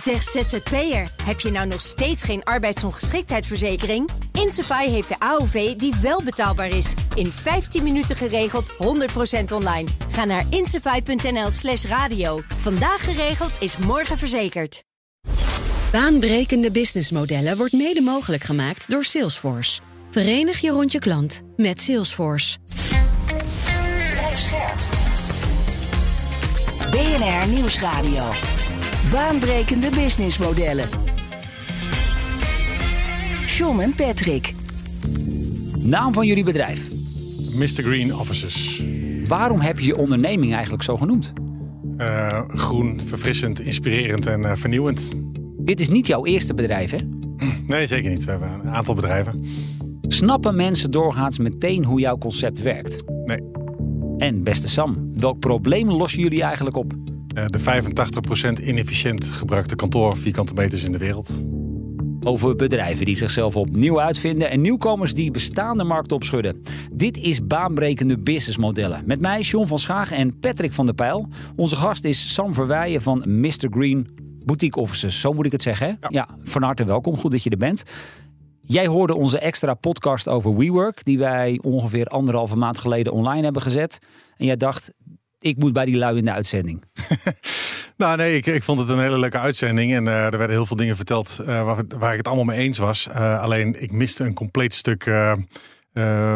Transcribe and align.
Zeg 0.00 0.22
ZZP'er, 0.22 1.12
heb 1.22 1.40
je 1.40 1.50
nou 1.50 1.66
nog 1.66 1.80
steeds 1.80 2.22
geen 2.22 2.44
arbeidsongeschiktheidsverzekering? 2.44 4.10
Insafai 4.32 4.90
heeft 4.90 5.08
de 5.08 5.18
AOV 5.18 5.74
die 5.76 5.94
wel 6.02 6.22
betaalbaar 6.22 6.68
is. 6.68 6.94
In 7.14 7.32
15 7.32 7.82
minuten 7.82 8.16
geregeld, 8.16 8.72
100% 8.72 8.76
online. 9.52 9.88
Ga 10.10 10.24
naar 10.24 10.44
insafai.nl 10.50 11.50
slash 11.50 11.84
radio. 11.84 12.42
Vandaag 12.60 13.04
geregeld 13.04 13.52
is 13.58 13.76
morgen 13.76 14.18
verzekerd. 14.18 14.82
Baanbrekende 15.92 16.70
businessmodellen 16.70 17.56
wordt 17.56 17.72
mede 17.72 18.00
mogelijk 18.00 18.42
gemaakt 18.42 18.90
door 18.90 19.04
Salesforce. 19.04 19.80
Verenig 20.10 20.60
je 20.60 20.70
rond 20.70 20.92
je 20.92 20.98
klant 20.98 21.40
met 21.56 21.80
Salesforce. 21.80 22.58
BNR 26.90 27.48
Nieuwsradio. 27.48 28.32
Baanbrekende 29.10 29.90
businessmodellen. 29.90 30.88
John 33.46 33.80
en 33.80 33.94
Patrick. 33.94 34.54
Naam 35.78 36.12
van 36.12 36.26
jullie 36.26 36.44
bedrijf. 36.44 36.90
Mr. 37.54 37.66
Green 37.66 38.14
Offices. 38.14 38.84
Waarom 39.28 39.60
heb 39.60 39.78
je 39.78 39.86
je 39.86 39.96
onderneming 39.96 40.52
eigenlijk 40.52 40.82
zo 40.82 40.96
genoemd? 40.96 41.32
Uh, 41.98 42.40
groen, 42.48 43.00
verfrissend, 43.04 43.60
inspirerend 43.60 44.26
en 44.26 44.40
uh, 44.40 44.52
vernieuwend. 44.54 45.10
Dit 45.56 45.80
is 45.80 45.88
niet 45.88 46.06
jouw 46.06 46.24
eerste 46.24 46.54
bedrijf, 46.54 46.90
hè? 46.90 46.98
Nee, 47.66 47.86
zeker 47.86 48.10
niet. 48.10 48.24
We 48.24 48.30
hebben 48.30 48.52
een 48.52 48.68
aantal 48.70 48.94
bedrijven. 48.94 49.44
Snappen 50.00 50.56
mensen 50.56 50.90
doorgaans 50.90 51.38
meteen 51.38 51.84
hoe 51.84 52.00
jouw 52.00 52.18
concept 52.18 52.62
werkt? 52.62 53.04
Nee. 53.24 53.40
En 54.18 54.42
beste 54.42 54.68
Sam, 54.68 55.10
welk 55.16 55.38
probleem 55.38 55.90
lossen 55.90 56.22
jullie 56.22 56.42
eigenlijk 56.42 56.76
op? 56.76 56.94
Uh, 57.36 57.44
de 57.46 57.58
85% 58.60 58.64
inefficiënt 58.64 59.26
gebruikte 59.26 59.74
kantoor 59.74 60.16
vierkante 60.16 60.54
meters 60.54 60.84
in 60.84 60.92
de 60.92 60.98
wereld. 60.98 61.44
Over 62.26 62.56
bedrijven 62.56 63.04
die 63.04 63.16
zichzelf 63.16 63.56
opnieuw 63.56 64.00
uitvinden 64.00 64.50
en 64.50 64.60
nieuwkomers 64.60 65.14
die 65.14 65.30
bestaande 65.30 65.84
markten 65.84 66.16
opschudden. 66.16 66.62
Dit 66.92 67.16
is 67.16 67.46
baanbrekende 67.46 68.16
businessmodellen. 68.16 69.02
Met 69.06 69.20
mij 69.20 69.40
John 69.40 69.66
van 69.66 69.78
Schaag 69.78 70.10
en 70.10 70.40
Patrick 70.40 70.72
van 70.72 70.86
der 70.86 70.94
Pijl. 70.94 71.28
Onze 71.56 71.76
gast 71.76 72.04
is 72.04 72.34
Sam 72.34 72.54
Verweijen 72.54 73.02
van 73.02 73.40
Mr. 73.40 73.66
Green 73.70 74.08
Boutique 74.44 74.80
Offices. 74.80 75.20
Zo 75.20 75.32
moet 75.32 75.46
ik 75.46 75.52
het 75.52 75.62
zeggen, 75.62 75.86
hè? 75.86 75.92
Ja. 75.92 76.08
ja, 76.08 76.28
van 76.42 76.62
harte 76.62 76.84
welkom. 76.84 77.16
Goed 77.16 77.30
dat 77.30 77.42
je 77.42 77.50
er 77.50 77.56
bent. 77.56 77.82
Jij 78.62 78.86
hoorde 78.86 79.16
onze 79.16 79.38
extra 79.38 79.74
podcast 79.74 80.28
over 80.28 80.56
WeWork, 80.56 81.04
die 81.04 81.18
wij 81.18 81.58
ongeveer 81.62 82.06
anderhalve 82.06 82.56
maand 82.56 82.78
geleden 82.78 83.12
online 83.12 83.42
hebben 83.42 83.62
gezet. 83.62 83.98
En 84.36 84.46
jij 84.46 84.56
dacht, 84.56 84.92
ik 85.40 85.56
moet 85.56 85.72
bij 85.72 85.84
die 85.84 85.96
lui 85.96 86.16
in 86.16 86.24
de 86.24 86.32
uitzending. 86.32 86.84
nou 87.96 88.16
nee, 88.16 88.36
ik, 88.36 88.46
ik 88.46 88.62
vond 88.62 88.78
het 88.78 88.88
een 88.88 89.00
hele 89.00 89.18
leuke 89.18 89.38
uitzending. 89.38 89.94
En 89.94 90.04
uh, 90.04 90.24
er 90.24 90.38
werden 90.38 90.56
heel 90.56 90.66
veel 90.66 90.76
dingen 90.76 90.96
verteld 90.96 91.38
uh, 91.40 91.46
waar, 91.46 91.82
waar, 91.98 92.10
ik 92.10 92.16
het 92.16 92.26
allemaal 92.26 92.44
mee 92.44 92.58
eens 92.58 92.78
was. 92.78 93.08
Uh, 93.08 93.40
alleen 93.40 93.82
ik 93.82 93.92
miste 93.92 94.24
een 94.24 94.34
compleet 94.34 94.74
stuk 94.74 95.10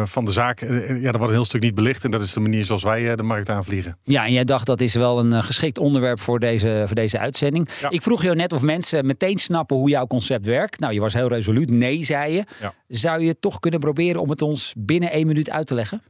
van 0.03 0.25
de 0.25 0.31
zaak. 0.31 0.59
ja, 0.59 0.67
er 0.67 1.01
wordt 1.01 1.23
een 1.23 1.29
heel 1.29 1.45
stuk 1.45 1.61
niet 1.61 1.75
belicht. 1.75 2.03
En 2.03 2.11
dat 2.11 2.21
is 2.21 2.33
de 2.33 2.39
manier 2.39 2.65
zoals 2.65 2.83
wij 2.83 3.15
de 3.15 3.23
markt 3.23 3.49
aanvliegen. 3.49 3.97
Ja, 4.03 4.25
en 4.25 4.33
jij 4.33 4.43
dacht 4.43 4.65
dat 4.65 4.81
is 4.81 4.93
wel 4.93 5.19
een 5.19 5.43
geschikt 5.43 5.77
onderwerp 5.77 6.19
voor 6.19 6.39
deze, 6.39 6.83
voor 6.85 6.95
deze 6.95 7.19
uitzending. 7.19 7.69
Ja. 7.81 7.89
Ik 7.89 8.01
vroeg 8.01 8.23
jou 8.23 8.35
net 8.35 8.53
of 8.53 8.61
mensen 8.61 9.05
meteen 9.05 9.37
snappen 9.37 9.77
hoe 9.77 9.89
jouw 9.89 10.07
concept 10.07 10.45
werkt. 10.45 10.79
Nou, 10.79 10.93
je 10.93 10.99
was 10.99 11.13
heel 11.13 11.27
resoluut. 11.27 11.69
Nee, 11.69 12.03
zei 12.03 12.33
je. 12.33 12.43
Ja. 12.59 12.73
Zou 12.87 13.23
je 13.23 13.39
toch 13.39 13.59
kunnen 13.59 13.79
proberen 13.79 14.21
om 14.21 14.29
het 14.29 14.41
ons 14.41 14.73
binnen 14.77 15.11
één 15.11 15.27
minuut 15.27 15.49
uit 15.49 15.67
te 15.67 15.75
leggen? 15.75 16.01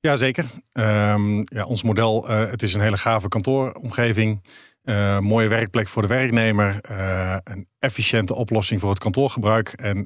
Jazeker. 0.00 0.44
Um, 0.72 1.44
ja, 1.44 1.64
ons 1.64 1.82
model, 1.82 2.30
uh, 2.30 2.50
het 2.50 2.62
is 2.62 2.74
een 2.74 2.80
hele 2.80 2.96
gave 2.96 3.28
kantooromgeving. 3.28 4.42
Uh, 4.84 5.18
mooie 5.18 5.48
werkplek 5.48 5.88
voor 5.88 6.02
de 6.02 6.08
werknemer. 6.08 6.80
Uh, 6.90 7.36
een 7.44 7.68
efficiënte 7.78 8.34
oplossing 8.34 8.80
voor 8.80 8.90
het 8.90 8.98
kantoorgebruik. 8.98 9.68
En 9.68 10.04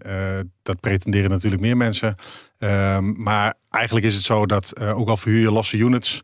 dat 0.63 0.81
pretenderen 0.81 1.31
natuurlijk 1.31 1.63
meer 1.63 1.77
mensen. 1.77 2.15
Um, 2.59 3.23
maar 3.23 3.55
eigenlijk 3.71 4.07
is 4.07 4.15
het 4.15 4.23
zo 4.23 4.47
dat 4.47 4.81
ook 4.81 5.09
al 5.09 5.17
verhuur 5.17 5.41
je 5.41 5.53
losse 5.53 5.77
units... 5.77 6.21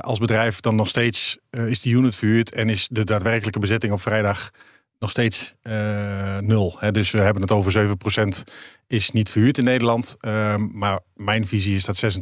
als 0.00 0.18
bedrijf 0.18 0.60
dan 0.60 0.74
nog 0.74 0.88
steeds 0.88 1.38
is 1.50 1.80
die 1.80 1.94
unit 1.94 2.16
verhuurd... 2.16 2.52
en 2.52 2.68
is 2.68 2.88
de 2.90 3.04
daadwerkelijke 3.04 3.58
bezetting 3.58 3.92
op 3.92 4.00
vrijdag 4.00 4.50
nog 4.98 5.10
steeds 5.10 5.54
uh, 5.62 6.38
nul. 6.38 6.76
Hè? 6.78 6.92
Dus 6.92 7.10
we 7.10 7.20
hebben 7.20 7.42
het 7.42 7.50
over 7.50 7.96
7% 8.40 8.52
is 8.86 9.10
niet 9.10 9.30
verhuurd 9.30 9.58
in 9.58 9.64
Nederland. 9.64 10.16
Uh, 10.20 10.54
maar 10.56 11.00
mijn 11.14 11.46
visie 11.46 11.74
is 11.74 11.84
dat 11.84 12.18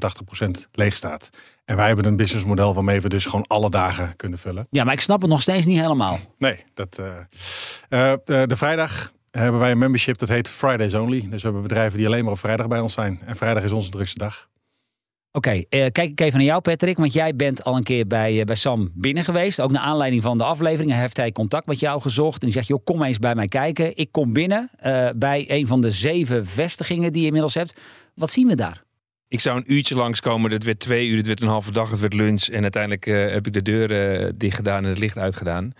86% 0.46 0.46
leeg 0.72 0.96
staat. 0.96 1.30
En 1.64 1.76
wij 1.76 1.86
hebben 1.86 2.04
een 2.04 2.16
businessmodel 2.16 2.74
waarmee 2.74 3.00
we 3.00 3.08
dus 3.08 3.24
gewoon 3.24 3.46
alle 3.46 3.70
dagen 3.70 4.16
kunnen 4.16 4.38
vullen. 4.38 4.66
Ja, 4.70 4.84
maar 4.84 4.94
ik 4.94 5.00
snap 5.00 5.20
het 5.20 5.30
nog 5.30 5.42
steeds 5.42 5.66
niet 5.66 5.80
helemaal. 5.80 6.18
Nee, 6.38 6.64
dat, 6.74 6.98
uh, 7.00 8.14
de 8.46 8.56
vrijdag 8.56 9.12
hebben 9.30 9.60
wij 9.60 9.70
een 9.70 9.78
membership 9.78 10.18
dat 10.18 10.28
heet 10.28 10.48
Fridays 10.48 10.94
Only. 10.94 11.20
Dus 11.20 11.42
we 11.42 11.48
hebben 11.48 11.62
bedrijven 11.62 11.98
die 11.98 12.06
alleen 12.06 12.24
maar 12.24 12.32
op 12.32 12.38
vrijdag 12.38 12.68
bij 12.68 12.80
ons 12.80 12.92
zijn. 12.92 13.20
En 13.24 13.36
vrijdag 13.36 13.62
is 13.62 13.72
onze 13.72 13.90
drukste 13.90 14.18
dag. 14.18 14.48
Oké, 15.34 15.52
uh, 15.52 15.62
kijk 15.68 15.98
ik 15.98 16.20
even 16.20 16.38
naar 16.38 16.46
jou 16.46 16.60
Patrick, 16.60 16.96
want 16.96 17.12
jij 17.12 17.36
bent 17.36 17.64
al 17.64 17.76
een 17.76 17.82
keer 17.82 18.06
bij, 18.06 18.38
uh, 18.38 18.44
bij 18.44 18.54
Sam 18.54 18.90
binnen 18.94 19.24
geweest. 19.24 19.60
Ook 19.60 19.70
naar 19.70 19.82
aanleiding 19.82 20.22
van 20.22 20.38
de 20.38 20.44
aflevering 20.44 20.92
heeft 20.92 21.16
hij 21.16 21.32
contact 21.32 21.66
met 21.66 21.80
jou 21.80 22.00
gezocht. 22.00 22.40
En 22.40 22.46
die 22.46 22.56
zegt, 22.56 22.66
joh, 22.66 22.84
kom 22.84 23.02
eens 23.02 23.18
bij 23.18 23.34
mij 23.34 23.48
kijken. 23.48 23.96
Ik 23.96 24.12
kom 24.12 24.32
binnen 24.32 24.70
uh, 24.86 25.08
bij 25.16 25.44
een 25.48 25.66
van 25.66 25.80
de 25.80 25.90
zeven 25.90 26.46
vestigingen 26.46 27.12
die 27.12 27.20
je 27.20 27.26
inmiddels 27.26 27.54
hebt. 27.54 27.80
Wat 28.14 28.30
zien 28.30 28.46
we 28.48 28.54
daar? 28.54 28.82
Ik 29.28 29.40
zou 29.40 29.56
een 29.56 29.72
uurtje 29.72 29.94
langskomen, 29.94 30.50
het 30.50 30.64
werd 30.64 30.80
twee 30.80 31.08
uur, 31.08 31.16
het 31.16 31.26
werd 31.26 31.42
een 31.42 31.48
halve 31.48 31.72
dag, 31.72 31.90
het 31.90 32.00
werd 32.00 32.14
lunch. 32.14 32.42
En 32.42 32.62
uiteindelijk 32.62 33.04
heb 33.04 33.46
ik 33.46 33.52
de 33.52 33.62
deur 33.62 34.32
dicht 34.38 34.56
gedaan 34.56 34.84
en 34.84 34.90
het 34.90 34.98
licht 34.98 35.18
uitgedaan. 35.18 35.72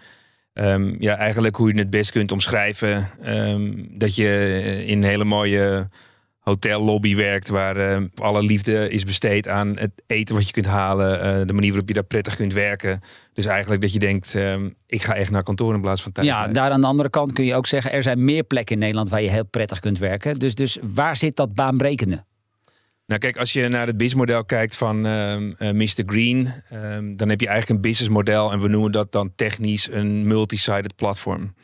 Um, 0.54 0.96
ja, 0.98 1.16
eigenlijk 1.16 1.56
hoe 1.56 1.72
je 1.72 1.78
het 1.78 1.90
best 1.90 2.10
kunt 2.10 2.32
omschrijven. 2.32 3.10
Um, 3.26 3.88
dat 3.98 4.14
je 4.14 4.82
in 4.86 5.02
hele 5.02 5.24
mooie 5.24 5.88
hotellobby 6.42 7.16
werkt, 7.16 7.48
waar 7.48 8.00
uh, 8.00 8.06
alle 8.14 8.42
liefde 8.42 8.88
is 8.88 9.04
besteed 9.04 9.48
aan 9.48 9.76
het 9.76 10.02
eten 10.06 10.34
wat 10.34 10.46
je 10.46 10.52
kunt 10.52 10.66
halen, 10.66 11.40
uh, 11.40 11.46
de 11.46 11.52
manier 11.52 11.68
waarop 11.68 11.88
je 11.88 11.94
daar 11.94 12.04
prettig 12.04 12.36
kunt 12.36 12.52
werken. 12.52 13.00
Dus 13.32 13.46
eigenlijk 13.46 13.80
dat 13.80 13.92
je 13.92 13.98
denkt, 13.98 14.34
uh, 14.34 14.56
ik 14.86 15.02
ga 15.02 15.14
echt 15.14 15.30
naar 15.30 15.42
kantoor 15.42 15.74
in 15.74 15.80
plaats 15.80 16.02
van 16.02 16.12
thuis. 16.12 16.26
Ja, 16.26 16.48
daar 16.48 16.70
aan 16.70 16.80
de 16.80 16.86
andere 16.86 17.10
kant 17.10 17.32
kun 17.32 17.44
je 17.44 17.54
ook 17.54 17.66
zeggen, 17.66 17.92
er 17.92 18.02
zijn 18.02 18.24
meer 18.24 18.42
plekken 18.42 18.74
in 18.74 18.80
Nederland 18.80 19.08
waar 19.08 19.22
je 19.22 19.30
heel 19.30 19.44
prettig 19.44 19.80
kunt 19.80 19.98
werken. 19.98 20.38
Dus, 20.38 20.54
dus 20.54 20.78
waar 20.82 21.16
zit 21.16 21.36
dat 21.36 21.54
baanbrekende? 21.54 22.24
Nou 23.06 23.20
kijk, 23.20 23.36
als 23.36 23.52
je 23.52 23.68
naar 23.68 23.86
het 23.86 23.96
businessmodel 23.96 24.44
kijkt 24.44 24.76
van 24.76 25.04
um, 25.04 25.56
Mr. 25.58 26.02
Green, 26.06 26.48
um, 26.72 27.16
dan 27.16 27.28
heb 27.28 27.40
je 27.40 27.46
eigenlijk 27.46 27.68
een 27.68 27.90
businessmodel 27.90 28.52
en 28.52 28.60
we 28.60 28.68
noemen 28.68 28.92
dat 28.92 29.12
dan 29.12 29.32
technisch 29.36 29.90
een 29.90 30.26
multi-sided 30.26 30.96
platform. 30.96 31.54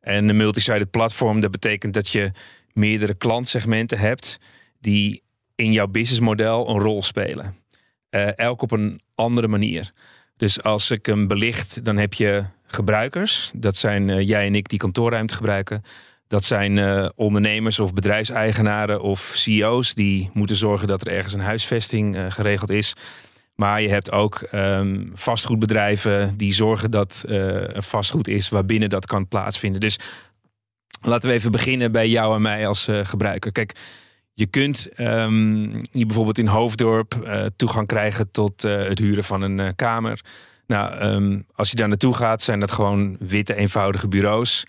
En 0.00 0.28
een 0.28 0.36
multi-sided 0.36 0.90
platform, 0.90 1.40
dat 1.40 1.50
betekent 1.50 1.94
dat 1.94 2.08
je 2.08 2.30
meerdere 2.74 3.14
klantsegmenten 3.14 3.98
hebt 3.98 4.38
die 4.80 5.22
in 5.54 5.72
jouw 5.72 5.86
businessmodel 5.86 6.68
een 6.68 6.78
rol 6.78 7.02
spelen. 7.02 7.56
Uh, 8.10 8.38
elk 8.38 8.62
op 8.62 8.70
een 8.70 9.00
andere 9.14 9.48
manier. 9.48 9.92
Dus 10.36 10.62
als 10.62 10.90
ik 10.90 11.06
hem 11.06 11.26
belicht, 11.26 11.84
dan 11.84 11.96
heb 11.96 12.14
je 12.14 12.44
gebruikers. 12.66 13.52
Dat 13.54 13.76
zijn 13.76 14.08
uh, 14.08 14.20
jij 14.28 14.46
en 14.46 14.54
ik 14.54 14.68
die 14.68 14.78
kantoorruimte 14.78 15.34
gebruiken. 15.34 15.82
Dat 16.28 16.44
zijn 16.44 16.78
uh, 16.78 17.08
ondernemers 17.14 17.78
of 17.78 17.94
bedrijfseigenaren 17.94 19.02
of 19.02 19.32
CEO's 19.34 19.94
die 19.94 20.30
moeten 20.32 20.56
zorgen 20.56 20.88
dat 20.88 21.00
er 21.00 21.12
ergens 21.12 21.34
een 21.34 21.40
huisvesting 21.40 22.18
geregeld 22.28 22.70
is. 22.70 22.94
Maar 23.54 23.82
je 23.82 23.88
hebt 23.88 24.12
ook 24.12 24.48
um, 24.52 25.10
vastgoedbedrijven 25.14 26.36
die 26.36 26.52
zorgen 26.52 26.90
dat 26.90 27.24
er 27.28 27.82
vastgoed 27.82 28.28
is 28.28 28.48
waarbinnen 28.48 28.88
dat 28.88 29.06
kan 29.06 29.28
plaatsvinden. 29.28 29.80
Dus 29.80 29.98
Laten 31.04 31.28
we 31.28 31.34
even 31.34 31.50
beginnen 31.50 31.92
bij 31.92 32.08
jou 32.08 32.34
en 32.34 32.42
mij 32.42 32.66
als 32.66 32.88
uh, 32.88 32.98
gebruiker. 33.02 33.52
Kijk, 33.52 33.72
je 34.34 34.46
kunt 34.46 34.88
um, 35.00 35.70
hier 35.90 36.06
bijvoorbeeld 36.06 36.38
in 36.38 36.46
Hoofddorp 36.46 37.14
uh, 37.24 37.44
toegang 37.56 37.86
krijgen 37.86 38.30
tot 38.30 38.64
uh, 38.64 38.82
het 38.82 38.98
huren 38.98 39.24
van 39.24 39.42
een 39.42 39.74
kamer. 39.76 40.20
Nou, 40.66 41.04
um, 41.04 41.46
als 41.54 41.70
je 41.70 41.76
daar 41.76 41.88
naartoe 41.88 42.14
gaat, 42.14 42.42
zijn 42.42 42.60
dat 42.60 42.70
gewoon 42.70 43.16
witte, 43.20 43.54
eenvoudige 43.54 44.08
bureaus. 44.08 44.64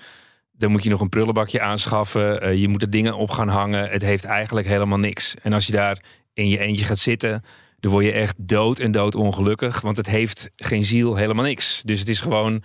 Dan 0.52 0.72
moet 0.72 0.84
je 0.84 0.90
nog 0.90 1.02
een 1.02 1.10
prullenbakje 1.10 1.62
aanschaffen. 1.62 2.60
je 2.60 2.68
moet 2.68 2.82
er 2.82 2.90
dingen 2.90 3.16
op 3.16 3.30
gaan 3.30 3.48
hangen. 3.48 3.90
Het 3.90 4.02
heeft 4.02 4.26
eigenlijk 4.26 4.68
helemaal 4.68 5.00
niks. 5.00 5.36
En 5.42 5.54
als 5.54 5.66
je 5.66 5.72
daar 5.72 6.04
in 6.34 6.50
je 6.50 6.60
eentje 6.60 6.86
gaat 6.86 6.98
zitten, 6.98 7.44
dan 7.80 7.92
word 7.92 8.06
je 8.06 8.12
echt 8.12 8.36
dood 8.38 8.80
en 8.80 8.92
dood 8.92 9.16
ongelukkig. 9.16 9.82
Want 9.82 9.98
het 9.98 10.08
heeft 10.08 10.50
geen 10.56 10.84
ziel, 10.84 11.16
helemaal 11.16 11.46
niks. 11.46 11.82
Dus 11.86 12.00
het 12.00 12.10
is 12.10 12.20
gewoon 12.20 12.64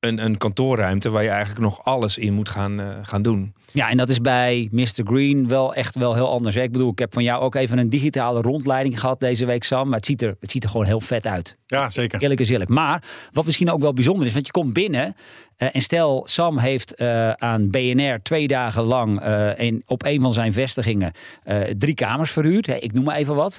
een, 0.00 0.24
een 0.24 0.38
kantoorruimte 0.38 1.10
waar 1.10 1.22
je 1.22 1.28
eigenlijk 1.28 1.60
nog 1.60 1.84
alles 1.84 2.18
in 2.18 2.32
moet 2.32 2.48
gaan, 2.48 2.80
uh, 2.80 2.88
gaan 3.02 3.22
doen. 3.22 3.54
Ja, 3.72 3.90
en 3.90 3.96
dat 3.96 4.08
is 4.08 4.20
bij 4.20 4.68
Mr. 4.70 5.02
Green 5.04 5.48
wel 5.48 5.74
echt 5.74 5.94
wel 5.94 6.14
heel 6.14 6.30
anders. 6.30 6.54
Hè? 6.54 6.62
Ik 6.62 6.72
bedoel, 6.72 6.90
ik 6.90 6.98
heb 6.98 7.12
van 7.12 7.22
jou 7.22 7.42
ook 7.42 7.54
even 7.54 7.78
een 7.78 7.88
digitale 7.88 8.40
rondleiding 8.40 9.00
gehad 9.00 9.20
deze 9.20 9.46
week, 9.46 9.64
Sam. 9.64 9.88
Maar 9.88 9.96
het 9.96 10.06
ziet 10.06 10.22
er, 10.22 10.34
het 10.40 10.50
ziet 10.50 10.64
er 10.64 10.70
gewoon 10.70 10.86
heel 10.86 11.00
vet 11.00 11.26
uit. 11.26 11.56
Ja, 11.66 11.90
zeker. 11.90 12.20
Eerlijk 12.20 12.40
is 12.40 12.48
eerlijk. 12.48 12.70
Maar 12.70 13.02
wat 13.32 13.44
misschien 13.44 13.70
ook 13.70 13.80
wel 13.80 13.92
bijzonder 13.92 14.26
is, 14.26 14.32
want 14.32 14.46
je 14.46 14.52
komt 14.52 14.72
binnen 14.72 15.14
uh, 15.58 15.68
en 15.72 15.80
stel, 15.80 16.22
Sam 16.26 16.58
heeft 16.58 17.00
uh, 17.00 17.30
aan 17.30 17.70
BNR 17.70 18.22
twee 18.22 18.48
dagen 18.48 18.82
lang 18.82 19.24
in, 19.56 19.82
op 19.86 20.04
een 20.04 20.20
van 20.20 20.32
zijn 20.32 20.52
vestigingen 20.52 21.12
drie 21.78 21.94
kamers 21.94 22.30
verhuurd. 22.30 22.66
Hè? 22.66 22.74
Ik 22.74 22.92
noem 22.92 23.04
maar 23.04 23.16
even 23.16 23.34
wat 23.34 23.58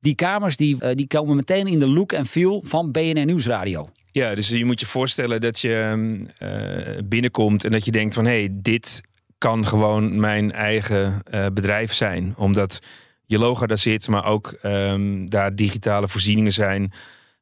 Die 0.00 0.14
kamers 0.14 0.56
die, 0.56 0.80
eh, 0.80 0.94
die 0.94 1.06
komen 1.06 1.36
meteen 1.36 1.66
in 1.66 1.78
de 1.78 1.86
look 1.86 2.12
en 2.12 2.26
feel 2.26 2.62
van 2.64 2.90
BNR 2.90 3.24
Nieuwsradio. 3.24 3.88
Ja, 4.12 4.34
dus 4.34 4.48
je 4.48 4.64
moet 4.64 4.80
je 4.80 4.86
voorstellen 4.86 5.40
dat 5.40 5.60
je 5.60 5.74
ehm, 5.74 6.24
eh, 6.38 6.98
binnenkomt 7.04 7.64
en 7.64 7.70
dat 7.70 7.84
je 7.84 7.90
denkt 7.90 8.14
van 8.14 8.24
hé, 8.24 8.38
hey, 8.38 8.48
dit 8.52 9.02
kan 9.38 9.66
gewoon 9.66 10.20
mijn 10.20 10.52
eigen 10.52 11.22
eh, 11.24 11.46
bedrijf 11.52 11.92
zijn. 11.92 12.34
Omdat 12.36 12.78
je 13.26 13.38
logo 13.38 13.66
daar 13.66 13.78
zit, 13.78 14.08
maar 14.08 14.24
ook 14.24 14.58
ehm, 14.62 15.26
daar 15.26 15.54
digitale 15.54 16.08
voorzieningen 16.08 16.52
zijn. 16.52 16.92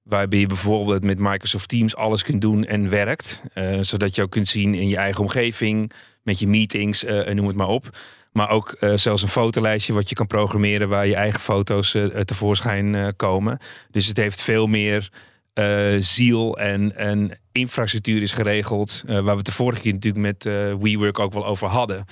Waarbij 0.03 0.38
je 0.38 0.47
bijvoorbeeld 0.47 1.05
met 1.05 1.19
Microsoft 1.19 1.69
Teams 1.69 1.97
alles 1.97 2.23
kunt 2.23 2.41
doen 2.41 2.65
en 2.65 2.88
werkt. 2.88 3.43
Eh, 3.53 3.79
zodat 3.81 4.14
je 4.14 4.23
ook 4.23 4.31
kunt 4.31 4.49
zien 4.49 4.75
in 4.75 4.88
je 4.88 4.97
eigen 4.97 5.21
omgeving, 5.21 5.93
met 6.23 6.38
je 6.38 6.49
meetings 6.49 7.05
noem 7.32 7.47
het 7.47 7.56
maar 7.56 7.69
op. 7.69 7.99
Maar 8.32 8.50
ook 8.50 8.76
zelfs 8.94 9.23
een 9.23 9.29
fotolijstje 9.29 9.93
wat 9.93 10.09
je 10.09 10.14
kan 10.14 10.26
programmeren 10.26 10.88
waar 10.88 11.06
je 11.06 11.14
eigen 11.14 11.41
foto's 11.41 11.97
tevoorschijn 12.25 13.17
komen. 13.17 13.59
Dus 13.91 14.06
het 14.06 14.17
heeft 14.17 14.41
veel 14.41 14.67
meer 14.67 15.11
uh, 15.58 15.96
ziel 15.99 16.58
en, 16.58 17.38
infrastructuur 17.52 18.22
is 18.22 18.32
geregeld. 18.32 19.02
Uh, 19.06 19.14
waar 19.14 19.25
we 19.25 19.31
het 19.31 19.46
de 19.46 19.52
vorige 19.52 19.81
keer 19.82 19.93
natuurlijk 19.93 20.25
met 20.25 20.44
uh, 20.46 20.75
WeWork 20.75 21.19
ook 21.19 21.32
wel 21.32 21.46
over 21.46 21.69
hadden. 21.69 22.05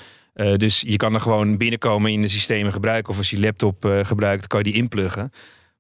dus 0.57 0.81
je 0.81 0.97
kan 0.97 1.15
er 1.15 1.21
gewoon 1.21 1.57
binnenkomen 1.57 2.13
in 2.13 2.23
de 2.23 2.29
systemen 2.29 2.73
gebruiken. 2.73 3.13
Of 3.13 3.19
als 3.19 3.31
je 3.31 3.41
laptop 3.41 4.01
gebruikt, 4.03 4.47
kan 4.47 4.59
je 4.59 4.65
die 4.65 4.75
inpluggen. 4.75 5.31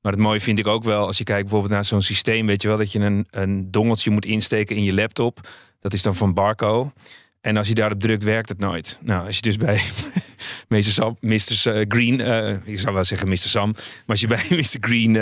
Maar 0.00 0.12
het 0.12 0.20
mooie 0.20 0.40
vind 0.40 0.58
ik 0.58 0.66
ook 0.66 0.84
wel, 0.84 1.06
als 1.06 1.18
je 1.18 1.24
kijkt 1.24 1.42
bijvoorbeeld 1.42 1.72
naar 1.72 1.84
zo'n 1.84 2.02
systeem, 2.02 2.46
weet 2.46 2.62
je 2.62 2.68
wel, 2.68 2.76
dat 2.76 2.92
je 2.92 2.98
een, 2.98 3.26
een 3.30 3.70
dongeltje 3.70 4.10
moet 4.10 4.24
insteken 4.24 4.76
in 4.76 4.82
je 4.82 4.94
laptop. 4.94 5.48
Dat 5.80 5.92
is 5.92 6.02
dan 6.02 6.14
van 6.14 6.34
Barco. 6.34 6.92
En 7.40 7.56
als 7.56 7.69
je 7.69 7.74
daarop 7.74 8.00
drukt, 8.00 8.22
werkt 8.22 8.48
het 8.48 8.58
nooit. 8.58 8.98
Nou, 9.02 9.26
als 9.26 9.36
je 9.36 9.42
dus 9.42 9.56
bij 9.56 9.80
Mr. 10.69 10.82
Sam, 10.82 11.16
Mr. 11.20 11.84
Green, 11.88 12.20
ik 12.64 12.78
zou 12.78 12.94
wel 12.94 13.04
zeggen 13.04 13.28
Mr. 13.28 13.36
Sam, 13.36 13.72
maar 13.72 14.04
als 14.06 14.20
je 14.20 14.26
bij 14.26 14.44
Mr. 14.58 14.76
Green 14.80 15.16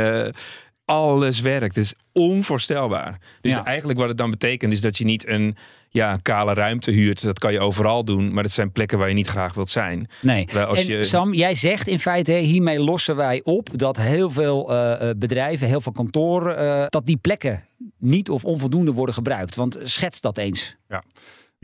alles 0.85 1.41
werkt. 1.41 1.75
Het 1.75 1.85
is 1.85 1.95
onvoorstelbaar. 2.13 3.19
Dus 3.41 3.63
eigenlijk 3.63 3.99
wat 3.99 4.09
het 4.09 4.17
dan 4.17 4.31
betekent 4.31 4.73
is 4.73 4.81
dat 4.81 4.99
je 4.99 5.05
niet 5.05 5.29
een 5.29 5.57
ja, 5.89 6.19
kale 6.23 6.55
ruimte 6.55 6.91
huurt. 6.91 7.23
Dat 7.23 7.39
kan 7.39 7.53
je 7.53 7.61
overal 7.61 8.05
doen, 8.05 8.33
maar 8.33 8.43
het 8.43 8.53
zijn 8.53 8.73
plekken 8.73 8.99
waar 8.99 9.09
je 9.09 9.15
niet 9.15 9.27
graag 9.27 9.55
wilt 9.55 9.71
zijn. 9.71 10.09
Nee. 10.21 10.59
Als 10.59 10.79
en 10.79 10.87
je... 10.87 11.03
Sam, 11.03 11.35
jij 11.35 11.55
zegt 11.55 11.89
in 11.89 11.99
feite, 11.99 12.33
hiermee 12.33 12.81
lossen 12.81 13.17
wij 13.17 13.41
op 13.45 13.79
dat 13.79 13.97
heel 13.97 14.31
veel 14.31 14.73
uh, 14.73 15.11
bedrijven, 15.17 15.67
heel 15.67 15.81
veel 15.81 15.93
kantoren, 15.93 16.63
uh, 16.63 16.87
dat 16.89 17.07
die 17.07 17.17
plekken 17.17 17.65
niet 17.99 18.31
of 18.31 18.45
onvoldoende 18.45 18.93
worden 18.93 19.15
gebruikt. 19.15 19.55
Want 19.55 19.79
schets 19.83 20.21
dat 20.21 20.39
eens. 20.39 20.77
Ja 20.89 21.03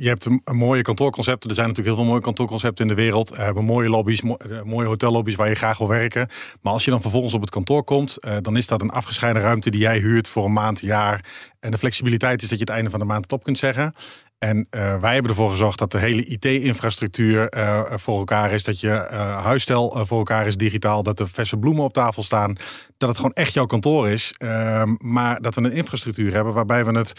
je 0.01 0.09
hebt 0.09 0.25
een, 0.25 0.43
mooie 0.53 0.83
kantoorconcepten. 0.83 1.49
Er 1.49 1.55
zijn 1.55 1.69
natuurlijk 1.69 1.95
heel 1.95 2.05
veel 2.05 2.13
mooie 2.13 2.25
kantoorconcepten 2.25 2.89
in 2.89 2.95
de 2.95 3.03
wereld. 3.03 3.31
We 3.31 3.43
hebben 3.43 3.65
mooie 3.65 3.89
lobby's, 3.89 4.21
eh, 4.21 4.63
mooie 4.63 4.87
hotellobby's 4.87 5.35
waar 5.35 5.49
je 5.49 5.55
graag 5.55 5.79
wil 5.79 5.89
werken. 5.89 6.29
Maar 6.61 6.73
als 6.73 6.85
je 6.85 6.91
dan 6.91 7.01
vervolgens 7.01 7.35
op 7.35 7.41
het 7.41 7.51
kantoor 7.51 7.85
komt, 7.85 8.17
eh, 8.19 8.37
dan 8.43 8.57
is 8.57 8.67
dat 8.67 8.81
een 8.81 8.91
afgescheiden 8.91 9.43
ruimte 9.43 9.71
die 9.71 9.81
jij 9.81 9.99
huurt 9.99 10.29
voor 10.29 10.45
een 10.45 10.53
maand, 10.53 10.81
jaar. 10.81 11.25
En 11.61 11.71
de 11.71 11.79
flexibiliteit 11.79 12.43
is 12.43 12.49
dat 12.49 12.59
je 12.59 12.65
het 12.65 12.75
einde 12.75 12.91
van 12.91 12.99
de 12.99 13.05
maand 13.05 13.23
het 13.23 13.33
op 13.33 13.43
kunt 13.43 13.59
zeggen. 13.59 13.95
En 14.39 14.67
wij 14.71 15.13
hebben 15.13 15.31
ervoor 15.31 15.51
gezorgd 15.51 15.79
dat 15.79 15.93
de 15.93 15.99
hele 15.99 16.25
IT-infrastructuur 16.25 17.53
voor 17.91 18.19
elkaar 18.19 18.53
is. 18.53 18.65
Dat 18.65 18.81
je 18.81 19.09
uh, 19.13 19.45
huisstijl 19.45 20.07
voor 20.07 20.19
elkaar 20.19 20.47
is 20.47 20.57
digitaal. 20.57 21.03
Dat 21.03 21.21
er 21.21 21.29
verse 21.29 21.57
bloemen 21.57 21.85
op 21.85 21.93
tafel 21.93 22.23
staan. 22.23 22.57
Dat 23.01 23.09
het 23.09 23.19
gewoon 23.19 23.35
echt 23.35 23.55
jouw 23.55 23.67
kantoor 23.67 24.09
is. 24.09 24.35
Ehm, 24.37 24.95
maar 24.99 25.41
dat 25.41 25.55
we 25.55 25.61
een 25.61 25.73
infrastructuur 25.73 26.33
hebben 26.33 26.53
waarbij 26.53 26.85
we 26.85 26.99
het 26.99 27.13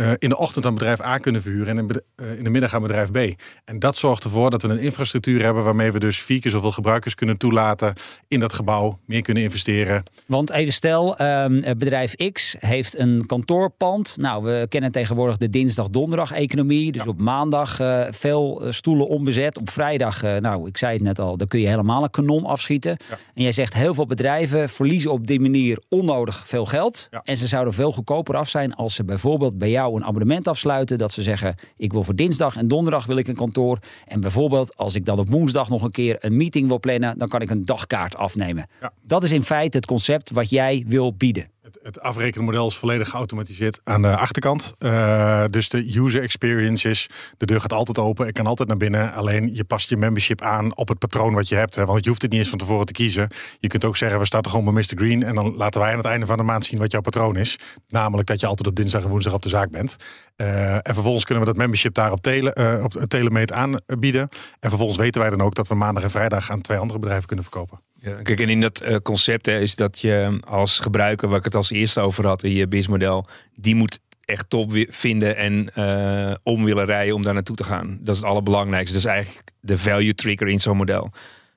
uh, 0.00 0.10
in 0.18 0.28
de 0.28 0.36
ochtend 0.36 0.66
aan 0.66 0.74
bedrijf 0.74 1.00
A 1.00 1.18
kunnen 1.18 1.42
verhuren 1.42 1.78
en 1.78 1.88
in, 1.88 2.02
uh, 2.16 2.38
in, 2.38 2.44
de 2.44 2.50
middag 2.50 2.74
aan 2.74 2.82
bedrijf 2.82 3.10
B. 3.10 3.18
En 3.64 3.78
dat 3.78 3.96
zorgt 3.96 4.24
ervoor 4.24 4.50
dat 4.50 4.62
we 4.62 4.68
een 4.68 4.78
infrastructuur 4.78 5.42
hebben 5.42 5.64
waarmee 5.64 5.92
we 5.92 5.98
dus 5.98 6.18
vier 6.22 6.40
keer 6.40 6.50
zoveel 6.50 6.72
gebruikers 6.72 7.14
kunnen 7.14 7.38
toelaten 7.38 7.94
in 8.28 8.40
dat 8.40 8.52
gebouw, 8.52 8.98
meer 9.04 9.22
kunnen 9.22 9.42
investeren. 9.42 10.02
Want 10.26 10.50
even 10.50 10.72
stel, 10.72 11.20
uh, 11.20 11.46
bedrijf 11.76 12.14
X 12.32 12.56
heeft 12.58 12.98
een 12.98 13.26
kantoorpand. 13.26 14.16
Nou, 14.18 14.44
we 14.44 14.66
kennen 14.68 14.92
tegenwoordig 14.92 15.36
de 15.36 15.50
dinsdag-donderdag-economie. 15.50 16.92
Dus 16.92 17.06
op 17.06 17.20
maandag 17.20 17.80
uh, 17.80 18.06
veel 18.10 18.62
stoelen 18.68 19.08
onbezet. 19.08 19.58
Op 19.58 19.70
vrijdag, 19.70 20.22
nou, 20.22 20.68
ik 20.68 20.78
zei 20.78 20.92
het 20.92 21.02
net 21.02 21.18
al, 21.18 21.36
dan 21.36 21.48
kun 21.48 21.60
je 21.60 21.66
helemaal 21.66 22.02
een 22.02 22.10
kanon 22.10 22.44
afschieten. 22.44 22.96
Ja. 23.08 23.18
En 23.34 23.42
jij 23.42 23.52
zegt 23.52 23.74
heel 23.74 23.94
veel 23.94 24.06
bedrijven 24.06 24.68
verliezen 24.68 25.10
op 25.10 25.25
die 25.26 25.40
manier 25.40 25.82
onnodig 25.88 26.46
veel 26.46 26.64
geld. 26.64 27.08
Ja. 27.10 27.20
En 27.24 27.36
ze 27.36 27.46
zouden 27.46 27.74
veel 27.74 27.92
goedkoper 27.92 28.36
af 28.36 28.48
zijn 28.48 28.74
als 28.74 28.94
ze 28.94 29.04
bijvoorbeeld 29.04 29.58
bij 29.58 29.70
jou 29.70 29.96
een 29.96 30.04
abonnement 30.04 30.48
afsluiten. 30.48 30.98
Dat 30.98 31.12
ze 31.12 31.22
zeggen, 31.22 31.54
ik 31.76 31.92
wil 31.92 32.02
voor 32.02 32.14
dinsdag 32.14 32.56
en 32.56 32.68
donderdag 32.68 33.06
wil 33.06 33.16
ik 33.16 33.28
een 33.28 33.36
kantoor. 33.36 33.78
En 34.04 34.20
bijvoorbeeld 34.20 34.76
als 34.76 34.94
ik 34.94 35.04
dan 35.04 35.18
op 35.18 35.28
woensdag 35.28 35.68
nog 35.68 35.82
een 35.82 35.90
keer 35.90 36.16
een 36.20 36.36
meeting 36.36 36.68
wil 36.68 36.80
plannen, 36.80 37.18
dan 37.18 37.28
kan 37.28 37.40
ik 37.40 37.50
een 37.50 37.64
dagkaart 37.64 38.16
afnemen. 38.16 38.66
Ja. 38.80 38.92
Dat 39.02 39.24
is 39.24 39.32
in 39.32 39.42
feite 39.42 39.76
het 39.76 39.86
concept 39.86 40.30
wat 40.30 40.50
jij 40.50 40.84
wil 40.88 41.14
bieden. 41.14 41.48
Het, 41.86 42.00
afrekenmodel 42.00 42.66
is 42.66 42.76
volledig 42.76 43.08
geautomatiseerd 43.08 43.80
aan 43.84 44.02
de 44.02 44.16
achterkant. 44.16 44.74
Uh, 44.78 45.44
dus 45.50 45.68
de 45.68 45.98
user 45.98 46.22
experience 46.22 46.88
is, 46.88 47.08
de 47.36 47.46
deur 47.46 47.60
gaat 47.60 47.72
altijd 47.72 47.98
open, 47.98 48.26
ik 48.26 48.34
kan 48.34 48.46
altijd 48.46 48.68
naar 48.68 48.76
binnen. 48.76 49.12
Alleen 49.12 49.54
je 49.54 49.64
past 49.64 49.88
je 49.88 49.96
membership 49.96 50.40
aan 50.42 50.76
op 50.76 50.88
het 50.88 50.98
patroon 50.98 51.34
wat 51.34 51.48
je 51.48 51.54
hebt. 51.54 51.74
Hè, 51.74 51.84
want 51.84 52.04
je 52.04 52.08
hoeft 52.08 52.22
het 52.22 52.30
niet 52.30 52.40
eens 52.40 52.48
van 52.48 52.58
tevoren 52.58 52.86
te 52.86 52.92
kiezen. 52.92 53.28
Je 53.58 53.68
kunt 53.68 53.84
ook 53.84 53.96
zeggen, 53.96 54.18
we 54.18 54.26
starten 54.26 54.50
gewoon 54.50 54.74
bij 54.74 54.74
Mr. 54.74 54.96
Green 54.96 55.22
en 55.22 55.34
dan 55.34 55.56
laten 55.56 55.80
wij 55.80 55.90
aan 55.90 55.96
het 55.96 56.06
einde 56.06 56.26
van 56.26 56.36
de 56.36 56.42
maand 56.42 56.64
zien 56.64 56.78
wat 56.78 56.92
jouw 56.92 57.00
patroon 57.00 57.36
is. 57.36 57.58
Namelijk 57.88 58.28
dat 58.28 58.40
je 58.40 58.46
altijd 58.46 58.68
op 58.68 58.76
dinsdag 58.76 59.02
en 59.02 59.08
woensdag 59.08 59.32
op 59.32 59.42
de 59.42 59.48
zaak 59.48 59.70
bent. 59.70 59.96
Uh, 60.36 60.74
en 60.74 60.94
vervolgens 60.94 61.24
kunnen 61.24 61.44
we 61.44 61.50
dat 61.50 61.58
membership 61.58 61.94
daar 61.94 62.12
op, 62.12 62.22
tele, 62.22 62.56
uh, 62.58 62.84
op 62.84 62.92
telemeet 62.92 63.52
aanbieden. 63.52 64.28
En 64.60 64.68
vervolgens 64.68 64.98
weten 64.98 65.20
wij 65.20 65.30
dan 65.30 65.40
ook 65.40 65.54
dat 65.54 65.68
we 65.68 65.74
maandag 65.74 66.02
en 66.02 66.10
vrijdag 66.10 66.50
aan 66.50 66.60
twee 66.60 66.78
andere 66.78 66.98
bedrijven 66.98 67.26
kunnen 67.26 67.44
verkopen. 67.44 67.85
Kijk, 68.00 68.40
en 68.40 68.48
in 68.48 68.60
dat 68.60 68.82
uh, 68.82 68.96
concept 69.02 69.46
hè, 69.46 69.60
is 69.60 69.76
dat 69.76 69.98
je 69.98 70.38
als 70.46 70.78
gebruiker, 70.78 71.28
waar 71.28 71.38
ik 71.38 71.44
het 71.44 71.54
als 71.54 71.70
eerste 71.70 72.00
over 72.00 72.26
had 72.26 72.42
in 72.42 72.52
je 72.52 72.66
BIS-model, 72.66 73.26
die 73.54 73.74
moet 73.74 73.98
echt 74.26 74.50
top 74.50 74.72
vinden 74.88 75.36
en 75.36 75.70
uh, 75.78 76.34
om 76.42 76.64
willen 76.64 76.84
rijden 76.84 77.14
om 77.14 77.22
daar 77.22 77.34
naartoe 77.34 77.56
te 77.56 77.64
gaan. 77.64 77.98
Dat 78.00 78.14
is 78.14 78.20
het 78.20 78.30
allerbelangrijkste. 78.30 78.92
Dat 78.96 79.04
is 79.04 79.10
eigenlijk 79.10 79.50
de 79.60 79.78
value 79.78 80.14
trigger 80.14 80.48
in 80.48 80.60
zo'n 80.60 80.76
model. 80.76 81.12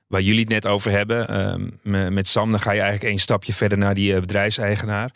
Waar 0.06 0.20
jullie 0.20 0.40
het 0.40 0.48
net 0.48 0.66
over 0.66 0.90
hebben, 0.90 1.70
uh, 1.82 2.08
met 2.08 2.28
Sam, 2.28 2.50
dan 2.50 2.60
ga 2.60 2.70
je 2.70 2.80
eigenlijk 2.80 3.10
één 3.10 3.20
stapje 3.20 3.52
verder 3.52 3.78
naar 3.78 3.94
die 3.94 4.12
uh, 4.12 4.20
bedrijfseigenaar. 4.20 5.14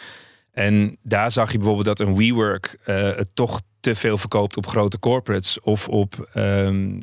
En 0.52 0.96
daar 1.02 1.30
zag 1.30 1.52
je 1.52 1.58
bijvoorbeeld 1.58 1.96
dat 1.96 2.00
een 2.00 2.16
WeWork 2.16 2.76
het 3.16 3.30
toch 3.34 3.60
te 3.80 3.94
veel 3.94 4.16
verkoopt 4.16 4.56
op 4.56 4.66
grote 4.66 4.98
corporates 4.98 5.60
of 5.60 5.88
op 5.88 6.28
um, 6.34 7.00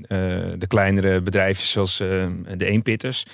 de 0.57 0.67
kleinere 0.67 1.21
bedrijfjes 1.21 1.71
zoals 1.71 1.97
de 1.97 2.65
eenpitters. 2.65 3.25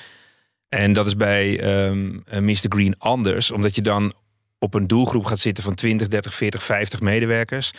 En 0.69 0.94
dat 0.94 1.08
is 1.08 1.16
bij 1.16 1.86
um, 1.88 2.24
ehm, 2.25 2.46
Mr. 2.46 2.66
Green 2.69 2.96
anders, 2.98 3.52
omdat 3.52 3.75
je 3.75 3.81
dan 3.81 4.14
op 4.60 4.74
een 4.74 4.88
doelgroep 4.88 5.25
gaat 5.25 5.40
zitten 5.40 5.64
van 5.64 5.75
20, 5.75 6.08
30, 6.08 6.34
40, 6.34 6.64
50 6.64 7.02
medewerkers. 7.02 7.72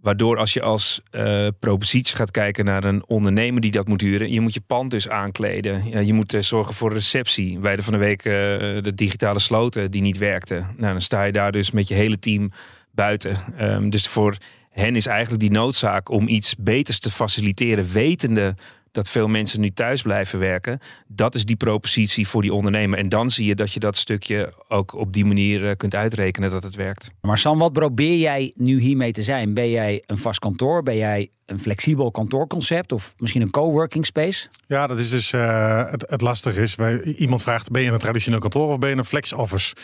Waardoor 0.00 0.38
als 0.38 0.52
je 0.52 0.62
als 0.62 1.00
uh, 1.10 1.46
propositie 1.60 2.16
gaat 2.16 2.30
kijken 2.30 2.64
naar 2.64 2.84
een 2.84 3.06
ondernemer 3.06 3.60
die 3.60 3.70
dat 3.70 3.88
moet 3.88 4.00
huren, 4.00 4.32
je 4.32 4.40
moet 4.40 4.54
je 4.54 4.60
pand 4.66 4.90
dus 4.90 5.08
aankleden. 5.08 6.06
je 6.06 6.12
moet 6.12 6.34
uh, 6.34 6.40
zorgen 6.40 6.74
voor 6.74 6.92
receptie. 6.92 7.58
Wij 7.58 7.78
van 7.78 7.92
de 7.92 7.98
week 7.98 8.22
de 8.22 8.92
digitale 8.94 9.38
sloten 9.38 9.90
die 9.90 10.02
niet 10.02 10.18
werkten. 10.18 10.74
Nou, 10.76 10.92
dan 10.92 11.00
sta 11.00 11.22
je 11.24 11.32
daar 11.32 11.52
dus 11.52 11.70
met 11.70 11.88
je 11.88 11.94
hele 11.94 12.18
team 12.18 12.50
buiten. 12.90 13.38
Um, 13.60 13.90
dus 13.90 14.08
voor 14.08 14.36
hen 14.70 14.96
is 14.96 15.06
eigenlijk 15.06 15.40
die 15.40 15.50
noodzaak 15.50 16.10
om 16.10 16.28
iets 16.28 16.54
beters 16.58 16.98
te 16.98 17.10
faciliteren, 17.10 17.92
wetende 17.92 18.54
dat 18.98 19.08
veel 19.08 19.28
mensen 19.28 19.60
nu 19.60 19.70
thuis 19.70 20.02
blijven 20.02 20.38
werken. 20.38 20.78
Dat 21.06 21.34
is 21.34 21.44
die 21.44 21.56
propositie 21.56 22.28
voor 22.28 22.42
die 22.42 22.52
ondernemer. 22.52 22.98
En 22.98 23.08
dan 23.08 23.30
zie 23.30 23.46
je 23.46 23.54
dat 23.54 23.72
je 23.72 23.80
dat 23.80 23.96
stukje 23.96 24.52
ook 24.68 24.94
op 24.94 25.12
die 25.12 25.24
manier 25.24 25.68
eh, 25.68 25.76
kunt 25.76 25.94
uitrekenen 25.94 26.50
dat 26.50 26.62
het 26.62 26.74
werkt. 26.74 27.10
Maar 27.20 27.38
Sam, 27.38 27.58
wat 27.58 27.72
probeer 27.72 28.18
jij 28.18 28.52
nu 28.56 28.80
hiermee 28.80 29.12
te 29.12 29.22
zijn? 29.22 29.54
Ben 29.54 29.70
jij 29.70 30.02
een 30.06 30.18
vast 30.18 30.38
kantoor? 30.38 30.82
Ben 30.82 30.96
jij 30.96 31.30
een 31.46 31.58
flexibel 31.58 32.10
kantoorconcept 32.10 32.92
of 32.92 33.14
misschien 33.18 33.42
een 33.42 33.50
coworking 33.50 34.06
space? 34.06 34.48
Ja, 34.66 34.86
dat 34.86 34.98
is 34.98 35.10
dus 35.10 35.32
uh, 35.32 35.90
het, 35.90 36.04
het 36.08 36.20
lastige 36.20 36.60
is. 36.60 36.74
Wij, 36.74 37.02
iemand 37.02 37.42
vraagt: 37.42 37.70
ben 37.70 37.82
je 37.82 37.90
een 37.90 37.98
traditioneel 37.98 38.40
kantoor 38.40 38.68
of 38.68 38.78
ben 38.78 38.90
je 38.90 38.96
een 38.96 39.04
flex 39.04 39.32
office? 39.32 39.74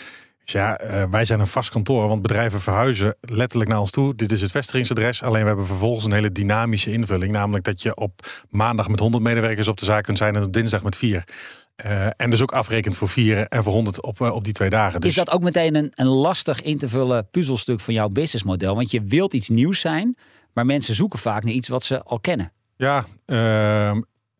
Ja, 0.44 0.84
uh, 0.84 1.10
wij 1.10 1.24
zijn 1.24 1.40
een 1.40 1.46
vast 1.46 1.70
kantoor, 1.70 2.08
want 2.08 2.22
bedrijven 2.22 2.60
verhuizen 2.60 3.16
letterlijk 3.20 3.70
naar 3.70 3.80
ons 3.80 3.90
toe. 3.90 4.14
Dit 4.14 4.32
is 4.32 4.40
het 4.40 4.50
vestigingsadres. 4.50 5.22
Alleen 5.22 5.40
we 5.40 5.46
hebben 5.46 5.66
vervolgens 5.66 6.04
een 6.04 6.12
hele 6.12 6.32
dynamische 6.32 6.92
invulling. 6.92 7.32
Namelijk 7.32 7.64
dat 7.64 7.82
je 7.82 7.96
op 7.96 8.44
maandag 8.50 8.88
met 8.88 9.00
100 9.00 9.22
medewerkers 9.22 9.68
op 9.68 9.78
de 9.78 9.84
zaak 9.84 10.04
kunt 10.04 10.18
zijn 10.18 10.36
en 10.36 10.42
op 10.42 10.52
dinsdag 10.52 10.82
met 10.82 10.96
4. 10.96 11.24
Uh, 11.84 12.06
en 12.16 12.30
dus 12.30 12.42
ook 12.42 12.52
afrekend 12.52 12.96
voor 12.96 13.08
4 13.08 13.46
en 13.48 13.62
voor 13.62 13.72
100 13.72 14.02
op, 14.02 14.20
uh, 14.20 14.34
op 14.34 14.44
die 14.44 14.52
twee 14.52 14.70
dagen. 14.70 15.00
Dus... 15.00 15.08
Is 15.08 15.16
dat 15.16 15.30
ook 15.30 15.42
meteen 15.42 15.74
een, 15.74 15.92
een 15.94 16.06
lastig 16.06 16.62
in 16.62 16.78
te 16.78 16.88
vullen 16.88 17.28
puzzelstuk 17.30 17.80
van 17.80 17.94
jouw 17.94 18.08
businessmodel? 18.08 18.74
Want 18.74 18.90
je 18.90 19.02
wilt 19.02 19.34
iets 19.34 19.48
nieuws 19.48 19.80
zijn, 19.80 20.16
maar 20.52 20.66
mensen 20.66 20.94
zoeken 20.94 21.18
vaak 21.18 21.44
naar 21.44 21.52
iets 21.52 21.68
wat 21.68 21.82
ze 21.82 22.02
al 22.02 22.20
kennen. 22.20 22.52
Ja, 22.76 23.06
uh, 23.26 23.96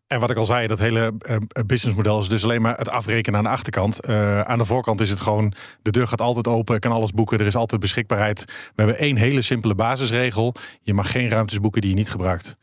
en 0.07 0.19
wat 0.19 0.29
ik 0.29 0.37
al 0.37 0.45
zei, 0.45 0.67
dat 0.67 0.79
hele 0.79 1.13
uh, 1.29 1.35
businessmodel 1.65 2.19
is 2.19 2.29
dus 2.29 2.43
alleen 2.43 2.61
maar 2.61 2.77
het 2.77 2.89
afrekenen 2.89 3.37
aan 3.37 3.43
de 3.45 3.49
achterkant. 3.49 4.07
Uh, 4.09 4.41
aan 4.41 4.57
de 4.57 4.65
voorkant 4.65 5.01
is 5.01 5.09
het 5.09 5.19
gewoon, 5.19 5.53
de 5.81 5.91
deur 5.91 6.07
gaat 6.07 6.21
altijd 6.21 6.47
open, 6.47 6.75
ik 6.75 6.81
kan 6.81 6.91
alles 6.91 7.11
boeken, 7.11 7.39
er 7.39 7.45
is 7.45 7.55
altijd 7.55 7.81
beschikbaarheid. 7.81 8.45
We 8.45 8.53
hebben 8.75 8.97
één 8.97 9.15
hele 9.15 9.41
simpele 9.41 9.75
basisregel. 9.75 10.55
Je 10.81 10.93
mag 10.93 11.11
geen 11.11 11.29
ruimtes 11.29 11.59
boeken 11.59 11.81
die 11.81 11.89
je 11.89 11.95
niet 11.95 12.09
gebruikt. 12.09 12.57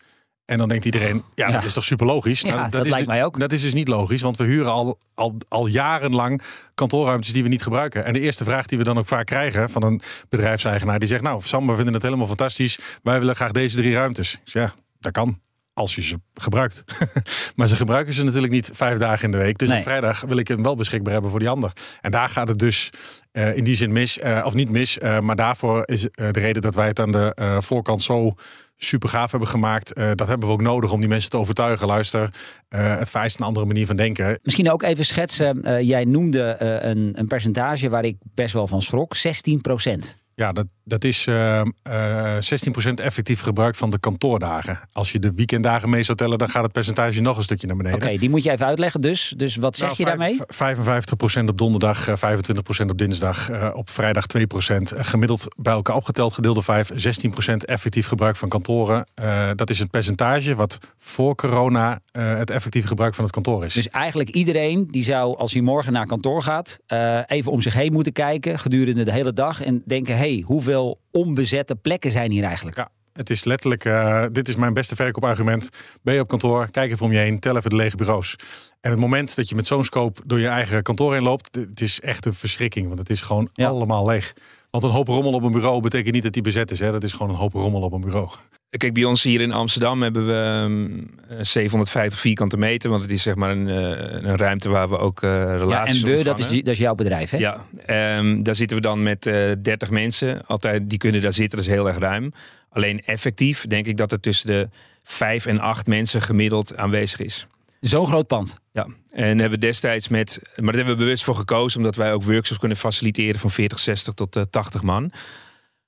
En 0.44 0.58
dan 0.58 0.68
denkt 0.68 0.84
iedereen, 0.84 1.22
ja, 1.34 1.46
Ja. 1.46 1.52
dat 1.52 1.64
is 1.64 1.72
toch 1.72 1.84
super 1.84 2.06
logisch? 2.06 2.40
Ja, 2.40 2.68
dat 2.68 2.84
is 2.84 2.90
lijkt 2.90 3.06
dus- 3.06 3.14
mij 3.14 3.24
ook. 3.24 3.38
Dat 3.40 3.52
is 3.52 3.60
dus 3.62 3.72
niet 3.72 3.88
logisch, 3.88 4.22
want 4.22 4.36
we 4.36 4.44
huren 4.44 4.72
al, 4.72 4.98
al, 5.14 5.36
al 5.48 5.66
jarenlang 5.66 6.42
kantoorruimtes 6.74 7.32
die 7.32 7.42
we 7.42 7.48
niet 7.48 7.62
gebruiken. 7.62 8.04
En 8.04 8.12
de 8.12 8.20
eerste 8.20 8.44
vraag 8.44 8.66
die 8.66 8.78
we 8.78 8.84
dan 8.84 8.98
ook 8.98 9.06
vaak 9.06 9.26
krijgen 9.26 9.70
van 9.70 9.82
een 9.82 10.00
bedrijfseigenaar, 10.28 10.98
die 10.98 11.08
zegt, 11.08 11.22
nou 11.22 11.42
Sam, 11.42 11.66
we 11.66 11.74
vinden 11.74 11.94
het 11.94 12.02
helemaal 12.02 12.26
fantastisch. 12.26 12.78
Wij 13.02 13.18
willen 13.18 13.36
graag 13.36 13.52
deze 13.52 13.76
drie 13.76 13.94
ruimtes. 13.94 14.40
Dus 14.44 14.52
ja, 14.52 14.74
dat 14.98 15.12
kan. 15.12 15.40
Als 15.74 15.94
je 15.94 16.02
ze 16.02 16.16
gebruikt. 16.34 16.84
maar 17.56 17.68
ze 17.68 17.76
gebruiken 17.76 18.14
ze 18.14 18.24
natuurlijk 18.24 18.52
niet 18.52 18.70
vijf 18.72 18.98
dagen 18.98 19.24
in 19.24 19.30
de 19.30 19.36
week. 19.36 19.58
Dus 19.58 19.68
Nee. 19.68 19.78
op 19.78 19.84
vrijdag 19.84 20.20
wil 20.20 20.36
ik 20.36 20.48
hem 20.48 20.62
wel 20.62 20.76
beschikbaar 20.76 21.12
hebben 21.12 21.30
voor 21.30 21.40
die 21.40 21.48
ander. 21.48 21.72
En 22.00 22.10
daar 22.10 22.28
gaat 22.28 22.48
het 22.48 22.58
dus 22.58 22.90
eh, 23.32 23.56
in 23.56 23.64
die 23.64 23.74
zin 23.74 23.92
mis. 23.92 24.18
eh, 24.18 24.42
of 24.44 24.54
niet 24.54 24.70
mis. 24.70 24.98
eh, 24.98 25.20
maar 25.20 25.36
daarvoor 25.36 25.82
is 25.84 26.00
de 26.00 26.30
reden 26.30 26.62
dat 26.62 26.74
wij 26.74 26.86
het 26.86 27.00
aan 27.00 27.12
de 27.12 27.56
voorkant 27.60 28.02
zo 28.02 28.32
super 28.76 29.08
gaaf 29.08 29.30
hebben 29.30 29.48
gemaakt. 29.48 29.94
dat 29.94 30.28
hebben 30.28 30.48
we 30.48 30.54
ook 30.54 30.62
nodig 30.62 30.92
om 30.92 31.00
die 31.00 31.08
mensen 31.08 31.30
te 31.30 31.36
overtuigen. 31.36 31.86
Luister, 31.86 32.34
eh, 32.68 32.98
het 32.98 33.10
vereist 33.10 33.40
een 33.40 33.46
andere 33.46 33.66
manier 33.66 33.86
van 33.86 33.96
denken. 33.96 34.38
Misschien 34.42 34.70
ook 34.70 34.82
even 34.82 35.04
schetsen. 35.04 35.84
jij 35.86 36.04
noemde 36.04 36.56
een, 36.82 37.18
een 37.18 37.26
percentage 37.26 37.88
waar 37.88 38.04
ik 38.04 38.16
best 38.34 38.52
wel 38.54 38.66
van 38.66 38.82
schrok. 38.82 39.16
16 39.16 39.60
procent. 39.60 40.16
Ja, 40.34 40.52
dat, 40.52 40.66
dat 40.84 41.04
is 41.04 41.26
eh, 41.26 41.60
eh, 41.82 42.36
16% 42.40 42.94
effectief 43.00 43.40
gebruik 43.40 43.74
van 43.74 43.90
de 43.90 43.98
kantoordagen. 43.98 44.80
Als 44.92 45.12
je 45.12 45.18
de 45.18 45.32
weekenddagen 45.34 45.90
mee 45.90 46.02
zou 46.02 46.16
tellen, 46.18 46.38
dan 46.38 46.48
gaat 46.48 46.62
het 46.62 46.72
percentage 46.72 47.20
nog 47.20 47.36
een 47.36 47.42
stukje 47.42 47.66
naar 47.66 47.76
Oké, 47.76 47.90
beneden. 47.90 48.20
die 48.20 48.30
moet 48.30 48.42
je 48.42 48.50
even 48.50 48.66
uitleggen. 48.66 49.00
Dus, 49.00 49.34
dus 49.36 49.56
wat 49.56 49.76
zeg 49.76 49.88
Nou, 49.88 50.00
je 50.00 50.04
daarmee? 50.04 50.40
vijf- 50.46 50.78
55% 50.78 51.48
op 51.48 51.58
donderdag, 51.58 52.08
eh, 52.08 52.16
25% 52.16 52.90
op 52.90 52.98
dinsdag, 52.98 53.50
eh, 53.50 53.70
op 53.74 53.90
vrijdag 53.90 54.26
2%. 54.26 54.92
Eh, 54.92 55.04
Gemiddeld 55.04 55.46
bij 55.56 55.72
elkaar 55.72 55.96
opgeteld, 55.96 56.32
gedeelde 56.32 56.62
5, 56.62 56.90
16% 56.94 57.64
effectief 57.64 58.06
gebruik 58.06 58.36
van 58.36 58.48
kantoren. 58.48 59.06
Eh, 59.14 59.48
dat 59.54 59.70
is 59.70 59.80
een 59.80 59.90
percentage 59.90 60.54
wat 60.54 60.78
voor 60.98 61.34
corona 61.34 62.00
eh, 62.12 62.36
het 62.38 62.50
effectief 62.50 62.86
gebruik 62.86 63.14
van 63.14 63.24
het 63.24 63.32
kantoor 63.32 63.64
is. 63.64 63.74
Dus 63.74 63.88
eigenlijk 63.88 64.30
iedereen 64.30 64.86
die 64.90 65.04
zou, 65.04 65.36
als 65.36 65.52
hij 65.52 65.62
morgen 65.62 65.92
naar 65.92 66.06
kantoor 66.06 66.42
gaat, 66.42 66.78
eh, 66.86 67.18
even 67.26 67.52
om 67.52 67.60
zich 67.60 67.74
heen 67.74 67.92
moeten 67.92 68.12
kijken 68.12 68.58
gedurende 68.58 69.04
de 69.04 69.12
hele 69.12 69.32
dag 69.32 69.60
en 69.62 69.82
denken: 69.86 70.14
hé, 70.16 70.32
hey, 70.34 70.42
hoeveel 70.46 70.71
onbezette 71.10 71.76
plekken 71.76 72.10
zijn 72.10 72.30
hier 72.30 72.44
eigenlijk? 72.44 72.76
Ja, 72.76 72.90
het 73.12 73.30
is 73.30 73.44
letterlijk, 73.44 73.84
eh, 73.84 74.24
dit 74.32 74.48
is 74.48 74.56
mijn 74.56 74.74
beste 74.74 74.94
verkoopargument. 74.94 75.68
Ben 76.02 76.14
je 76.14 76.20
op 76.20 76.28
kantoor, 76.28 76.70
kijk 76.70 76.90
even 76.90 77.06
om 77.06 77.12
je 77.12 77.18
heen, 77.18 77.38
tel 77.40 77.56
even 77.56 77.70
de 77.70 77.76
lege 77.76 77.96
bureaus. 77.96 78.36
En 78.80 78.90
het 78.90 79.00
moment 79.00 79.36
dat 79.36 79.48
je 79.48 79.54
met 79.54 79.66
zo'n 79.66 79.84
scope 79.84 80.20
door 80.26 80.40
je 80.40 80.46
eigen 80.46 80.82
kantoor 80.82 81.12
heen 81.12 81.22
loopt, 81.22 81.54
het 81.54 81.80
is 81.80 82.00
echt 82.00 82.26
een 82.26 82.34
verschrikking. 82.34 82.86
Want 82.86 82.98
het 82.98 83.10
is 83.10 83.20
gewoon 83.20 83.48
Ja. 83.52 83.68
allemaal 83.68 84.06
leeg. 84.06 84.32
Want 84.72 84.84
een 84.84 84.90
hoop 84.90 85.08
rommel 85.08 85.32
op 85.32 85.42
een 85.42 85.50
bureau 85.50 85.80
betekent 85.80 86.14
niet 86.14 86.22
dat 86.22 86.32
die 86.32 86.42
bezet 86.42 86.70
is. 86.70 86.78
Hè? 86.78 86.92
Dat 86.92 87.02
is 87.02 87.12
gewoon 87.12 87.28
een 87.28 87.38
hoop 87.38 87.52
rommel 87.52 87.80
op 87.80 87.92
een 87.92 88.00
bureau. 88.00 88.28
Kijk, 88.70 88.94
bij 88.94 89.04
ons 89.04 89.22
hier 89.22 89.40
in 89.40 89.52
Amsterdam 89.52 90.02
hebben 90.02 90.26
we 90.26 90.32
ehm, 90.32 91.38
eh, 91.38 91.44
750 91.44 92.20
vierkante 92.20 92.56
meter. 92.56 92.90
Want 92.90 93.02
het 93.02 93.10
is 93.10 93.22
zeg 93.22 93.34
maar 93.34 93.50
een, 93.50 93.68
eh, 93.68 94.22
een 94.22 94.36
ruimte 94.36 94.68
waar 94.68 94.88
we 94.88 94.98
ook 94.98 95.22
eh 95.22 95.30
Ja, 95.30 95.56
relaties 95.56 96.02
en 96.02 96.16
we, 96.16 96.22
dat 96.22 96.38
is, 96.38 96.48
dat 96.48 96.66
is 96.66 96.78
jouw 96.78 96.94
bedrijf, 96.94 97.30
hè? 97.30 97.36
Ja, 97.36 97.66
ehm, 97.86 98.42
daar 98.42 98.54
zitten 98.54 98.76
we 98.76 98.82
dan 98.82 99.02
met 99.02 99.26
eh 99.26 99.50
30 99.62 99.90
mensen. 99.90 100.46
Altijd, 100.46 100.90
die 100.90 100.98
kunnen 100.98 101.20
daar 101.20 101.32
zitten, 101.32 101.58
dat 101.58 101.66
is 101.66 101.72
heel 101.72 101.88
erg 101.88 101.98
ruim. 101.98 102.32
Alleen 102.70 103.02
effectief 103.04 103.66
denk 103.66 103.86
ik 103.86 103.96
dat 103.96 104.12
er 104.12 104.20
tussen 104.20 104.46
de 104.46 104.68
5 105.02 105.46
en 105.46 105.58
8 105.58 105.86
mensen 105.86 106.22
gemiddeld 106.22 106.76
aanwezig 106.76 107.20
is. 107.20 107.46
Zo'n 107.82 108.06
groot 108.06 108.26
pand. 108.26 108.58
Ja, 108.72 108.86
en 109.10 109.38
hebben 109.38 109.60
destijds 109.60 110.08
met, 110.08 110.40
maar 110.42 110.64
daar 110.64 110.74
hebben 110.74 110.94
we 110.94 111.02
bewust 111.02 111.24
voor 111.24 111.34
gekozen, 111.34 111.78
omdat 111.78 111.96
wij 111.96 112.12
ook 112.12 112.22
workshops 112.22 112.60
kunnen 112.60 112.78
faciliteren 112.78 113.40
van 113.40 113.50
40, 113.50 113.78
60 113.78 114.14
tot 114.14 114.36
eh, 114.36 114.42
80 114.50 114.82
man. 114.82 115.12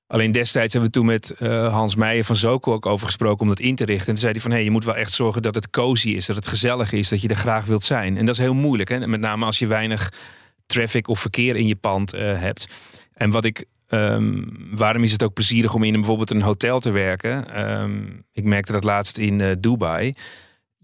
Alleen 0.06 0.32
destijds 0.32 0.72
hebben 0.72 0.90
we 0.90 0.98
toen 0.98 1.06
met 1.06 1.30
eh, 1.30 1.72
Hans 1.72 1.94
Meijer 1.94 2.24
van 2.24 2.36
Zoko 2.36 2.72
ook 2.72 2.86
over 2.86 3.06
gesproken 3.06 3.40
om 3.40 3.48
dat 3.48 3.60
in 3.60 3.74
te 3.74 3.84
richten. 3.84 4.06
En 4.06 4.12
toen 4.12 4.22
zei 4.22 4.32
hij 4.32 4.40
van, 4.40 4.50
hé, 4.50 4.58
je 4.58 4.70
moet 4.70 4.84
wel 4.84 4.96
echt 4.96 5.12
zorgen 5.12 5.42
dat 5.42 5.54
het 5.54 5.70
cozy 5.70 6.10
is, 6.10 6.26
dat 6.26 6.36
het 6.36 6.46
gezellig 6.46 6.92
is, 6.92 7.08
dat 7.08 7.22
je 7.22 7.28
er 7.28 7.36
graag 7.36 7.64
wilt 7.64 7.82
zijn. 7.82 8.16
En 8.16 8.26
dat 8.26 8.34
is 8.34 8.40
heel 8.40 8.54
moeilijk, 8.54 8.88
hè? 8.88 9.06
met 9.06 9.20
name 9.20 9.44
als 9.44 9.58
je 9.58 9.66
weinig 9.66 10.12
traffic 10.66 11.08
of 11.08 11.20
verkeer 11.20 11.56
in 11.56 11.66
je 11.66 11.76
pand 11.76 12.12
eh, 12.12 12.40
hebt. 12.40 12.66
En 13.12 13.30
wat 13.30 13.44
ik, 13.44 13.64
ehm, 13.88 14.42
waarom 14.70 15.02
is 15.02 15.12
het 15.12 15.24
ook 15.24 15.34
plezierig 15.34 15.74
om 15.74 15.82
in 15.82 15.92
bijvoorbeeld 15.92 16.30
een 16.30 16.42
hotel 16.42 16.78
te 16.78 16.90
werken? 16.90 17.54
Ehm, 17.54 18.02
ik 18.32 18.44
merkte 18.44 18.72
dat 18.72 18.84
laatst 18.84 19.18
in 19.18 19.56
Dubai. 19.60 20.14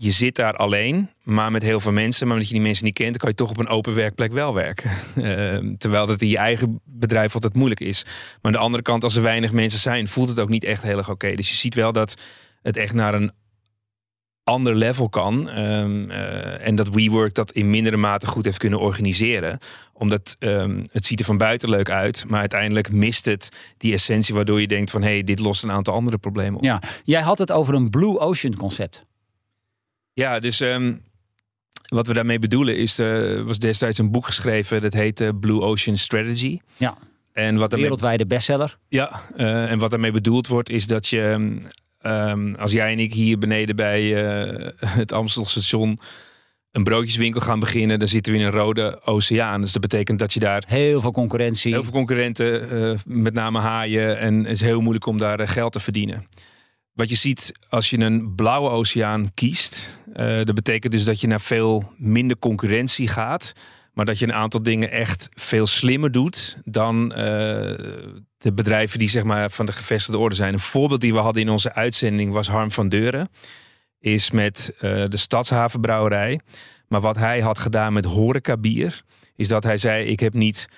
Je 0.03 0.11
zit 0.11 0.37
daar 0.37 0.57
alleen, 0.57 1.11
maar 1.23 1.51
met 1.51 1.63
heel 1.63 1.81
veel 1.81 1.93
mensen. 1.93 2.27
Maar 2.27 2.35
omdat 2.35 2.49
je 2.49 2.55
die 2.55 2.65
mensen 2.65 2.85
niet 2.85 2.95
kent, 2.95 3.17
kan 3.17 3.29
je 3.29 3.35
toch 3.35 3.51
op 3.51 3.59
een 3.59 3.69
open 3.69 3.95
werkplek 3.95 4.33
wel 4.33 4.55
werken. 4.55 4.91
Ehm, 5.17 5.75
terwijl 5.77 6.07
dat 6.07 6.21
in 6.21 6.29
je 6.29 6.37
eigen 6.37 6.81
bedrijf 6.85 7.35
altijd 7.35 7.55
moeilijk 7.55 7.81
is. 7.81 8.03
Maar 8.05 8.39
aan 8.43 8.53
de 8.53 8.59
andere 8.59 8.83
kant, 8.83 9.05
als 9.05 9.17
er 9.17 9.23
weinig 9.23 9.53
mensen 9.53 9.79
zijn, 9.79 10.09
voelt 10.09 10.29
het 10.29 10.41
ook 10.41 10.49
niet 10.49 10.65
echt 10.65 10.83
heel 10.83 10.99
erg 10.99 11.11
oké. 11.11 11.35
Dus 11.35 11.49
je 11.49 11.55
ziet 11.55 11.75
wel 11.75 11.93
dat 11.93 12.21
het 12.63 12.77
echt 12.77 12.93
naar 12.93 13.15
een 13.15 13.33
ander 14.45 14.75
level 14.75 15.09
kan. 15.09 15.51
Ehm, 15.51 16.11
eh, 16.11 16.67
en 16.67 16.75
dat 16.75 16.95
WeWork 16.95 17.35
dat 17.35 17.53
in 17.53 17.71
mindere 17.71 17.97
mate 17.97 18.27
goed 18.27 18.45
heeft 18.45 18.59
kunnen 18.59 18.81
organiseren. 18.81 19.59
Omdat 19.93 20.37
ehm, 20.39 20.85
het 20.91 21.07
ziet 21.07 21.19
er 21.19 21.25
van 21.25 21.37
buiten 21.37 21.69
leuk 21.69 21.91
uit. 21.91 22.25
Maar 22.29 22.41
uiteindelijk 22.41 22.93
mist 22.93 23.25
het 23.25 23.49
die 23.77 23.93
essentie 23.93 24.35
waardoor 24.35 24.61
je 24.61 24.67
denkt 24.67 24.91
van... 24.91 25.03
hé, 25.03 25.09
hey, 25.09 25.25
dit 25.25 25.39
lost 25.39 25.63
een 25.63 25.73
aantal 25.73 25.95
andere 25.95 26.19
problemen 26.19 26.59
op. 26.59 26.65
Ja, 26.65 26.83
jij 27.05 27.23
had 27.23 27.39
het 27.39 27.53
over 27.53 27.75
een 27.75 27.91
Blue 27.91 28.19
Ocean 28.19 28.57
concept. 28.57 29.09
Ja, 30.21 30.39
dus 30.39 30.61
ehm, 30.61 30.95
wat 31.89 32.07
we 32.07 32.15
daarmee 32.15 32.39
bedoelen 32.39 32.77
is, 32.77 32.99
er 32.99 33.45
was 33.45 33.59
destijds 33.59 33.99
een 33.99 34.11
boek 34.11 34.27
geschreven 34.27 34.81
dat 34.81 34.93
heette 34.93 35.35
Blue 35.41 35.61
Ocean 35.61 35.97
Strategy. 35.97 36.59
Ja. 36.77 36.97
En 37.33 37.57
wat 37.57 37.61
daarmee, 37.71 37.81
Wereldwijde 37.81 38.27
bestseller. 38.27 38.79
ja, 38.89 39.23
eh, 39.37 39.71
en 39.71 39.79
wat 39.79 39.91
daarmee 39.91 40.13
bedoeld 40.13 40.47
wordt 40.47 40.71
is 40.71 40.87
dat 40.87 41.07
je, 41.07 41.59
ehm, 42.01 42.55
als 42.55 42.73
jij 42.73 42.93
en 42.93 42.99
ik 42.99 43.13
hier 43.15 43.39
beneden 43.39 43.77
bij 43.77 44.25
eh, 44.25 44.69
het 44.99 45.13
Amstelstation 45.13 45.99
een 46.73 46.85
broodjeswinkel 46.85 47.41
gaan 47.41 47.61
beginnen, 47.61 47.99
dan 47.99 48.09
zitten 48.09 48.33
we 48.33 48.39
in 48.39 48.45
een 48.45 48.53
rode 48.53 49.01
oceaan. 49.05 49.61
Dus 49.61 49.73
dat 49.73 49.83
betekent 49.83 50.19
dat 50.19 50.33
je 50.33 50.41
daar 50.41 50.65
Heel 50.67 51.01
veel 51.01 51.13
concurrentie. 51.13 51.73
Heel 51.73 51.83
veel 51.83 51.93
concurrenten, 51.93 52.71
eh, 52.71 52.99
met 53.05 53.35
name 53.35 53.59
haaien. 53.59 54.19
En 54.19 54.35
het 54.35 54.53
is 54.53 54.61
heel 54.61 54.81
moeilijk 54.81 55.07
om 55.07 55.19
daar 55.19 55.41
eh, 55.41 55.49
geld 55.49 55.73
te 55.73 55.81
verdienen. 55.81 56.27
Wat 56.93 57.09
je 57.09 57.17
ziet 57.17 57.53
als 57.69 57.91
je 57.91 57.99
een 57.99 58.35
blauwe 58.35 58.71
oceaan 58.71 59.31
kiest, 59.35 60.00
eh, 60.13 60.45
dat 60.45 60.55
betekent 60.55 60.93
dus 60.93 61.05
dat 61.05 61.21
je 61.21 61.27
naar 61.27 61.41
veel 61.41 61.93
minder 61.97 62.39
concurrentie 62.39 63.09
gaat. 63.09 63.53
Maar 63.93 64.05
dat 64.05 64.19
je 64.19 64.27
een 64.27 64.35
aantal 64.35 64.63
dingen 64.63 64.91
echt 64.91 65.29
veel 65.35 65.67
slimmer 65.67 66.11
doet 66.11 66.59
dan 66.65 67.13
eh, 67.13 67.25
de 68.39 68.53
bedrijven 68.55 68.99
die 68.99 69.09
zeg 69.09 69.25
maar 69.25 69.51
van 69.51 69.67
de 69.67 69.73
gevestigde 69.73 70.19
orde 70.19 70.35
zijn. 70.35 70.53
Een 70.53 70.59
voorbeeld 70.59 71.01
die 71.01 71.13
we 71.13 71.19
hadden 71.19 71.43
in 71.43 71.49
onze 71.49 71.75
uitzending 71.75 72.33
was 72.33 72.49
Harm 72.49 72.71
van 72.71 72.89
Deuren. 72.89 73.29
Is 73.99 74.31
met 74.31 74.75
eh, 74.79 75.05
de 75.09 75.17
Stadshavenbrouwerij. 75.17 76.41
Maar 76.89 77.01
wat 77.01 77.17
hij 77.17 77.41
had 77.41 77.59
gedaan 77.59 77.93
met 77.93 78.05
horecabier, 78.05 79.03
is 79.37 79.49
dat 79.49 79.63
hij 79.63 79.77
zei: 79.77 80.07
Ik 80.07 80.21
heb 80.21 80.35
niet 80.35 80.69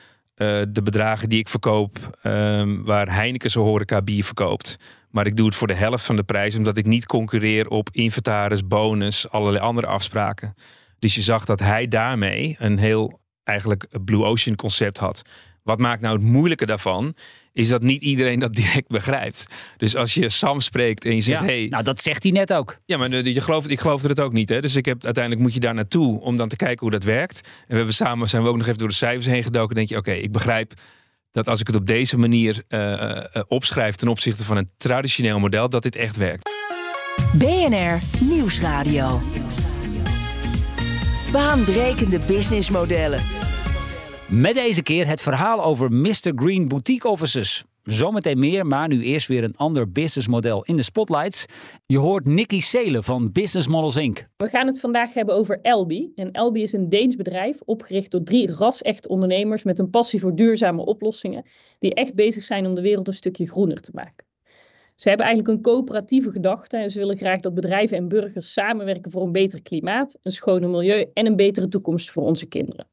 de 0.68 0.82
bedragen 0.82 1.28
die 1.28 1.38
ik 1.38 1.48
verkoop, 1.48 2.18
ehm, 2.22 2.82
waar 2.82 3.14
Heineken 3.14 3.50
zijn 3.50 3.64
horeca 3.64 4.02
bier 4.02 4.24
verkoopt. 4.24 4.76
Maar 5.12 5.26
ik 5.26 5.36
doe 5.36 5.46
het 5.46 5.54
voor 5.54 5.66
de 5.66 5.74
helft 5.74 6.04
van 6.04 6.16
de 6.16 6.22
prijs, 6.22 6.54
omdat 6.54 6.76
ik 6.76 6.86
niet 6.86 7.06
concurreer 7.06 7.68
op 7.68 7.88
inventaris, 7.92 8.66
bonus, 8.66 9.28
allerlei 9.30 9.64
andere 9.64 9.86
afspraken. 9.86 10.54
Dus 10.98 11.14
je 11.14 11.22
zag 11.22 11.44
dat 11.44 11.60
hij 11.60 11.88
daarmee 11.88 12.56
een 12.58 12.78
heel 12.78 13.20
eigenlijk 13.44 13.86
Blue 14.04 14.24
Ocean 14.24 14.56
concept 14.56 14.98
had. 14.98 15.22
Wat 15.62 15.78
maakt 15.78 16.00
nou 16.00 16.14
het 16.14 16.24
moeilijke 16.24 16.66
daarvan? 16.66 17.14
Is 17.52 17.68
dat 17.68 17.82
niet 17.82 18.02
iedereen 18.02 18.38
dat 18.38 18.54
direct 18.54 18.88
begrijpt. 18.88 19.46
Dus 19.76 19.96
als 19.96 20.14
je 20.14 20.28
Sam 20.28 20.60
spreekt 20.60 21.04
en 21.04 21.14
je 21.14 21.20
zegt: 21.20 21.40
ja. 21.40 21.46
hey, 21.46 21.66
Nou, 21.68 21.84
dat 21.84 22.02
zegt 22.02 22.22
hij 22.22 22.32
net 22.32 22.52
ook. 22.52 22.78
ja, 22.84 22.96
maar 22.96 23.10
je 23.10 23.40
gelooft, 23.40 23.70
ik 23.70 23.80
geloofde 23.80 24.08
het 24.08 24.20
ook 24.20 24.32
niet. 24.32 24.48
Hè? 24.48 24.60
Dus 24.60 24.76
ik 24.76 24.84
heb, 24.84 25.04
uiteindelijk 25.04 25.44
moet 25.44 25.54
je 25.54 25.60
daar 25.60 25.74
naartoe 25.74 26.20
om 26.20 26.36
dan 26.36 26.48
te 26.48 26.56
kijken 26.56 26.80
hoe 26.80 26.90
dat 26.90 27.04
werkt. 27.04 27.40
En 27.40 27.68
we 27.68 27.76
hebben 27.76 27.94
samen 27.94 28.28
zijn 28.28 28.42
we 28.42 28.48
ook 28.48 28.56
nog 28.56 28.66
even 28.66 28.78
door 28.78 28.88
de 28.88 28.94
cijfers 28.94 29.26
heen 29.26 29.42
gedoken. 29.42 29.74
denk 29.74 29.88
je, 29.88 29.96
oké, 29.96 30.12
ik 30.12 30.32
begrijp 30.32 30.72
dat 31.32 31.48
als 31.48 31.60
ik 31.60 31.66
het 31.66 31.76
op 31.76 31.86
deze 31.86 32.18
manier 32.18 32.62
eh, 32.68 33.16
eh, 33.16 33.42
opschrijf 33.48 33.94
ten 33.94 34.08
opzichte 34.08 34.44
van 34.44 34.56
een 34.56 34.70
traditioneel 34.76 35.38
model, 35.38 35.68
dat 35.68 35.82
dit 35.82 35.96
echt 35.96 36.16
werkt. 36.16 36.50
BNR 37.32 37.98
Nieuwsradio. 38.20 39.20
Baanbrekende 41.32 42.18
businessmodellen. 42.26 43.20
Met 44.26 44.54
deze 44.54 44.82
keer 44.82 45.06
het 45.06 45.20
verhaal 45.20 45.64
over 45.64 45.92
Mr. 45.92 46.32
Green 46.34 46.68
Boutique 46.68 47.08
Offices. 47.08 47.64
Zometeen 47.82 48.38
meer, 48.38 48.66
maar 48.66 48.88
nu 48.88 49.02
eerst 49.02 49.28
weer 49.28 49.44
een 49.44 49.56
ander 49.56 49.92
businessmodel 49.92 50.64
in 50.64 50.76
de 50.76 50.82
spotlights. 50.82 51.46
Je 51.86 51.98
hoort 51.98 52.26
Nicky 52.26 52.60
Seelen 52.60 53.02
van 53.02 53.32
Business 53.32 53.68
Models 53.68 53.96
Inc. 53.96 54.26
We 54.36 54.48
gaan 54.48 54.66
het 54.66 54.80
vandaag 54.80 55.14
hebben 55.14 55.34
over 55.34 55.58
Elbi. 55.60 56.12
En 56.14 56.30
Elbi 56.30 56.62
is 56.62 56.72
een 56.72 56.88
Deens 56.88 57.16
bedrijf 57.16 57.60
opgericht 57.64 58.10
door 58.10 58.22
drie 58.22 58.52
ras-echte 58.52 59.08
ondernemers 59.08 59.62
met 59.62 59.78
een 59.78 59.90
passie 59.90 60.20
voor 60.20 60.34
duurzame 60.34 60.84
oplossingen, 60.84 61.44
die 61.78 61.94
echt 61.94 62.14
bezig 62.14 62.42
zijn 62.42 62.66
om 62.66 62.74
de 62.74 62.80
wereld 62.80 63.06
een 63.06 63.14
stukje 63.14 63.48
groener 63.48 63.80
te 63.80 63.90
maken. 63.94 64.26
Ze 64.94 65.08
hebben 65.08 65.26
eigenlijk 65.26 65.56
een 65.56 65.62
coöperatieve 65.72 66.30
gedachte 66.30 66.76
en 66.76 66.90
ze 66.90 66.98
willen 66.98 67.16
graag 67.16 67.40
dat 67.40 67.54
bedrijven 67.54 67.96
en 67.96 68.08
burgers 68.08 68.52
samenwerken 68.52 69.10
voor 69.10 69.22
een 69.22 69.32
beter 69.32 69.62
klimaat, 69.62 70.18
een 70.22 70.32
schoner 70.32 70.68
milieu 70.68 71.10
en 71.14 71.26
een 71.26 71.36
betere 71.36 71.68
toekomst 71.68 72.10
voor 72.10 72.22
onze 72.22 72.46
kinderen. 72.46 72.91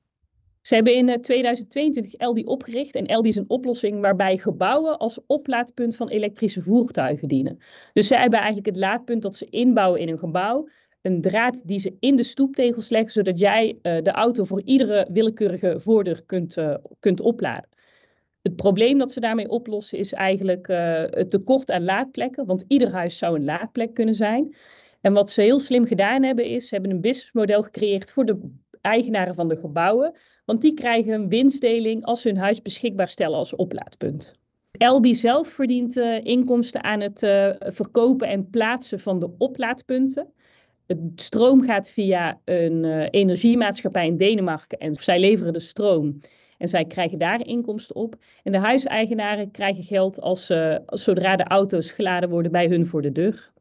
Ze 0.70 0.76
hebben 0.76 0.96
in 0.96 1.22
2022 1.22 2.14
Elbi 2.14 2.44
opgericht 2.44 2.96
en 2.96 3.06
Elbi 3.06 3.30
is 3.30 3.36
een 3.36 3.50
oplossing 3.50 4.02
waarbij 4.02 4.38
gebouwen 4.38 4.98
als 4.98 5.20
oplaadpunt 5.28 5.96
van 5.96 6.10
elektrische 6.10 6.62
voertuigen 6.62 7.28
dienen. 7.28 7.58
Dus 7.94 8.08
zij 8.08 8.20
hebben 8.20 8.40
eigenlijk 8.40 8.68
het 8.68 8.78
laadpunt 8.78 9.22
dat 9.22 9.36
ze 9.36 9.46
inbouwen 9.50 10.00
in 10.00 10.10
een 10.10 10.18
gebouw, 10.18 10.68
een 11.02 11.22
draad 11.22 11.56
die 11.64 11.80
ze 11.80 11.96
in 12.00 12.16
de 12.16 12.24
stoeptegels 12.24 12.90
leggen, 12.90 13.12
zodat 13.12 13.40
jij 13.40 13.68
uh, 13.70 14.02
de 14.02 14.12
auto 14.12 14.44
voor 14.44 14.62
iedere 14.62 15.08
willekeurige 15.12 15.80
voordeur 15.80 16.24
kunt, 16.26 16.58
uh, 16.58 16.76
kunt 17.00 17.22
opladen. 17.22 17.70
Het 18.42 18.56
probleem 18.56 18.98
dat 18.98 19.12
ze 19.12 19.20
daarmee 19.20 19.50
oplossen 19.50 19.98
is 19.98 20.14
eigenlijk 20.14 20.68
het 21.10 21.30
tekort 21.30 21.72
aan 21.72 21.84
laadplekken, 21.84 22.46
want 22.46 22.66
ieder 22.68 22.92
huis 22.92 23.18
zou 23.18 23.36
een 23.36 23.44
laadplek 23.44 23.94
kunnen 23.94 24.16
zijn. 24.16 24.56
En 25.02 25.14
wat 25.14 25.30
ze 25.30 25.42
heel 25.42 25.60
slim 25.60 25.86
gedaan 25.86 26.24
hebben 26.24 26.46
is, 26.46 26.68
ze 26.68 26.74
hebben 26.74 26.92
een 26.92 27.02
businessmodel 27.02 27.64
gecreëerd 27.64 28.12
voor 28.12 28.26
de 28.26 28.42
eigenaren 28.82 29.36
van 29.36 29.48
de 29.48 29.56
gebouwen, 29.56 30.14
want 30.50 30.62
die 30.62 30.74
krijgen 30.74 31.14
een 31.14 31.30
winstdeling 31.30 32.06
als 32.06 32.22
ze 32.22 32.28
hun 32.28 32.38
huis 32.38 32.62
beschikbaar 32.62 33.08
stellen 33.08 33.38
als 33.38 33.56
oplaadpunt. 33.56 34.34
Elbi 34.72 35.14
zelf 35.14 35.48
verdient 35.48 35.98
uh, 35.98 36.24
inkomsten 36.24 36.84
aan 36.84 37.00
het 37.00 37.22
uh, 37.22 37.50
verkopen 37.58 38.28
en 38.28 38.50
plaatsen 38.50 39.00
van 39.00 39.20
de 39.20 39.30
oplaadpunten. 39.38 40.34
Het 40.88 41.00
stroom 41.16 41.62
gaat 41.62 41.90
via 41.90 42.40
een 42.46 42.84
uh, 42.84 43.08
energiemaatschappij 43.10 44.08
in 44.08 44.18
Denemarken 44.18 44.78
en 44.78 44.96
zij 44.96 45.20
leveren 45.20 45.54
de 45.54 45.60
stroom. 45.60 46.18
En 46.58 46.68
zij 46.68 46.86
krijgen 46.86 47.20
daar 47.20 47.46
inkomsten 47.46 47.96
op. 47.96 48.16
En 48.44 48.52
de 48.52 48.60
huiseigenaren 48.60 49.52
krijgen 49.52 49.84
geld 49.84 50.22
als, 50.22 50.54
zodra 50.86 51.36
de 51.36 51.44
auto's 51.44 51.92
geladen 51.92 52.30
worden 52.30 52.52
bij 52.52 52.68
hun 52.68 52.86
voor 52.86 53.02
de 53.02 53.12
deur. 53.12 53.52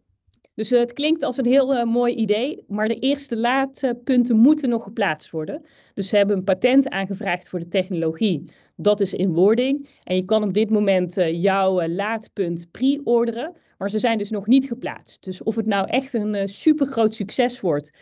Dus 0.58 0.72
uh, 0.72 0.78
het 0.78 0.92
klinkt 0.92 1.22
als 1.22 1.36
een 1.36 1.46
heel 1.46 1.74
uh, 1.74 1.84
mooi 1.84 2.14
idee, 2.14 2.64
maar 2.68 2.88
de 2.88 2.98
eerste 2.98 3.36
laadpunten 3.36 4.36
moeten 4.36 4.68
nog 4.68 4.82
geplaatst 4.82 5.30
worden. 5.30 5.62
Dus 5.94 6.08
ze 6.08 6.16
hebben 6.16 6.36
een 6.36 6.44
patent 6.44 6.88
aangevraagd 6.88 7.48
voor 7.48 7.58
de 7.58 7.68
technologie. 7.68 8.50
Dat 8.76 9.00
is 9.00 9.14
in 9.14 9.32
wording. 9.32 9.88
En 10.04 10.16
je 10.16 10.24
kan 10.24 10.42
op 10.42 10.52
dit 10.52 10.70
moment 10.70 11.18
uh, 11.18 11.42
jouw 11.42 11.88
laadpunt 11.88 12.68
pre-orderen, 12.70 13.52
maar 13.78 13.90
ze 13.90 13.98
zijn 13.98 14.18
dus 14.18 14.30
nog 14.30 14.46
niet 14.46 14.66
geplaatst. 14.66 15.24
Dus 15.24 15.42
of 15.42 15.54
het 15.54 15.66
nou 15.66 15.88
echt 15.88 16.14
een 16.14 16.48
super 16.48 16.86
groot 16.86 17.14
succes 17.14 17.60
wordt, 17.60 17.92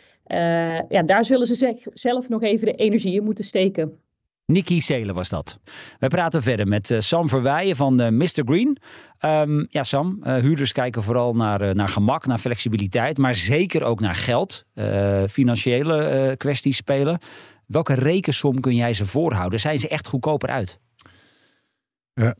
ja, 0.89 1.03
daar 1.05 1.25
zullen 1.25 1.47
ze 1.47 1.89
zelf 1.93 2.29
nog 2.29 2.43
even 2.43 2.65
de 2.65 2.73
energie 2.73 3.13
in 3.13 3.23
moeten 3.23 3.45
steken. 3.45 3.99
Nicky 4.47 4.79
Seelen 4.79 5.15
was 5.15 5.29
dat. 5.29 5.59
We 5.99 6.07
praten 6.07 6.43
verder 6.43 6.67
met 6.67 6.89
uh, 6.89 6.99
Sam 6.99 7.29
Verweijen 7.29 7.75
van 7.75 8.01
uh, 8.01 8.07
Mr. 8.09 8.41
Green. 8.45 8.77
Um, 9.21 9.67
ja, 9.69 9.83
Sam, 9.83 10.19
uh, 10.23 10.35
huurders 10.35 10.71
kijken 10.71 11.03
vooral 11.03 11.33
naar, 11.33 11.75
naar 11.75 11.89
gemak, 11.89 12.25
naar 12.25 12.37
flexibiliteit, 12.37 13.17
maar 13.17 13.35
zeker 13.35 13.83
ook 13.83 13.99
naar 13.99 14.15
geld. 14.15 14.65
financiële 15.29 16.35
kwesties 16.37 16.77
spelen. 16.77 17.19
Welke 17.65 17.93
rekensom 17.93 18.59
kun 18.59 18.75
jij 18.75 18.93
ze 18.93 19.05
voorhouden? 19.05 19.59
Zijn 19.59 19.79
ze 19.79 19.87
echt 19.87 20.07
goedkoper 20.07 20.49
uit? 20.49 20.79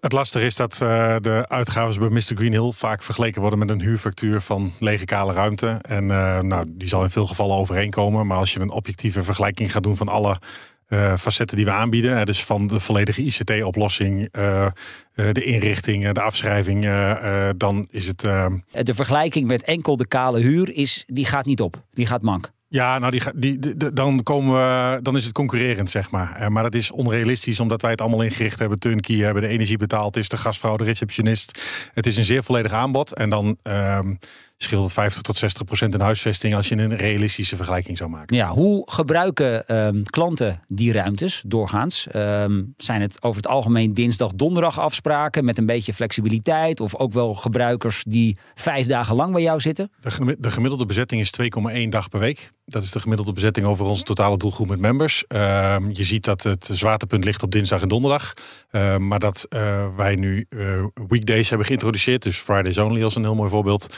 het 0.00 0.12
lastige 0.12 0.44
is 0.44 0.56
dat 0.56 0.74
de 1.22 1.44
uitgaven 1.48 2.00
bij 2.00 2.08
Mr. 2.08 2.36
Green 2.36 2.52
heel 2.52 2.72
vaak 2.72 3.02
vergeleken 3.02 3.40
worden 3.40 3.58
met 3.58 3.70
een 3.70 3.80
huurfactuur 3.80 4.40
van 4.40 4.72
lege 4.78 5.04
kale 5.04 5.32
ruimte. 5.32 5.68
En 5.68 6.06
nou, 6.46 6.64
die 6.68 6.88
zal 6.88 7.02
in 7.02 7.10
veel 7.10 7.26
gevallen 7.26 7.56
overeenkomen. 7.56 8.26
Maar 8.26 8.38
als 8.38 8.52
je 8.52 8.60
een 8.60 8.70
objectieve 8.70 9.22
vergelijking 9.22 9.72
gaat 9.72 9.82
doen 9.82 9.96
van 9.96 10.08
alle 10.08 10.38
uh, 10.88 11.16
facetten 11.16 11.56
die 11.56 11.66
we 11.66 11.70
aanbieden. 11.70 12.26
dus 12.26 12.44
van 12.44 12.66
de 12.66 12.80
volledige 12.80 13.22
ICT-oplossing, 13.22 14.28
uh, 14.32 14.66
uh, 15.14 15.32
de 15.32 15.44
inrichting, 15.44 16.12
de 16.12 16.22
afschrijving, 16.22 16.86
dan 17.56 17.86
is 17.90 18.06
het. 18.06 18.20
De 18.20 18.94
vergelijking 18.94 19.46
met 19.46 19.62
enkel 19.62 19.96
de 19.96 20.06
kale 20.06 20.40
huur 20.40 20.76
is, 20.76 21.04
die 21.06 21.26
gaat 21.26 21.46
niet 21.46 21.60
op. 21.60 21.82
Die 21.92 22.06
gaat 22.06 22.22
mank. 22.22 22.52
Ja, 22.68 22.98
nou, 22.98 23.10
die, 23.10 23.22
die, 23.34 23.58
die, 23.76 23.92
dan, 23.92 24.22
komen 24.22 24.54
we, 24.54 25.02
dan 25.02 25.16
is 25.16 25.24
het 25.24 25.32
concurrerend, 25.32 25.90
zeg 25.90 26.10
maar. 26.10 26.52
maar 26.52 26.62
dat 26.62 26.74
is 26.74 26.90
onrealistisch, 26.90 27.60
omdat 27.60 27.82
wij 27.82 27.90
het 27.90 28.00
allemaal 28.00 28.22
ingericht 28.22 28.58
hebben. 28.58 28.78
Turnkey 28.78 29.16
hebben 29.16 29.42
de 29.42 29.48
energie 29.48 29.76
betaald, 29.76 30.16
is 30.16 30.28
de 30.28 30.36
gastvrouw, 30.36 30.76
de 30.76 30.84
receptionist. 30.84 31.60
Het 31.92 32.06
is 32.06 32.16
een 32.16 32.24
zeer 32.24 32.42
volledig 32.42 32.72
aanbod. 32.72 33.14
En 33.14 33.30
dan 33.30 33.56
ehm, 33.62 34.14
scheelt 34.64 34.82
het 34.82 34.92
50 34.92 35.22
tot 35.22 35.36
60 35.36 35.64
procent 35.64 35.94
in 35.94 36.00
huisvesting 36.00 36.54
als 36.54 36.68
je 36.68 36.76
een 36.76 36.96
realistische 36.96 37.56
vergelijking 37.56 37.96
zou 37.98 38.10
maken. 38.10 38.36
Ja, 38.36 38.48
hoe 38.48 38.90
gebruiken 38.90 39.76
um, 39.76 40.02
klanten 40.02 40.60
die 40.68 40.92
ruimtes 40.92 41.42
doorgaans? 41.46 42.06
Um, 42.14 42.74
zijn 42.76 43.00
het 43.00 43.22
over 43.22 43.42
het 43.42 43.50
algemeen 43.50 43.94
dinsdag, 43.94 44.32
donderdag 44.32 44.80
afspraken 44.80 45.44
met 45.44 45.58
een 45.58 45.66
beetje 45.66 45.94
flexibiliteit? 45.94 46.80
Of 46.80 46.96
ook 46.96 47.12
wel 47.12 47.34
gebruikers 47.34 48.04
die 48.06 48.38
vijf 48.54 48.86
dagen 48.86 49.16
lang 49.16 49.32
bij 49.32 49.42
jou 49.42 49.60
zitten? 49.60 49.90
De, 50.38 50.50
gemiddelde 50.50 50.86
bezetting 50.86 51.20
is 51.20 51.32
2,1 51.82 51.88
dag 51.88 52.08
per 52.08 52.20
week. 52.20 52.52
Dat 52.66 52.82
is 52.82 52.90
de 52.90 53.00
gemiddelde 53.00 53.32
bezetting 53.32 53.66
over 53.66 53.86
onze 53.86 54.02
totale 54.02 54.36
doelgroep 54.36 54.68
met 54.68 54.78
members. 54.78 55.24
Uh, 55.28 55.76
je 55.92 56.04
ziet 56.04 56.24
dat 56.24 56.42
het 56.42 56.68
zwaartepunt 56.72 57.24
ligt 57.24 57.42
op 57.42 57.50
dinsdag 57.50 57.82
en 57.82 57.88
donderdag. 57.88 58.32
Uh, 58.70 58.96
maar 58.96 59.18
dat 59.18 59.46
uh, 59.48 59.86
wij 59.96 60.14
nu 60.14 60.46
eh, 60.48 60.84
weekdays 61.08 61.48
hebben 61.48 61.66
geïntroduceerd. 61.66 62.22
Dus 62.22 62.36
Fridays 62.36 62.78
Only 62.78 63.02
als 63.02 63.16
een 63.16 63.22
heel 63.22 63.34
mooi 63.34 63.50
voorbeeld. 63.50 63.96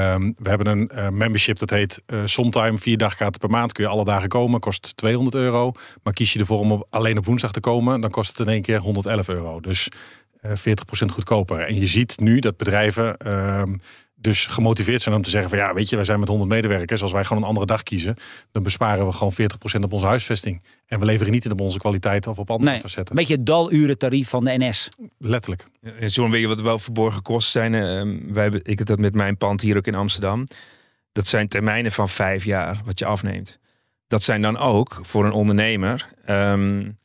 Ehm, 0.00 0.32
we 0.36 0.48
hebben 0.48 0.66
een 0.66 0.90
uh, 0.94 1.08
membership 1.08 1.58
dat 1.58 1.70
heet 1.70 2.02
uh, 2.06 2.20
Sometime. 2.24 2.78
Vier 2.78 2.96
dagkaarten 2.96 3.40
per 3.40 3.50
maand 3.50 3.72
kun 3.72 3.84
je 3.84 3.90
alle 3.90 4.04
dagen 4.04 4.28
komen. 4.28 4.60
Kost 4.60 4.96
200 4.96 5.36
euro. 5.36 5.72
Maar 6.02 6.12
kies 6.12 6.32
je 6.32 6.38
ervoor 6.38 6.58
om 6.58 6.84
alleen 6.90 7.18
op 7.18 7.24
woensdag 7.24 7.52
te 7.52 7.60
komen, 7.60 8.00
dan 8.00 8.10
kost 8.10 8.38
het 8.38 8.46
in 8.46 8.52
één 8.52 8.62
keer 8.62 8.78
111 8.78 9.28
euro. 9.28 9.60
Dus 9.60 9.88
uh, 10.42 10.52
40% 10.52 10.54
goedkoper. 11.12 11.60
En 11.60 11.74
je 11.74 11.86
ziet 11.86 12.20
nu 12.20 12.38
dat 12.38 12.56
bedrijven 12.56 13.16
ehm, 13.16 13.74
dus 14.20 14.46
gemotiveerd 14.46 15.02
zijn 15.02 15.14
om 15.14 15.22
te 15.22 15.30
zeggen 15.30 15.50
van 15.50 15.58
ja, 15.58 15.74
weet 15.74 15.88
je, 15.88 15.96
wij 15.96 16.04
zijn 16.04 16.18
met 16.18 16.28
100 16.28 16.50
medewerkers. 16.50 17.02
Als 17.02 17.12
wij 17.12 17.24
gewoon 17.24 17.42
een 17.42 17.48
andere 17.48 17.66
dag 17.66 17.82
kiezen, 17.82 18.16
dan 18.52 18.62
besparen 18.62 19.06
we 19.06 19.12
gewoon 19.12 19.32
40% 19.32 19.80
op 19.80 19.92
onze 19.92 20.06
huisvesting. 20.06 20.62
En 20.86 20.98
we 20.98 21.04
leveren 21.04 21.32
niet 21.32 21.44
in 21.44 21.52
op 21.52 21.60
onze 21.60 21.78
kwaliteit 21.78 22.26
of 22.26 22.38
op 22.38 22.50
andere 22.50 22.70
nee, 22.70 22.80
facetten. 22.80 23.10
Een 23.10 23.20
beetje 23.20 23.36
het 23.36 23.46
daluren 23.46 24.24
van 24.24 24.44
de 24.44 24.54
NS. 24.58 24.88
Letterlijk. 25.18 25.66
Zo'n 26.00 26.30
weet 26.30 26.40
je 26.40 26.46
wat 26.46 26.60
wel 26.60 26.78
verborgen 26.78 27.22
kosten 27.22 27.62
zijn. 27.62 27.72
Uh, 27.72 28.32
wij 28.32 28.42
hebben, 28.42 28.60
ik 28.64 28.78
heb 28.78 28.86
dat 28.86 28.98
met 28.98 29.14
mijn 29.14 29.36
pand 29.36 29.60
hier 29.60 29.76
ook 29.76 29.86
in 29.86 29.94
Amsterdam. 29.94 30.46
Dat 31.12 31.26
zijn 31.26 31.48
termijnen 31.48 31.92
van 31.92 32.08
vijf 32.08 32.44
jaar 32.44 32.80
wat 32.84 32.98
je 32.98 33.04
afneemt. 33.04 33.58
Dat 34.06 34.22
zijn 34.22 34.42
dan 34.42 34.56
ook 34.56 34.98
voor 35.02 35.24
een 35.24 35.32
ondernemer 35.32 36.08
um, 36.28 36.98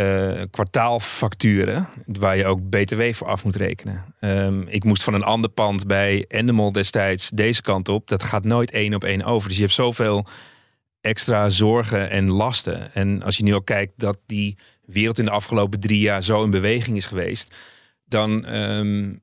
uh, 0.00 0.40
kwartaalfacturen 0.50 1.88
waar 2.06 2.36
je 2.36 2.46
ook 2.46 2.70
BTW 2.70 3.02
voor 3.12 3.26
af 3.26 3.44
moet 3.44 3.56
rekenen. 3.56 4.04
Um, 4.20 4.66
ik 4.68 4.84
moest 4.84 5.02
van 5.02 5.14
een 5.14 5.22
ander 5.22 5.50
pand 5.50 5.86
bij 5.86 6.24
Endemol 6.28 6.72
destijds 6.72 7.30
deze 7.30 7.62
kant 7.62 7.88
op. 7.88 8.08
Dat 8.08 8.22
gaat 8.22 8.44
nooit 8.44 8.70
één 8.70 8.94
op 8.94 9.04
één 9.04 9.24
over. 9.24 9.48
Dus 9.48 9.56
je 9.56 9.62
hebt 9.62 9.74
zoveel 9.74 10.26
extra 11.00 11.48
zorgen 11.48 12.10
en 12.10 12.30
lasten. 12.30 12.94
En 12.94 13.22
als 13.22 13.36
je 13.36 13.42
nu 13.42 13.54
ook 13.54 13.66
kijkt 13.66 13.92
dat 13.96 14.18
die 14.26 14.58
wereld 14.84 15.18
in 15.18 15.24
de 15.24 15.30
afgelopen 15.30 15.80
drie 15.80 16.00
jaar 16.00 16.22
zo 16.22 16.44
in 16.44 16.50
beweging 16.50 16.96
is 16.96 17.06
geweest, 17.06 17.54
dan 18.04 18.54
um, 18.54 19.20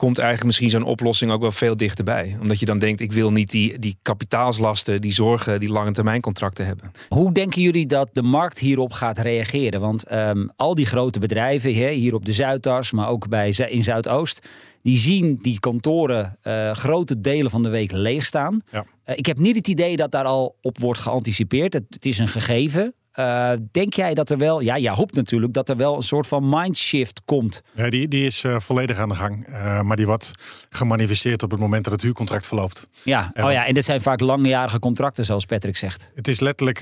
komt 0.00 0.18
eigenlijk 0.18 0.46
misschien 0.46 0.70
zo'n 0.70 0.90
oplossing 0.90 1.32
ook 1.32 1.40
wel 1.40 1.52
veel 1.52 1.76
dichterbij. 1.76 2.36
Omdat 2.40 2.60
je 2.60 2.66
dan 2.66 2.78
denkt, 2.78 3.00
ik 3.00 3.12
wil 3.12 3.32
niet 3.32 3.50
die, 3.50 3.78
die 3.78 3.96
kapitaalslasten, 4.02 5.00
die 5.00 5.12
zorgen, 5.12 5.60
die 5.60 5.68
lange 5.68 5.92
termijn 5.92 6.20
contracten 6.20 6.66
hebben. 6.66 6.92
Hoe 7.08 7.32
denken 7.32 7.62
jullie 7.62 7.86
dat 7.86 8.08
de 8.12 8.22
markt 8.22 8.58
hierop 8.58 8.92
gaat 8.92 9.18
reageren? 9.18 9.80
Want 9.80 10.12
um, 10.12 10.50
al 10.56 10.74
die 10.74 10.86
grote 10.86 11.18
bedrijven, 11.18 11.74
hè, 11.74 11.90
hier 11.90 12.14
op 12.14 12.24
de 12.24 12.32
Zuidas, 12.32 12.92
maar 12.92 13.08
ook 13.08 13.28
bij, 13.28 13.48
in 13.68 13.84
Zuidoost, 13.84 14.48
die 14.82 14.98
zien 14.98 15.38
die 15.42 15.60
kantoren 15.60 16.38
uh, 16.44 16.70
grote 16.70 17.20
delen 17.20 17.50
van 17.50 17.62
de 17.62 17.68
week 17.68 17.92
leeg 17.92 18.24
staan. 18.24 18.60
Ja. 18.70 18.84
Uh, 19.06 19.16
ik 19.16 19.26
heb 19.26 19.38
niet 19.38 19.56
het 19.56 19.68
idee 19.68 19.96
dat 19.96 20.10
daar 20.10 20.24
al 20.24 20.56
op 20.62 20.78
wordt 20.78 21.00
geanticipeerd. 21.00 21.72
Het, 21.72 21.84
het 21.90 22.06
is 22.06 22.18
een 22.18 22.28
gegeven. 22.28 22.94
Uh, 23.14 23.52
denk 23.70 23.94
jij 23.94 24.14
dat 24.14 24.30
er 24.30 24.38
wel, 24.38 24.60
ja, 24.60 24.76
je 24.76 24.90
hoopt 24.90 25.14
natuurlijk 25.14 25.52
dat 25.52 25.68
er 25.68 25.76
wel 25.76 25.96
een 25.96 26.02
soort 26.02 26.26
van 26.26 26.48
mindshift 26.48 27.22
komt? 27.24 27.62
Ja, 27.74 27.90
die, 27.90 28.08
die 28.08 28.26
is 28.26 28.44
uh, 28.44 28.58
volledig 28.58 28.98
aan 28.98 29.08
de 29.08 29.14
gang. 29.14 29.48
Uh, 29.48 29.80
maar 29.80 29.96
die 29.96 30.06
wordt 30.06 30.30
gemanifesteerd 30.68 31.42
op 31.42 31.50
het 31.50 31.60
moment 31.60 31.84
dat 31.84 31.92
het 31.92 32.02
huurcontract 32.02 32.46
verloopt. 32.46 32.88
Ja, 33.02 33.32
oh 33.34 33.52
ja, 33.52 33.66
en 33.66 33.74
dit 33.74 33.84
zijn 33.84 34.00
vaak 34.00 34.20
langjarige 34.20 34.78
contracten, 34.78 35.24
zoals 35.24 35.44
Patrick 35.44 35.76
zegt. 35.76 36.10
Het 36.14 36.28
is 36.28 36.40
letterlijk 36.40 36.78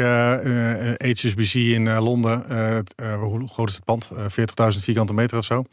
HSBC 1.03 1.55
in 1.55 1.99
Londen. 1.99 2.45
hoe 3.19 3.49
groot 3.49 3.69
is 3.69 3.75
het 3.75 3.85
pand? 3.85 4.11
40.000 4.13 4.19
vierkante 4.79 5.15
meter 5.15 5.39
of 5.39 5.45
zo. 5.45 5.65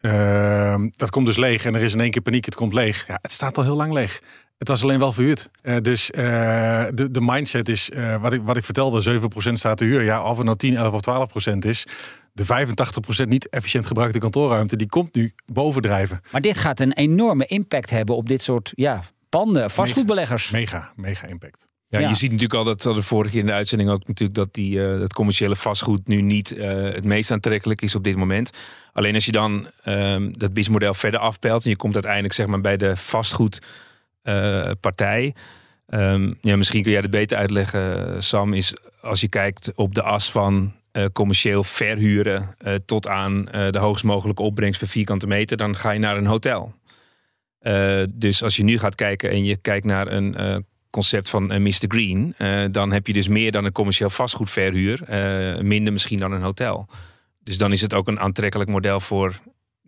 Ja. 0.00 0.78
dat 0.96 1.10
komt 1.10 1.26
dus 1.26 1.36
leeg 1.36 1.64
en 1.64 1.74
er 1.74 1.82
is 1.82 1.92
in 1.92 2.00
één 2.00 2.10
keer 2.10 2.22
paniek. 2.22 2.44
Het 2.44 2.54
komt 2.54 2.72
leeg. 2.72 3.04
Ja, 3.06 3.18
het 3.22 3.32
staat 3.32 3.58
al 3.58 3.64
heel 3.64 3.76
lang 3.76 3.92
leeg. 3.92 4.20
Het 4.58 4.68
was 4.68 4.82
alleen 4.82 4.98
wel 4.98 5.12
verhuurd. 5.12 5.50
Uh, 5.62 5.76
dus 5.82 6.10
uh, 6.10 6.86
de, 6.94 7.10
de 7.10 7.20
mindset 7.20 7.68
is, 7.68 7.90
uh, 7.90 8.22
wat, 8.22 8.32
ik, 8.32 8.42
wat 8.42 8.56
ik 8.56 8.64
vertelde, 8.64 9.20
7% 9.20 9.52
staat 9.52 9.76
te 9.76 9.84
huur. 9.84 10.02
Ja, 10.02 10.22
of 10.22 10.36
het 10.36 10.46
nou 10.46 10.56
10, 10.56 10.76
11 10.76 11.06
of 11.06 11.52
12% 11.52 11.58
is. 11.58 11.86
De 12.32 12.44
85% 13.24 13.28
niet 13.28 13.48
efficiënt 13.48 13.86
gebruikte 13.86 14.18
kantoorruimte, 14.18 14.76
die 14.76 14.88
komt 14.88 15.14
nu 15.14 15.32
bovendrijven. 15.46 16.20
Maar 16.30 16.40
dit 16.40 16.58
gaat 16.58 16.80
een 16.80 16.92
enorme 16.92 17.44
impact 17.44 17.90
hebben 17.90 18.16
op 18.16 18.28
dit 18.28 18.42
soort 18.42 18.72
ja, 18.74 19.02
panden, 19.28 19.70
vastgoedbeleggers. 19.70 20.50
Mega, 20.50 20.92
mega, 20.96 21.26
impact. 21.26 21.68
Ja, 21.88 21.98
ja, 21.98 22.08
je 22.08 22.14
ziet 22.14 22.30
natuurlijk 22.30 22.58
al 22.58 22.64
dat 22.64 22.82
de 22.82 23.02
vorige 23.02 23.38
in 23.38 23.46
de 23.46 23.52
uitzending 23.52 23.90
ook 23.90 24.06
natuurlijk 24.06 24.38
dat 24.38 24.54
die, 24.54 24.78
uh, 24.78 24.98
dat 24.98 25.12
commerciële 25.12 25.56
vastgoed 25.56 26.06
nu 26.06 26.20
niet 26.20 26.56
uh, 26.56 26.64
het 26.82 27.04
meest 27.04 27.30
aantrekkelijk 27.30 27.82
is 27.82 27.94
op 27.94 28.04
dit 28.04 28.16
moment. 28.16 28.50
Alleen 28.92 29.14
als 29.14 29.24
je 29.24 29.32
dan 29.32 29.70
um, 29.84 30.38
dat 30.38 30.52
BIS-model 30.52 30.94
verder 30.94 31.20
afpelt 31.20 31.64
en 31.64 31.70
je 31.70 31.76
komt 31.76 31.94
uiteindelijk 31.94 32.34
zeg 32.34 32.46
maar 32.46 32.60
bij 32.60 32.76
de 32.76 32.96
vastgoed 32.96 33.60
partij. 34.80 35.34
Um, 35.88 36.38
ja, 36.40 36.56
misschien 36.56 36.82
kun 36.82 36.92
jij 36.92 37.00
het 37.00 37.10
beter 37.10 37.38
uitleggen, 37.38 38.22
Sam. 38.22 38.52
Is 38.52 38.74
als 39.00 39.20
je 39.20 39.28
kijkt 39.28 39.72
op 39.74 39.94
de 39.94 40.02
as 40.02 40.30
van 40.30 40.72
uh, 40.92 41.04
commercieel 41.12 41.64
verhuren 41.64 42.54
uh, 42.66 42.74
tot 42.86 43.08
aan 43.08 43.44
de 43.44 43.78
hoogst 43.78 44.04
mogelijke 44.04 44.42
opbrengst 44.42 44.78
per 44.78 44.88
vierkante 44.88 45.26
meter, 45.26 45.56
dan 45.56 45.76
ga 45.76 45.90
je 45.90 45.98
naar 45.98 46.16
een 46.16 46.26
hotel. 46.26 46.74
dus 48.08 48.42
als 48.42 48.56
je 48.56 48.64
nu 48.64 48.78
gaat 48.78 48.94
kijken 48.94 49.30
en 49.30 49.44
je 49.44 49.56
kijkt 49.56 49.84
naar 49.84 50.12
een 50.12 50.64
concept 50.90 51.30
van 51.30 51.62
Mr. 51.62 51.84
Green, 51.88 52.34
dan 52.72 52.92
heb 52.92 53.06
je 53.06 53.12
dus 53.12 53.28
meer 53.28 53.52
dan 53.52 53.64
een 53.64 53.72
commercieel 53.72 54.10
vastgoedverhuur, 54.10 55.00
minder 55.62 55.92
misschien 55.92 56.18
dan 56.18 56.32
een 56.32 56.42
hotel. 56.42 56.88
Dus 57.42 57.58
dan 57.58 57.72
is 57.72 57.80
het 57.80 57.94
ook 57.94 58.08
een 58.08 58.20
aantrekkelijk 58.20 58.70
model 58.70 59.00
voor 59.00 59.40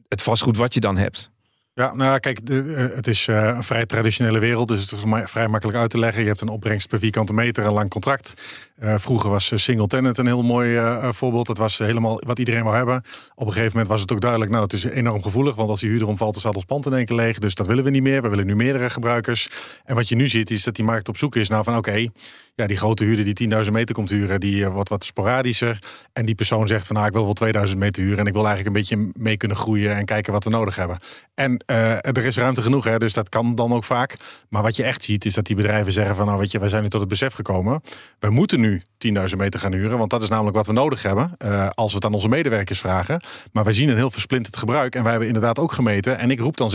het 0.09 0.22
vastgoed 0.22 0.57
wat 0.57 0.74
je 0.74 0.81
dan 0.81 0.96
hebt. 0.96 1.31
Ja, 1.74 1.94
nou 1.94 2.18
kijk, 2.18 2.46
de, 2.46 2.74
eh, 2.74 2.96
het 2.96 3.06
is 3.06 3.26
uh, 3.26 3.44
een 3.44 3.62
vrij 3.62 3.87
traditionele 3.87 4.38
wereld, 4.38 4.68
dus 4.68 4.80
het 4.80 4.92
is 4.92 5.02
vrij 5.24 5.48
makkelijk 5.48 5.78
uit 5.78 5.90
te 5.90 5.98
leggen. 5.98 6.22
Je 6.22 6.28
hebt 6.28 6.40
een 6.40 6.48
opbrengst 6.48 6.88
per 6.88 6.98
vierkante 6.98 7.33
meter, 7.33 7.64
een 7.64 7.72
lang 7.72 7.90
contract. 7.90 8.35
Uh, 8.83 8.94
vroeger 8.98 9.30
was 9.30 9.52
single 9.54 9.87
tenant 9.87 10.18
een 10.18 10.26
heel 10.26 10.42
mooi 10.42 10.80
voorbeeld. 11.12 11.46
Dat 11.46 11.59
was 11.59 11.78
helemaal 11.78 12.20
wat 12.26 12.38
iedereen 12.38 12.62
wou 12.62 12.76
hebben. 12.76 13.02
Op 13.35 13.46
een 13.46 13.52
gegeven 13.52 13.72
moment 13.72 13.88
was 13.88 14.00
het 14.00 14.12
ook 14.12 14.20
duidelijk, 14.20 14.50
nou 14.50 14.62
het 14.62 14.72
is 14.72 14.85
enorm 14.85 15.22
gevoelig, 15.22 15.54
want 15.54 15.68
als 15.68 15.80
die 15.80 15.88
huurder 15.88 16.09
omvalt, 16.09 16.33
dan 16.33 16.40
staat 16.40 16.54
ons 16.54 16.64
pand 16.64 16.87
in 16.87 16.92
één 16.92 17.04
keer 17.04 17.16
leeg. 17.16 17.38
Dus 17.38 17.54
dat 17.54 17.66
willen 17.66 17.85
we 17.85 17.90
niet 17.90 18.02
meer. 18.02 18.22
We 18.22 18.28
willen 18.28 18.46
nu 18.46 18.56
meerdere 18.56 18.90
gebruikers. 18.90 19.48
En 19.85 19.94
wat 19.94 20.09
je 20.09 20.16
nu 20.16 20.28
ziet, 20.28 20.50
is 20.50 20.64
dat 20.64 20.76
die 20.76 20.85
markt 20.85 21.09
op 21.09 21.16
zoek 21.16 21.37
is 21.37 21.48
naar 21.48 21.64
van 21.64 21.76
oké, 21.76 22.09
ja, 22.54 22.66
die 22.66 22.76
grote 22.76 23.04
huurder 23.04 23.35
die 23.35 23.64
10.000 23.64 23.70
meter 23.70 23.94
komt 23.94 24.11
huren, 24.11 24.40
die 24.40 24.68
wordt 24.68 24.88
wat 24.88 25.04
sporadischer. 25.04 25.78
En 26.12 26.26
die 26.26 26.35
persoon 26.35 26.68
zegt 26.68 26.87
van 26.87 26.96
nou, 26.96 27.09
ik 27.09 27.12
wil 27.14 27.24
wel 27.24 27.33
2000 27.33 27.80
meter 27.80 28.02
huren 28.02 28.18
en 28.18 28.26
ik 28.26 28.33
wil 28.33 28.46
eigenlijk 28.46 28.76
een 28.76 28.83
beetje 28.83 29.12
mee 29.22 29.37
kunnen 29.37 29.56
groeien 29.56 29.96
en 29.96 30.04
kijken 30.04 30.33
wat 30.33 30.44
we 30.44 30.50
nodig 30.50 30.76
hebben. 30.76 30.98
En 31.35 31.60
er 31.66 32.25
is 32.25 32.37
ruimte 32.37 32.62
genoeg, 32.62 32.85
hè, 32.85 32.99
dus 32.99 33.12
dat 33.12 33.29
kan 33.29 33.55
dan 33.55 33.73
ook 33.73 33.85
vaak. 33.85 34.16
Maar 34.49 34.62
wat 34.62 34.77
je 34.77 34.83
echt 34.83 35.05
ziet, 35.05 35.25
is 35.25 35.35
dat 35.35 35.46
die 35.46 35.57
bedrijven 35.57 35.92
zeggen 35.92 36.16
van... 36.16 36.27
nou 36.27 36.38
weet 36.38 36.53
je, 36.53 36.59
wij 36.59 36.68
zijn 36.68 36.83
nu 36.83 36.88
tot 36.88 37.01
het 37.01 37.09
besef 37.09 37.35
gekomen. 37.35 37.83
We 38.18 38.31
moeten 38.31 38.61
nu 38.61 38.83
10.000 39.09 39.37
meter 39.37 39.61
gaan 39.61 39.73
huren, 39.73 39.99
want 39.99 40.11
dat 40.11 40.23
is 40.23 40.29
namelijk 40.29 40.57
wat 40.57 40.66
we 40.66 40.73
nodig 40.73 41.03
hebben... 41.03 41.35
Uh, 41.44 41.68
als 41.75 41.90
we 41.90 41.96
het 41.96 42.05
aan 42.05 42.12
onze 42.12 42.29
medewerkers 42.29 42.79
vragen. 42.79 43.23
Maar 43.53 43.64
wij 43.64 43.73
zien 43.73 43.88
een 43.88 43.96
heel 43.96 44.11
versplinterd 44.11 44.57
gebruik. 44.57 44.94
En 44.94 45.01
wij 45.03 45.11
hebben 45.11 45.29
inderdaad 45.29 45.59
ook 45.59 45.73
gemeten. 45.73 46.18
En 46.18 46.31
ik 46.31 46.40
roep 46.40 46.57
dan 46.57 46.73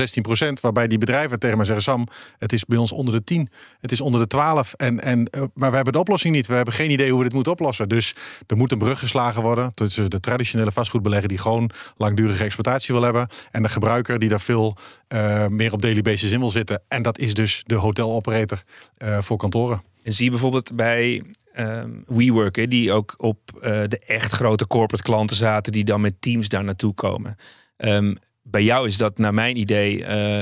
16% 0.49 0.53
waarbij 0.61 0.87
die 0.87 0.97
bedrijven 0.97 1.39
tegen 1.39 1.57
mij 1.57 1.65
zeggen... 1.65 1.83
Sam, 1.83 2.07
het 2.37 2.53
is 2.53 2.65
bij 2.65 2.77
ons 2.77 2.91
onder 2.91 3.13
de 3.13 3.23
10, 3.23 3.49
het 3.79 3.91
is 3.91 4.01
onder 4.01 4.21
de 4.21 4.27
12. 4.27 4.73
En, 4.73 5.01
en, 5.01 5.19
uh, 5.19 5.43
maar 5.53 5.69
we 5.69 5.75
hebben 5.75 5.93
de 5.93 5.99
oplossing 5.99 6.35
niet. 6.35 6.47
We 6.47 6.53
hebben 6.53 6.73
geen 6.73 6.91
idee 6.91 7.09
hoe 7.09 7.17
we 7.17 7.23
dit 7.23 7.33
moeten 7.33 7.51
oplossen. 7.51 7.89
Dus 7.89 8.15
er 8.47 8.57
moet 8.57 8.71
een 8.71 8.77
brug 8.77 8.99
geslagen 8.99 9.41
worden 9.41 9.73
tussen 9.73 10.09
de 10.09 10.19
traditionele 10.19 10.71
vastgoedbelegger... 10.71 11.27
die 11.27 11.37
gewoon 11.37 11.69
langdurige 11.97 12.43
exploitatie 12.43 12.93
wil 12.93 13.03
hebben... 13.03 13.27
en 13.51 13.63
de 13.63 13.69
gebruiker 13.69 14.19
die 14.19 14.29
daar 14.29 14.41
veel... 14.41 14.74
Uh, 15.13 15.47
meer 15.47 15.73
op 15.73 15.81
daily 15.81 16.01
basis 16.01 16.31
in 16.31 16.39
wil 16.39 16.49
zitten. 16.49 16.81
En 16.87 17.01
dat 17.01 17.19
is 17.19 17.33
dus 17.33 17.63
de 17.65 17.75
hoteloperator 17.75 18.63
uh, 19.03 19.21
voor 19.21 19.37
kantoren. 19.37 19.83
En 20.03 20.13
zie 20.13 20.25
je 20.25 20.31
bijvoorbeeld 20.31 20.75
bij 20.75 21.23
um, 21.59 22.03
WeWork, 22.07 22.69
die 22.69 22.91
ook 22.91 23.13
op 23.17 23.39
uh, 23.55 23.61
de 23.61 23.99
echt 23.99 24.31
grote 24.31 24.67
corporate 24.67 25.03
klanten 25.03 25.35
zaten, 25.35 25.71
die 25.71 25.83
dan 25.83 26.01
met 26.01 26.21
teams 26.21 26.49
daar 26.49 26.63
naartoe 26.63 26.93
komen. 26.93 27.35
Um, 27.77 28.17
bij 28.43 28.63
jou 28.63 28.87
is 28.87 28.97
dat 28.97 29.17
naar 29.17 29.33
mijn 29.33 29.57
idee 29.57 29.97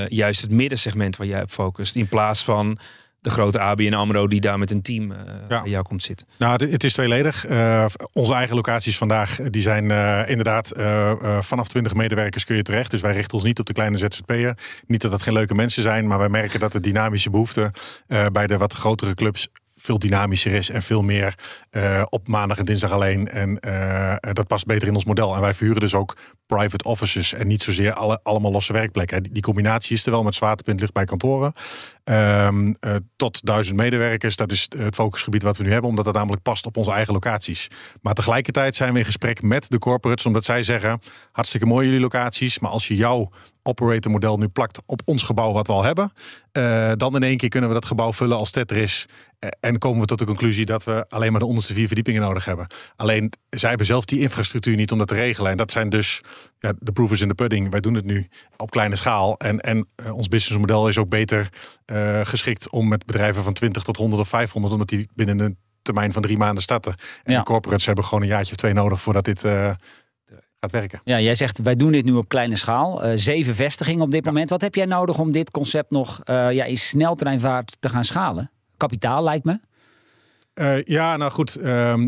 juist 0.08 0.40
het 0.40 0.50
middensegment 0.50 1.16
waar 1.16 1.26
jij 1.26 1.42
op 1.42 1.50
focust. 1.50 1.96
In 1.96 2.08
plaats 2.08 2.44
van 2.44 2.78
de 3.24 3.30
grote 3.30 3.58
ABN 3.60 3.92
AMRO 3.92 4.28
die 4.28 4.40
daar 4.40 4.58
met 4.58 4.70
een 4.70 4.82
team 4.82 5.10
uh, 5.10 5.18
ja. 5.48 5.62
bij 5.62 5.70
jou 5.70 5.84
komt 5.84 6.02
zitten? 6.02 6.26
Nou, 6.38 6.70
het 6.70 6.84
is 6.84 6.92
tweeledig. 6.92 7.48
Uh, 7.48 7.86
onze 8.12 8.32
eigen 8.32 8.54
locaties 8.54 8.96
vandaag 8.98 9.36
die 9.36 9.62
zijn 9.62 9.90
uh, 9.90 10.28
inderdaad 10.28 10.72
vanaf 11.40 11.68
20 11.68 11.94
medewerkers 11.94 12.44
kun 12.44 12.56
je 12.56 12.62
terecht. 12.62 12.90
Dus 12.90 13.00
wij 13.00 13.12
richten 13.12 13.34
ons 13.34 13.44
niet 13.44 13.58
op 13.58 13.66
de 13.66 13.72
kleine 13.72 13.98
ZZP'er. 13.98 14.58
Niet 14.86 15.00
dat 15.00 15.10
dat 15.10 15.22
geen 15.22 15.32
leuke 15.32 15.54
mensen 15.54 15.82
zijn, 15.82 16.06
maar 16.06 16.18
wij 16.18 16.28
merken 16.28 16.60
dat 16.60 16.72
de 16.72 16.80
dynamische 16.80 17.30
behoefte 17.30 17.72
bij 18.32 18.46
de 18.46 18.58
wat 18.58 18.74
grotere 18.74 19.14
clubs 19.14 19.48
veel 19.76 19.98
dynamischer 19.98 20.52
is 20.52 20.70
en 20.70 20.82
veel 20.82 21.02
meer 21.02 21.34
uh, 21.70 22.02
op 22.08 22.28
maandag 22.28 22.58
en 22.58 22.64
dinsdag 22.64 22.90
alleen. 22.90 23.28
En 23.28 23.58
uh, 23.66 24.16
dat 24.32 24.46
past 24.46 24.66
beter 24.66 24.88
in 24.88 24.94
ons 24.94 25.04
model. 25.04 25.34
En 25.34 25.40
wij 25.40 25.54
verhuren 25.54 25.80
dus 25.80 25.94
ook 25.94 26.16
private 26.46 26.84
offices 26.84 27.32
en 27.32 27.46
niet 27.46 27.62
zozeer 27.62 27.92
alle, 27.92 28.20
allemaal 28.22 28.50
losse 28.50 28.72
werkplekken. 28.72 29.22
Die, 29.22 29.42
combinatie 29.42 29.96
is 29.96 30.04
er 30.06 30.10
wel 30.10 30.22
met 30.22 30.34
zwaartepunt 30.34 30.80
ligt 30.80 30.92
bij 30.92 31.04
kantoren. 31.04 31.52
Um, 32.04 32.68
uh, 32.80 32.96
tot 33.16 33.46
duizend 33.46 33.76
medewerkers, 33.76 34.36
dat 34.36 34.52
is 34.52 34.68
het 34.78 34.94
focusgebied 34.94 35.42
wat 35.42 35.56
we 35.56 35.64
nu 35.64 35.72
hebben, 35.72 35.90
omdat 35.90 36.04
dat 36.04 36.14
namelijk 36.14 36.42
past 36.42 36.66
op 36.66 36.76
onze 36.76 36.90
eigen 36.90 37.12
locaties. 37.12 37.68
Maar 38.00 38.14
tegelijkertijd 38.14 38.76
zijn 38.76 38.92
we 38.92 38.98
in 38.98 39.04
gesprek 39.04 39.42
met 39.42 39.70
de 39.70 39.78
corporates, 39.78 40.26
omdat 40.26 40.44
zij 40.44 40.62
zeggen: 40.62 41.00
hartstikke 41.32 41.66
mooi 41.66 41.86
jullie 41.86 42.00
locaties, 42.00 42.58
maar 42.58 42.70
als 42.70 42.88
je 42.88 42.94
jouw 42.94 43.30
operator 43.64 44.10
model 44.10 44.36
nu 44.36 44.48
plakt 44.48 44.80
op 44.86 45.00
ons 45.04 45.22
gebouw 45.22 45.52
wat 45.52 45.66
we 45.66 45.72
al 45.72 45.82
hebben. 45.82 46.12
Uh, 46.52 46.92
dan 46.96 47.14
in 47.14 47.22
één 47.22 47.36
keer 47.36 47.48
kunnen 47.48 47.68
we 47.68 47.74
dat 47.74 47.84
gebouw 47.84 48.12
vullen 48.12 48.36
als 48.36 48.50
Tetris. 48.50 49.06
Uh, 49.40 49.50
en 49.60 49.78
komen 49.78 50.00
we 50.00 50.06
tot 50.06 50.18
de 50.18 50.24
conclusie 50.24 50.64
dat 50.64 50.84
we 50.84 51.06
alleen 51.08 51.30
maar 51.30 51.40
de 51.40 51.46
onderste 51.46 51.74
vier 51.74 51.86
verdiepingen 51.86 52.20
nodig 52.22 52.44
hebben. 52.44 52.66
Alleen 52.96 53.32
zij 53.50 53.68
hebben 53.68 53.86
zelf 53.86 54.04
die 54.04 54.20
infrastructuur 54.20 54.76
niet 54.76 54.92
om 54.92 54.98
dat 54.98 55.08
te 55.08 55.14
regelen. 55.14 55.50
En 55.50 55.56
dat 55.56 55.72
zijn 55.72 55.88
dus 55.88 56.20
ja, 56.58 56.72
de 56.78 56.92
proof 56.92 57.12
is 57.12 57.20
in 57.20 57.28
the 57.28 57.34
pudding. 57.34 57.70
Wij 57.70 57.80
doen 57.80 57.94
het 57.94 58.04
nu 58.04 58.28
op 58.56 58.70
kleine 58.70 58.96
schaal. 58.96 59.36
En, 59.36 59.60
en 59.60 59.88
uh, 60.04 60.14
ons 60.14 60.28
businessmodel 60.28 60.88
is 60.88 60.98
ook 60.98 61.08
beter 61.08 61.48
geschikt 62.22 62.70
om 62.70 62.88
met 62.88 63.06
bedrijven 63.06 63.42
van 63.42 63.52
20 63.52 63.82
tot 63.82 63.96
100 63.96 64.22
of 64.22 64.28
500, 64.28 64.72
omdat 64.72 64.88
die 64.88 65.08
binnen 65.14 65.40
een 65.40 65.56
termijn 65.82 66.12
van 66.12 66.22
drie 66.22 66.38
maanden 66.38 66.62
starten. 66.62 66.94
En 67.22 67.32
ja. 67.32 67.38
de 67.38 67.44
corporates 67.44 67.86
hebben 67.86 68.04
gewoon 68.04 68.22
een 68.22 68.28
jaartje 68.28 68.50
of 68.50 68.56
twee 68.56 68.72
nodig 68.72 69.00
voordat 69.00 69.24
dit 69.24 69.44
gaat 70.64 70.80
werken. 70.80 71.00
Ja, 71.04 71.20
jij 71.20 71.34
zegt 71.34 71.58
wij 71.58 71.74
doen 71.74 71.92
dit 71.92 72.04
nu 72.04 72.12
op 72.12 72.28
kleine 72.28 72.56
schaal. 72.56 73.04
Uh, 73.04 73.12
zeven 73.14 73.54
vestigingen 73.54 74.02
op 74.04 74.10
dit 74.10 74.24
moment. 74.24 74.50
Wat 74.50 74.60
heb 74.60 74.74
jij 74.74 74.86
nodig 74.86 75.18
om 75.18 75.32
dit 75.32 75.50
concept 75.50 75.90
nog 75.90 76.20
uh, 76.24 76.52
ja, 76.52 76.64
in 76.64 76.78
sneltreinvaart 76.78 77.76
te 77.80 77.88
gaan 77.88 78.04
schalen? 78.04 78.50
Kapitaal 78.76 79.22
lijkt 79.22 79.44
me. 79.44 79.58
Uh, 80.54 80.82
ja, 80.82 81.16
nou 81.16 81.30
goed. 81.30 81.58
Uh, 81.60 81.64
uh, 81.66 82.04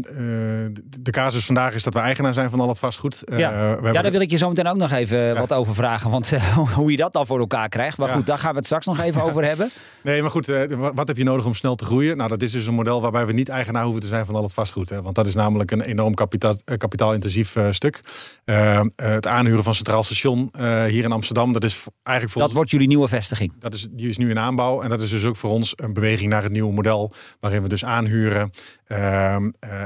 de 1.00 1.10
casus 1.10 1.44
vandaag 1.44 1.74
is 1.74 1.82
dat 1.82 1.94
we 1.94 2.00
eigenaar 2.00 2.34
zijn 2.34 2.50
van 2.50 2.60
al 2.60 2.68
het 2.68 2.78
vastgoed. 2.78 3.22
ja, 3.26 3.38
ja 3.82 3.92
daar 3.92 4.10
wil 4.10 4.20
ik 4.20 4.30
je 4.30 4.36
zo 4.36 4.48
meteen 4.48 4.66
ook 4.66 4.76
nog 4.76 4.90
even 4.90 5.18
ja. 5.18 5.34
wat 5.34 5.52
over 5.52 5.74
vragen. 5.74 6.10
Want 6.10 6.32
hoe 6.74 6.90
je 6.90 6.96
dat 6.96 7.12
dan 7.12 7.26
voor 7.26 7.38
elkaar 7.38 7.68
krijgt. 7.68 7.98
Maar 7.98 8.08
ja. 8.08 8.14
goed, 8.14 8.26
daar 8.26 8.38
gaan 8.38 8.50
we 8.50 8.56
het 8.56 8.66
straks 8.66 8.86
nog 8.86 8.98
even 8.98 9.22
over 9.22 9.44
hebben. 9.50 9.70
Nee, 10.02 10.22
maar 10.22 10.30
goed. 10.30 10.46
wat 10.94 11.08
heb 11.08 11.16
je 11.16 11.24
nodig 11.24 11.44
om 11.44 11.54
snel 11.54 11.74
te 11.74 11.84
groeien? 11.84 12.16
Nou, 12.16 12.28
dat 12.28 12.42
is 12.42 12.50
dus 12.52 12.66
een 12.66 12.74
model 12.74 13.00
waarbij 13.00 13.26
we 13.26 13.32
niet 13.32 13.48
eigenaar 13.48 13.84
hoeven 13.84 14.02
te 14.02 14.06
zijn 14.06 14.26
van 14.26 14.34
al 14.34 14.42
het 14.42 14.52
vastgoed. 14.52 14.88
Hè? 14.88 15.02
Want 15.02 15.14
dat 15.14 15.26
is 15.26 15.34
namelijk 15.34 15.70
een 15.70 15.80
enorm 15.80 16.14
kapitaal, 16.14 16.54
kapitaalintensief 16.76 17.56
stuk. 17.70 18.00
Ehm, 18.44 18.88
het 18.96 19.26
aanhuren 19.26 19.64
van 19.64 19.74
Centraal 19.74 20.02
Station 20.02 20.50
hier 20.86 21.04
in 21.04 21.12
Amsterdam. 21.12 21.52
Dat 21.52 21.64
is 21.64 21.84
eigenlijk 22.02 22.30
voor 22.32 22.40
Dat 22.40 22.50
ons, 22.50 22.52
wordt 22.54 22.70
jullie 22.70 22.88
nieuwe 22.88 23.08
vestiging? 23.08 23.52
Dat 23.58 23.74
is, 23.74 23.86
die 23.90 24.08
is 24.08 24.16
nu 24.16 24.30
in 24.30 24.38
aanbouw. 24.38 24.82
En 24.82 24.88
dat 24.88 25.00
is 25.00 25.10
dus 25.10 25.24
ook 25.24 25.36
voor 25.36 25.50
ons 25.50 25.72
een 25.76 25.92
beweging 25.92 26.30
naar 26.30 26.42
het 26.42 26.52
nieuwe 26.52 26.72
model. 26.72 27.12
Waarin 27.40 27.62
we 27.62 27.68
dus 27.68 27.84
aanhuren 27.84 28.35
uh, 28.36 29.36
uh, 29.60 29.82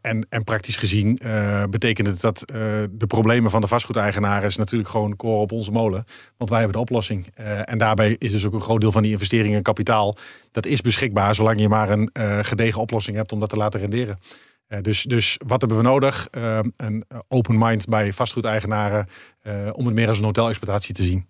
en, 0.00 0.26
en, 0.28 0.44
praktisch 0.44 0.76
gezien 0.76 1.20
uh, 1.22 1.64
betekent 1.70 2.06
het 2.06 2.20
dat 2.20 2.44
uh, 2.46 2.56
de 2.90 3.06
problemen 3.06 3.50
van 3.50 3.60
de 3.60 3.66
vastgoedeigenaren 3.66 4.48
is 4.48 4.56
natuurlijk 4.56 4.90
gewoon 4.90 5.16
koren 5.16 5.40
op 5.40 5.52
onze 5.52 5.70
molen. 5.70 6.04
Want 6.36 6.50
wij 6.50 6.58
hebben 6.58 6.76
de 6.76 6.82
oplossing. 6.82 7.26
En 7.64 7.78
daarbij 7.78 8.16
is 8.18 8.30
dus 8.30 8.46
ook 8.46 8.52
een 8.52 8.60
groot 8.60 8.80
deel 8.80 8.92
van 8.92 9.02
die 9.02 9.12
investeringen 9.12 9.56
en 9.56 9.62
kapitaal. 9.62 10.16
Dat 10.52 10.66
is 10.66 10.80
beschikbaar 10.80 11.34
zolang 11.34 11.60
je 11.60 11.68
maar 11.68 11.90
een 11.90 12.10
gedegen 12.44 12.80
oplossing 12.80 13.16
hebt 13.16 13.32
om 13.32 13.40
dat 13.40 13.48
te 13.48 13.56
laten 13.56 13.80
renderen. 13.80 14.18
dus, 14.80 15.02
dus 15.02 15.38
wat 15.46 15.60
hebben 15.60 15.78
we 15.78 15.84
nodig? 15.84 16.28
Ehm, 16.30 16.68
een 16.76 17.04
open 17.28 17.58
mind 17.58 17.86
bij 17.86 18.12
vastgoedeigenaren 18.12 19.08
om 19.72 19.86
het 19.86 19.94
meer 19.94 20.08
als 20.08 20.18
een 20.18 20.24
hotelexploitatie 20.24 20.94
te 20.94 21.02
zien 21.02 21.28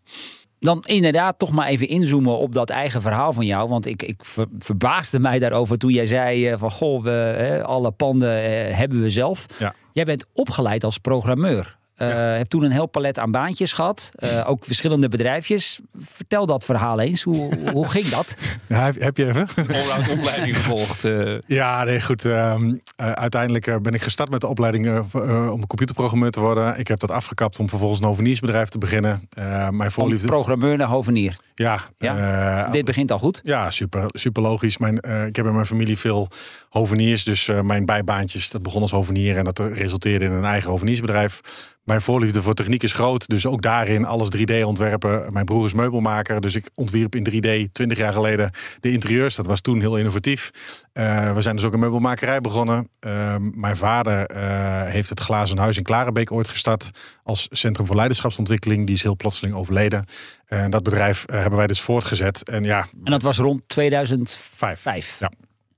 dan 0.65 0.83
inderdaad 0.87 1.39
toch 1.39 1.53
maar 1.53 1.67
even 1.67 1.89
inzoomen 1.89 2.39
op 2.39 2.53
dat 2.53 2.71
eigen 2.71 3.03
verhaal 3.03 3.33
van 3.33 3.47
jou. 3.47 3.69
Want 3.69 3.87
ik, 3.87 4.03
ik 4.03 4.25
ver, 4.25 4.47
verbaasde 4.59 5.19
mij 5.19 5.39
daarover 5.39 5.79
toen 5.79 5.93
jij 5.93 6.07
zei 6.07 6.59
van... 6.59 6.71
goh, 6.71 7.03
we, 7.03 7.61
alle 7.65 7.91
panden 7.91 8.43
eh, 8.43 8.77
hebben 8.77 9.03
we 9.03 9.11
zelf. 9.11 9.47
Ja. 9.59 9.75
Jij 9.93 10.05
bent 10.05 10.27
opgeleid 10.33 10.85
als 10.85 10.99
programmeur. 10.99 11.77
Uh, 11.99 12.09
ja. 12.09 12.15
Heb 12.15 12.47
toen 12.47 12.63
een 12.63 12.71
heel 12.71 12.87
palet 12.87 13.19
aan 13.19 13.31
baantjes 13.31 13.73
gehad. 13.73 14.11
Uh, 14.19 14.43
ook 14.51 14.65
verschillende 14.65 15.09
bedrijfjes. 15.09 15.81
Vertel 15.99 16.47
dat 16.47 16.65
verhaal 16.65 17.01
eens. 17.01 17.23
Hoe, 17.23 17.71
hoe 17.73 17.89
ging 17.89 18.07
dat? 18.07 18.37
Ja, 18.67 18.93
heb 18.99 19.17
je 19.17 19.27
even? 19.27 19.49
Onlangs 19.57 20.09
opleiding 20.09 20.57
gevolgd. 20.57 21.05
Uh. 21.05 21.39
Ja, 21.47 21.85
nee, 21.85 22.01
goed. 22.01 22.25
Um, 22.25 22.81
uiteindelijk 22.97 23.83
ben 23.83 23.95
ik 23.95 24.03
gestart 24.03 24.31
met 24.31 24.41
de 24.41 24.47
opleiding 24.47 24.89
om 25.13 25.61
een 25.61 25.67
computerprogrammeur 25.67 26.31
te 26.31 26.41
worden. 26.41 26.79
Ik 26.79 26.89
heb 26.89 26.99
dat 26.99 27.11
afgekapt 27.11 27.59
om 27.59 27.69
vervolgens 27.69 28.01
een 28.01 28.07
hoveniersbedrijf 28.07 28.69
te 28.69 28.79
beginnen. 28.79 29.29
mijn 29.71 29.91
voorliefde... 29.91 30.29
Om 30.29 30.35
programmeur 30.35 30.77
naar 30.77 30.89
hovenier? 30.89 31.37
Ja. 31.55 31.81
ja? 31.99 32.71
Dit 32.71 32.85
begint 32.85 33.11
al 33.11 33.19
goed? 33.19 33.41
Ja, 33.45 33.71
super, 33.71 34.05
super 34.09 34.43
logisch. 34.43 34.79
Mijn, 34.79 34.97
ik 35.27 35.37
heb 35.37 35.47
in 35.47 35.55
mijn 35.55 35.67
familie 35.67 35.99
veel 35.99 36.29
hoveniers. 36.69 37.25
Dus 37.25 37.51
mijn 37.63 37.85
bijbaantjes, 37.85 38.51
dat 38.51 38.63
begon 38.63 38.83
als 38.83 38.91
hovenier. 38.91 39.37
En 39.37 39.45
dat 39.45 39.59
resulteerde 39.59 40.25
in 40.25 40.33
een 40.33 40.45
eigen 40.45 40.71
hoveniersbedrijf. 40.71 41.41
Mijn 41.85 42.01
voorliefde 42.01 42.43
voor 42.43 42.55
techniek 42.55 42.83
is 42.83 42.93
groot, 42.93 43.29
dus 43.29 43.47
ook 43.47 43.63
daarin 43.63 44.05
alles 44.05 44.29
3D 44.37 44.63
ontwerpen. 44.65 45.33
Mijn 45.33 45.45
broer 45.45 45.65
is 45.65 45.75
meubelmaker, 45.75 46.41
dus 46.41 46.55
ik 46.55 46.71
ontwierp 46.75 47.15
in 47.15 47.29
3D 47.31 47.73
20 47.73 47.99
jaar 47.99 48.13
geleden 48.13 48.51
de 48.81 48.91
interieurs. 48.91 49.35
Dat 49.35 49.47
was 49.47 49.61
toen 49.61 49.81
heel 49.81 49.97
innovatief. 49.97 50.51
Uh, 50.93 51.35
we 51.35 51.41
zijn 51.41 51.57
dus 51.57 51.65
ook 51.65 51.73
een 51.73 51.79
meubelmakerij 51.79 52.41
begonnen. 52.41 52.89
Uh, 53.01 53.37
mijn 53.39 53.77
vader 53.77 54.31
uh, 54.31 54.83
heeft 54.83 55.09
het 55.09 55.21
Glazen 55.21 55.59
Huis 55.59 55.77
in 55.77 55.83
Klarenbeek 55.83 56.33
ooit 56.33 56.49
gestart 56.49 56.91
als 57.23 57.49
Centrum 57.51 57.87
voor 57.87 57.97
Leiderschapsontwikkeling. 57.97 58.87
Die 58.87 58.95
is 58.95 59.03
heel 59.03 59.17
plotseling 59.17 59.55
overleden. 59.57 60.05
En 60.47 60.71
dat 60.71 60.83
bedrijf 60.83 61.25
hebben 61.27 61.59
wij 61.59 61.67
dus 61.67 61.81
voortgezet. 61.81 62.49
En, 62.49 62.65
ja, 62.65 62.81
en 62.81 63.11
dat 63.11 63.23
was 63.23 63.39
rond 63.39 63.69
2005? 63.69 65.19
Ja. 65.19 65.33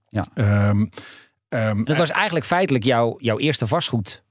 ja. 0.08 0.68
Um, 0.68 0.90
Ehm, 1.48 1.84
Dat 1.84 1.96
was 1.96 2.10
eigenlijk 2.10 2.46
feitelijk 2.46 2.84
jouw, 2.84 3.14
jouw 3.18 3.38
eerste 3.38 3.66
vastgoed. 3.66 4.22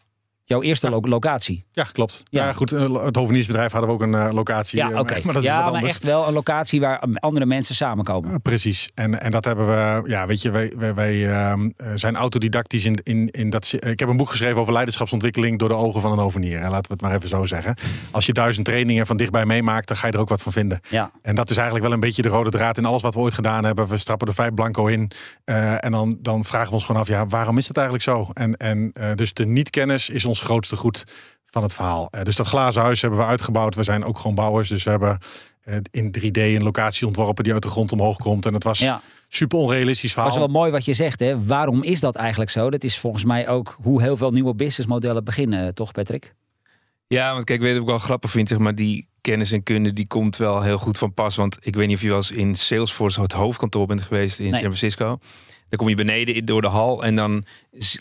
Jouw 0.47 0.62
eerste 0.62 0.89
lo- 0.89 0.99
locatie. 1.01 1.65
Ja, 1.71 1.84
klopt. 1.84 2.23
Ja. 2.29 2.45
Ja. 2.45 2.53
goed, 2.53 2.71
eh, 2.71 3.03
het 3.05 3.15
hoveniersbedrijf 3.15 3.71
hadden 3.71 3.89
we 3.89 3.95
ook 3.95 4.01
een 4.01 4.13
eh, 4.15 4.34
locatie. 4.34 4.77
Ja, 4.77 4.89
eh, 4.91 4.99
oké. 4.99 5.13
Maar 5.23 5.34
dat 5.34 5.43
is 5.43 5.53
wat 5.53 5.71
maar 5.71 5.84
echt 5.84 6.03
wel 6.03 6.27
een 6.27 6.34
locatie 6.34 6.79
waar 6.79 7.03
andere 7.19 7.45
mensen 7.45 7.75
samenkomen. 7.75 8.41
Precies. 8.41 8.89
En, 8.93 9.21
en 9.21 9.29
dat 9.31 9.45
hebben 9.45 9.67
we, 9.67 10.10
ja, 10.10 10.27
weet 10.27 10.41
je, 10.41 10.49
wij, 10.51 10.73
wij, 10.77 10.93
wij 10.93 11.29
ehm, 11.31 11.69
eh, 11.77 11.91
zijn 11.95 12.15
autodidactisch 12.15 12.86
in, 12.86 12.99
in, 13.03 13.29
in 13.29 13.49
dat. 13.49 13.73
Ik 13.79 13.99
heb 13.99 14.10
een 14.10 14.17
boek 14.17 14.29
geschreven 14.29 14.58
over 14.60 14.73
leiderschapsontwikkeling 14.73 15.60
door 15.60 15.69
de 15.69 15.75
ogen 15.75 16.01
van 16.01 16.12
een 16.12 16.19
ovenier. 16.19 16.60
Hè, 16.60 16.69
laten 16.69 16.88
we 16.88 16.93
het 16.93 17.01
maar 17.01 17.15
even 17.15 17.29
zo 17.29 17.45
zeggen. 17.45 17.75
Als 18.12 18.25
je 18.25 18.34
duizend 18.34 18.65
trainingen 18.65 19.05
van 19.05 19.17
dichtbij 19.17 19.45
meemaakt, 19.45 19.88
dan 19.88 19.97
ga 19.97 20.08
je 20.08 20.13
er 20.13 20.19
ook 20.19 20.29
wat 20.29 20.41
van 20.43 20.51
vinden. 20.51 20.79
Ja. 20.89 21.12
En 21.21 21.36
dat 21.36 21.49
is 21.49 21.55
eigenlijk 21.55 21.86
wel 21.86 21.93
een 21.95 21.99
beetje 22.01 22.21
de 22.21 22.29
rode 22.29 22.49
draad 22.49 22.77
in 22.77 22.86
alles 22.86 23.01
wat 23.01 23.13
we 23.13 23.19
ooit 23.19 23.34
gedaan 23.34 23.63
hebben. 23.65 23.88
We 23.88 23.97
strappen 23.97 24.27
er 24.27 24.34
vijf 24.34 24.53
blanco 24.53 24.86
in. 24.88 25.12
en 25.45 25.91
dan, 25.91 26.17
dan 26.21 26.43
vragen 26.45 26.67
we 26.67 26.73
ons 26.73 26.84
gewoon 26.86 27.01
af, 27.01 27.08
ja, 27.08 27.27
waarom 27.27 27.58
is 27.58 27.67
het 27.67 27.77
eigenlijk 27.77 28.05
zo? 28.08 28.29
En, 28.34 28.58
en 28.58 28.91
dus 29.15 29.34
de 29.34 29.45
niet-kennis 29.45 30.10
is 30.10 30.25
ons 30.25 30.35
grootste 30.39 30.76
goed 30.76 31.04
van 31.45 31.63
het 31.63 31.74
verhaal. 31.74 32.08
Eh, 32.12 32.24
dus 32.24 32.36
dat 32.36 32.48
glazen 32.48 32.82
huis 32.82 33.02
hebben 33.02 33.19
we 33.19 33.26
uitgebouwd. 33.26 33.76
We 33.76 33.84
zijn 33.84 34.04
ook 34.04 34.17
gewoon 34.19 34.36
bouwers. 34.36 34.69
Dus 34.69 34.84
we 34.84 34.89
hebben 34.89 35.17
eh, 35.63 35.78
in 35.91 36.12
3D 36.19 36.32
een 36.56 36.63
locatie 36.63 37.08
ontworpen 37.08 37.43
die 37.43 37.54
uit 37.54 37.62
de 37.62 37.69
grond 37.69 37.91
omhoog 37.91 38.17
komt. 38.17 38.45
En 38.45 38.54
het 38.54 38.63
was 38.63 38.80
Ja. 38.80 39.02
super 39.28 39.58
onrealistisch 39.60 40.12
verhaal. 40.13 40.30
Dat 40.30 40.39
is 40.39 40.45
wel 40.45 40.56
mooi 40.56 40.71
wat 40.71 40.86
je 40.86 40.93
zegt. 40.93 41.19
Hè? 41.19 41.45
Waarom 41.45 41.84
is 41.84 42.00
dat 42.00 42.15
eigenlijk 42.15 42.52
zo? 42.52 42.69
Dat 42.69 42.84
is 42.84 42.98
volgens 43.00 43.24
mij 43.24 43.48
ook 43.48 43.78
hoe 43.82 44.02
heel 44.02 44.17
veel 44.17 44.32
nieuwe 44.32 44.56
businessmodellen 44.56 45.24
beginnen, 45.24 45.76
toch 45.76 45.91
Patrick? 45.91 46.34
Ja, 47.08 47.34
want 47.34 47.43
kijk, 47.43 47.60
weet 47.60 47.67
je 47.69 47.74
wat 47.76 47.84
ik 47.84 47.89
wel 47.89 48.00
grappig 48.00 48.30
vind, 48.32 48.48
zeg 48.48 48.58
maar, 48.58 48.76
die 48.76 49.08
kennis 49.21 49.52
en 49.52 49.63
kunde 49.63 49.93
die 49.93 50.08
komt 50.08 50.38
wel 50.38 50.62
heel 50.62 50.78
goed 50.78 50.98
van 50.98 51.13
pas. 51.13 51.36
Want 51.36 51.58
ik 51.62 51.76
weet 51.76 51.88
niet 51.88 51.95
of 51.95 52.02
je 52.02 52.08
wel 52.08 52.17
eens 52.17 52.32
in 52.32 52.56
Salesforce 52.56 53.21
het 53.21 53.32
hoofdkantoor 53.32 53.86
bent 53.88 54.02
geweest 54.02 54.39
in 54.39 54.43
Nee. 54.43 54.54
San 54.54 54.62
Francisco. 54.62 55.17
Dan 55.75 55.85
kom 55.85 55.95
je 55.95 56.03
beneden 56.05 56.45
door 56.45 56.61
de 56.61 56.67
hal 56.67 57.03
en 57.03 57.15
dan 57.15 57.45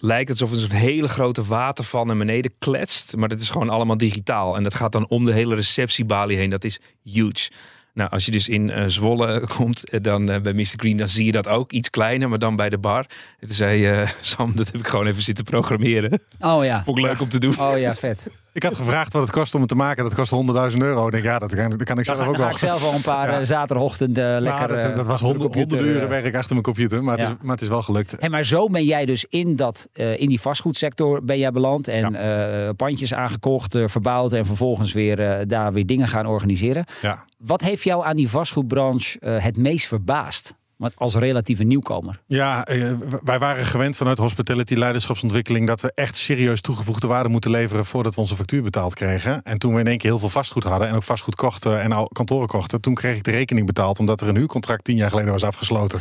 lijkt 0.00 0.28
het 0.28 0.40
alsof 0.40 0.56
er 0.56 0.62
zo'n 0.62 0.78
hele 0.78 1.08
grote 1.08 1.44
waterval 1.44 2.04
naar 2.04 2.16
beneden 2.16 2.54
kletst. 2.58 3.16
Maar 3.16 3.28
dat 3.28 3.40
is 3.40 3.50
gewoon 3.50 3.68
allemaal 3.68 3.96
digitaal. 3.96 4.56
En 4.56 4.62
dat 4.62 4.74
gaat 4.74 4.92
dan 4.92 5.08
om 5.08 5.24
de 5.24 5.32
hele 5.32 5.54
receptiebalie 5.54 6.36
heen. 6.36 6.50
Dat 6.50 6.64
is 6.64 6.80
huge. 7.02 7.50
Nou, 7.94 8.10
als 8.10 8.24
je 8.24 8.30
dus 8.30 8.48
in 8.48 8.70
eh, 8.70 8.82
Zwolle 8.86 9.46
komt, 9.56 9.88
eh, 9.90 10.00
dan 10.00 10.30
eh, 10.30 10.40
bij 10.40 10.52
Mr. 10.52 10.64
Green, 10.76 10.96
dan 10.96 11.08
zie 11.08 11.24
je 11.24 11.32
dat 11.32 11.48
ook 11.48 11.72
iets 11.72 11.90
kleiner, 11.90 12.28
maar 12.28 12.38
dan 12.38 12.56
bij 12.56 12.68
de 12.70 12.78
bar. 12.78 13.06
En 13.40 13.46
toen 13.46 13.56
zei 13.56 13.86
eh, 13.86 14.08
Sam, 14.20 14.52
dat 14.56 14.66
heb 14.66 14.80
ik 14.80 14.86
gewoon 14.86 15.06
even 15.06 15.22
zitten 15.22 15.44
programmeren. 15.44 16.20
Oh 16.40 16.64
ja. 16.64 16.84
Vond 16.84 16.98
ik 16.98 17.04
leuk 17.04 17.20
om 17.20 17.28
te 17.28 17.38
doen. 17.38 17.60
Oh 17.60 17.78
ja, 17.78 17.94
vet. 17.94 18.28
Ik 18.52 18.62
had 18.62 18.74
gevraagd 18.74 19.12
wat 19.12 19.22
het 19.22 19.30
kost 19.30 19.54
om 19.54 19.60
het 19.60 19.68
te 19.68 19.74
maken. 19.74 20.04
Dat 20.04 20.14
kost 20.14 20.32
100.000 20.72 20.78
euro. 20.78 21.06
Ik 21.06 21.12
denk, 21.12 21.24
ja, 21.24 21.38
dat 21.38 21.54
kan, 21.54 21.70
dat 21.70 21.82
kan 21.84 21.98
ik 21.98 22.04
zelf 22.04 22.26
ook 22.26 22.36
wel. 22.36 22.48
ik 22.48 22.56
zelf 22.58 22.84
al 22.84 22.94
een 22.94 23.00
paar 23.00 23.28
Ja. 23.30 23.38
eh, 23.38 23.44
zaterdagochtenden 23.44 24.24
Nou, 24.24 24.42
lekker 24.42 24.68
dat, 24.68 24.90
eh, 24.90 24.96
dat 24.96 25.06
was 25.06 25.20
honderd, 25.20 25.42
computer, 25.42 25.68
honderden 25.78 26.02
uren 26.02 26.16
eh, 26.16 26.22
werk 26.22 26.34
achter 26.34 26.50
mijn 26.50 26.62
computer. 26.62 27.04
Maar, 27.04 27.18
het 27.18 27.28
is, 27.28 27.34
maar 27.42 27.52
het 27.52 27.62
is 27.62 27.68
wel 27.68 27.82
gelukt. 27.82 28.14
Hey, 28.18 28.28
maar 28.28 28.44
zo 28.44 28.68
ben 28.68 28.84
jij 28.84 29.04
dus 29.04 29.26
in, 29.28 29.56
dat, 29.56 29.88
eh, 29.92 30.20
in 30.20 30.28
die 30.28 30.40
vastgoedsector 30.40 31.24
ben 31.24 31.38
jij 31.38 31.50
beland. 31.50 31.88
En 31.88 32.14
eh, 32.14 32.70
pandjes 32.76 33.14
aangekocht, 33.14 33.74
eh, 33.74 33.84
verbouwd 33.86 34.32
en 34.32 34.46
vervolgens 34.46 34.92
weer 34.92 35.20
eh, 35.20 35.46
daar 35.46 35.72
weer 35.72 35.86
dingen 35.86 36.08
gaan 36.08 36.26
organiseren. 36.26 36.84
Ja. 37.02 37.24
Wat 37.46 37.60
heeft 37.60 37.84
jou 37.84 38.04
aan 38.04 38.16
die 38.16 38.28
vastgoedbranche 38.28 39.18
eh, 39.18 39.42
het 39.42 39.56
meest 39.56 39.86
verbaasd? 39.86 40.54
Als 40.94 41.14
relatieve 41.14 41.62
nieuwkomer. 41.62 42.20
Ja, 42.26 42.66
eh, 42.66 42.92
wij 43.22 43.38
waren 43.38 43.64
gewend 43.64 43.96
vanuit 43.96 44.18
hospitality 44.18 44.74
leiderschapsontwikkeling 44.74 45.66
dat 45.66 45.80
we 45.80 45.92
echt 45.94 46.16
serieus 46.16 46.60
toegevoegde 46.60 47.06
waarde 47.06 47.28
moeten 47.28 47.50
leveren 47.50 47.84
voordat 47.84 48.14
we 48.14 48.20
onze 48.20 48.36
factuur 48.36 48.62
betaald 48.62 48.94
kregen. 48.94 49.42
En 49.42 49.58
toen 49.58 49.74
we 49.74 49.80
in 49.80 49.86
één 49.86 49.98
keer 49.98 50.10
heel 50.10 50.18
veel 50.18 50.28
vastgoed 50.28 50.64
hadden 50.64 50.88
en 50.88 50.94
ook 50.94 51.02
vastgoed 51.02 51.34
kochten 51.34 51.80
en 51.80 52.08
kantoren 52.12 52.48
kochten, 52.48 52.80
toen 52.80 52.94
kreeg 52.94 53.16
ik 53.16 53.24
de 53.24 53.30
rekening 53.30 53.66
betaald 53.66 53.98
omdat 53.98 54.20
er 54.20 54.28
een 54.28 54.36
huurcontract 54.36 54.84
tien 54.84 54.96
jaar 54.96 55.10
geleden 55.10 55.32
was 55.32 55.44
afgesloten. 55.44 56.00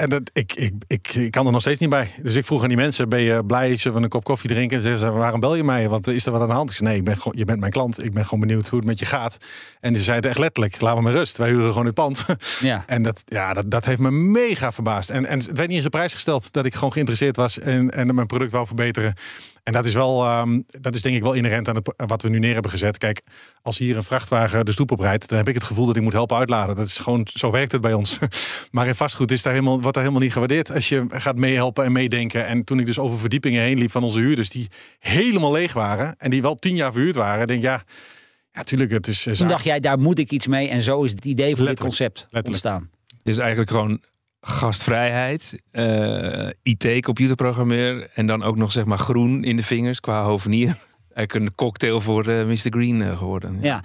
En 0.00 0.08
dat, 0.08 0.30
ik, 0.32 0.52
ik, 0.52 0.72
ik, 0.86 1.14
ik 1.14 1.30
kan 1.30 1.46
er 1.46 1.52
nog 1.52 1.60
steeds 1.60 1.80
niet 1.80 1.88
bij. 1.88 2.10
Dus 2.22 2.34
ik 2.34 2.44
vroeg 2.44 2.62
aan 2.62 2.68
die 2.68 2.76
mensen: 2.76 3.08
ben 3.08 3.20
je 3.20 3.44
blij? 3.44 3.76
Zullen 3.76 3.98
we 3.98 4.04
een 4.04 4.10
kop 4.10 4.24
koffie 4.24 4.50
drinken? 4.50 4.76
En 4.76 4.82
zeggen 4.82 5.00
ze: 5.00 5.10
waarom 5.10 5.40
bel 5.40 5.54
je 5.54 5.64
mij? 5.64 5.88
Want 5.88 6.06
is 6.06 6.26
er 6.26 6.32
wat 6.32 6.40
aan 6.40 6.48
de 6.48 6.54
hand? 6.54 6.70
Ik 6.70 6.76
zei: 6.76 6.88
nee, 6.88 6.98
ik 6.98 7.04
ben 7.04 7.16
gewoon, 7.16 7.32
je 7.36 7.44
bent 7.44 7.60
mijn 7.60 7.72
klant. 7.72 8.04
Ik 8.04 8.12
ben 8.12 8.24
gewoon 8.24 8.40
benieuwd 8.40 8.68
hoe 8.68 8.78
het 8.78 8.88
met 8.88 8.98
je 8.98 9.06
gaat. 9.06 9.36
En 9.80 9.96
ze 9.96 10.02
zeiden 10.02 10.30
echt 10.30 10.38
letterlijk: 10.38 10.80
laat 10.80 10.96
me 10.96 11.02
maar 11.02 11.12
rust. 11.12 11.38
Wij 11.38 11.48
huren 11.48 11.68
gewoon 11.68 11.86
het 11.86 11.94
pand. 11.94 12.26
Ja. 12.60 12.84
En 12.86 13.02
dat, 13.02 13.22
ja, 13.24 13.52
dat, 13.52 13.70
dat 13.70 13.84
heeft 13.84 14.00
me 14.00 14.10
mega 14.10 14.72
verbaasd. 14.72 15.10
En, 15.10 15.26
en 15.26 15.38
het 15.38 15.46
werd 15.46 15.68
niet 15.68 15.76
eens 15.76 15.86
op 15.86 15.90
prijs 15.90 16.12
gesteld 16.12 16.52
dat 16.52 16.64
ik 16.64 16.74
gewoon 16.74 16.92
geïnteresseerd 16.92 17.36
was 17.36 17.58
en, 17.58 17.90
en 17.90 18.14
mijn 18.14 18.26
product 18.26 18.52
wou 18.52 18.66
verbeteren. 18.66 19.14
En 19.62 19.72
dat 19.72 19.84
is 19.84 19.94
wel, 19.94 20.24
ehm, 20.24 20.60
dat 20.66 20.94
is 20.94 21.02
denk 21.02 21.16
ik 21.16 21.22
wel 21.22 21.32
inherent 21.32 21.68
aan 21.68 21.74
het, 21.74 21.92
wat 21.96 22.22
we 22.22 22.28
nu 22.28 22.38
neer 22.38 22.52
hebben 22.52 22.70
gezet. 22.70 22.98
Kijk, 22.98 23.22
als 23.62 23.78
hier 23.78 23.96
een 23.96 24.02
vrachtwagen 24.02 24.64
de 24.64 24.72
stoep 24.72 24.90
op 24.90 25.00
rijdt, 25.00 25.28
dan 25.28 25.38
heb 25.38 25.48
ik 25.48 25.54
het 25.54 25.64
gevoel 25.64 25.86
dat 25.86 25.96
ik 25.96 26.02
moet 26.02 26.12
helpen 26.12 26.36
uitladen. 26.36 26.76
Dat 26.76 26.86
is 26.86 26.98
gewoon, 26.98 27.26
zo 27.34 27.50
werkt 27.50 27.72
het 27.72 27.80
bij 27.80 27.92
ons. 27.92 28.18
Maar 28.70 28.86
in 28.86 28.94
vastgoed 28.94 29.30
is 29.30 29.42
daar 29.42 29.52
helemaal, 29.52 29.80
wordt 29.80 29.94
daar 29.94 30.02
helemaal 30.02 30.22
niet 30.24 30.32
gewaardeerd 30.32 30.70
als 30.72 30.88
je 30.88 31.06
gaat 31.08 31.36
meehelpen 31.36 31.84
en 31.84 31.92
meedenken. 31.92 32.46
En 32.46 32.64
toen 32.64 32.78
ik 32.78 32.86
dus 32.86 32.98
over 32.98 33.18
verdiepingen 33.18 33.62
heen 33.62 33.78
liep 33.78 33.90
van 33.90 34.02
onze 34.02 34.18
huurders, 34.18 34.48
die 34.48 34.68
helemaal 34.98 35.52
leeg 35.52 35.72
waren 35.72 36.14
en 36.18 36.30
die 36.30 36.42
wel 36.42 36.54
tien 36.54 36.76
jaar 36.76 36.92
verhuurd 36.92 37.14
waren, 37.14 37.46
denk 37.46 37.58
ik, 37.58 37.64
ja, 37.64 37.82
ja, 38.52 38.62
tuurlijk, 38.62 38.90
het 38.90 39.06
is. 39.06 39.22
Toen 39.22 39.36
zaak- 39.36 39.48
dacht 39.48 39.64
jij, 39.64 39.80
daar 39.80 39.98
moet 39.98 40.18
ik 40.18 40.30
iets 40.30 40.46
mee. 40.46 40.68
En 40.68 40.82
zo 40.82 41.02
is 41.02 41.10
het 41.10 41.24
idee 41.24 41.56
voor 41.56 41.66
dit 41.66 41.80
concept 41.80 42.16
Letterlijk. 42.18 42.46
ontstaan. 42.46 42.90
Dus 43.22 43.38
eigenlijk 43.38 43.70
gewoon 43.70 44.00
gastvrijheid, 44.40 45.62
eh, 45.70 46.48
IT-computerprogrammeur 46.62 48.10
en 48.14 48.26
dan 48.26 48.42
ook 48.42 48.56
nog 48.56 48.72
zeg 48.72 48.84
maar 48.84 48.98
groen 48.98 49.44
in 49.44 49.56
de 49.56 49.62
vingers 49.62 50.00
qua 50.00 50.24
hovenier. 50.24 50.66
Eigenlijk 51.14 51.46
een 51.46 51.54
cocktail 51.54 52.00
voor 52.00 52.26
eh, 52.26 52.46
Mr. 52.46 52.70
Green 52.70 53.02
eh, 53.02 53.18
geworden. 53.18 53.58
Ja. 53.60 53.82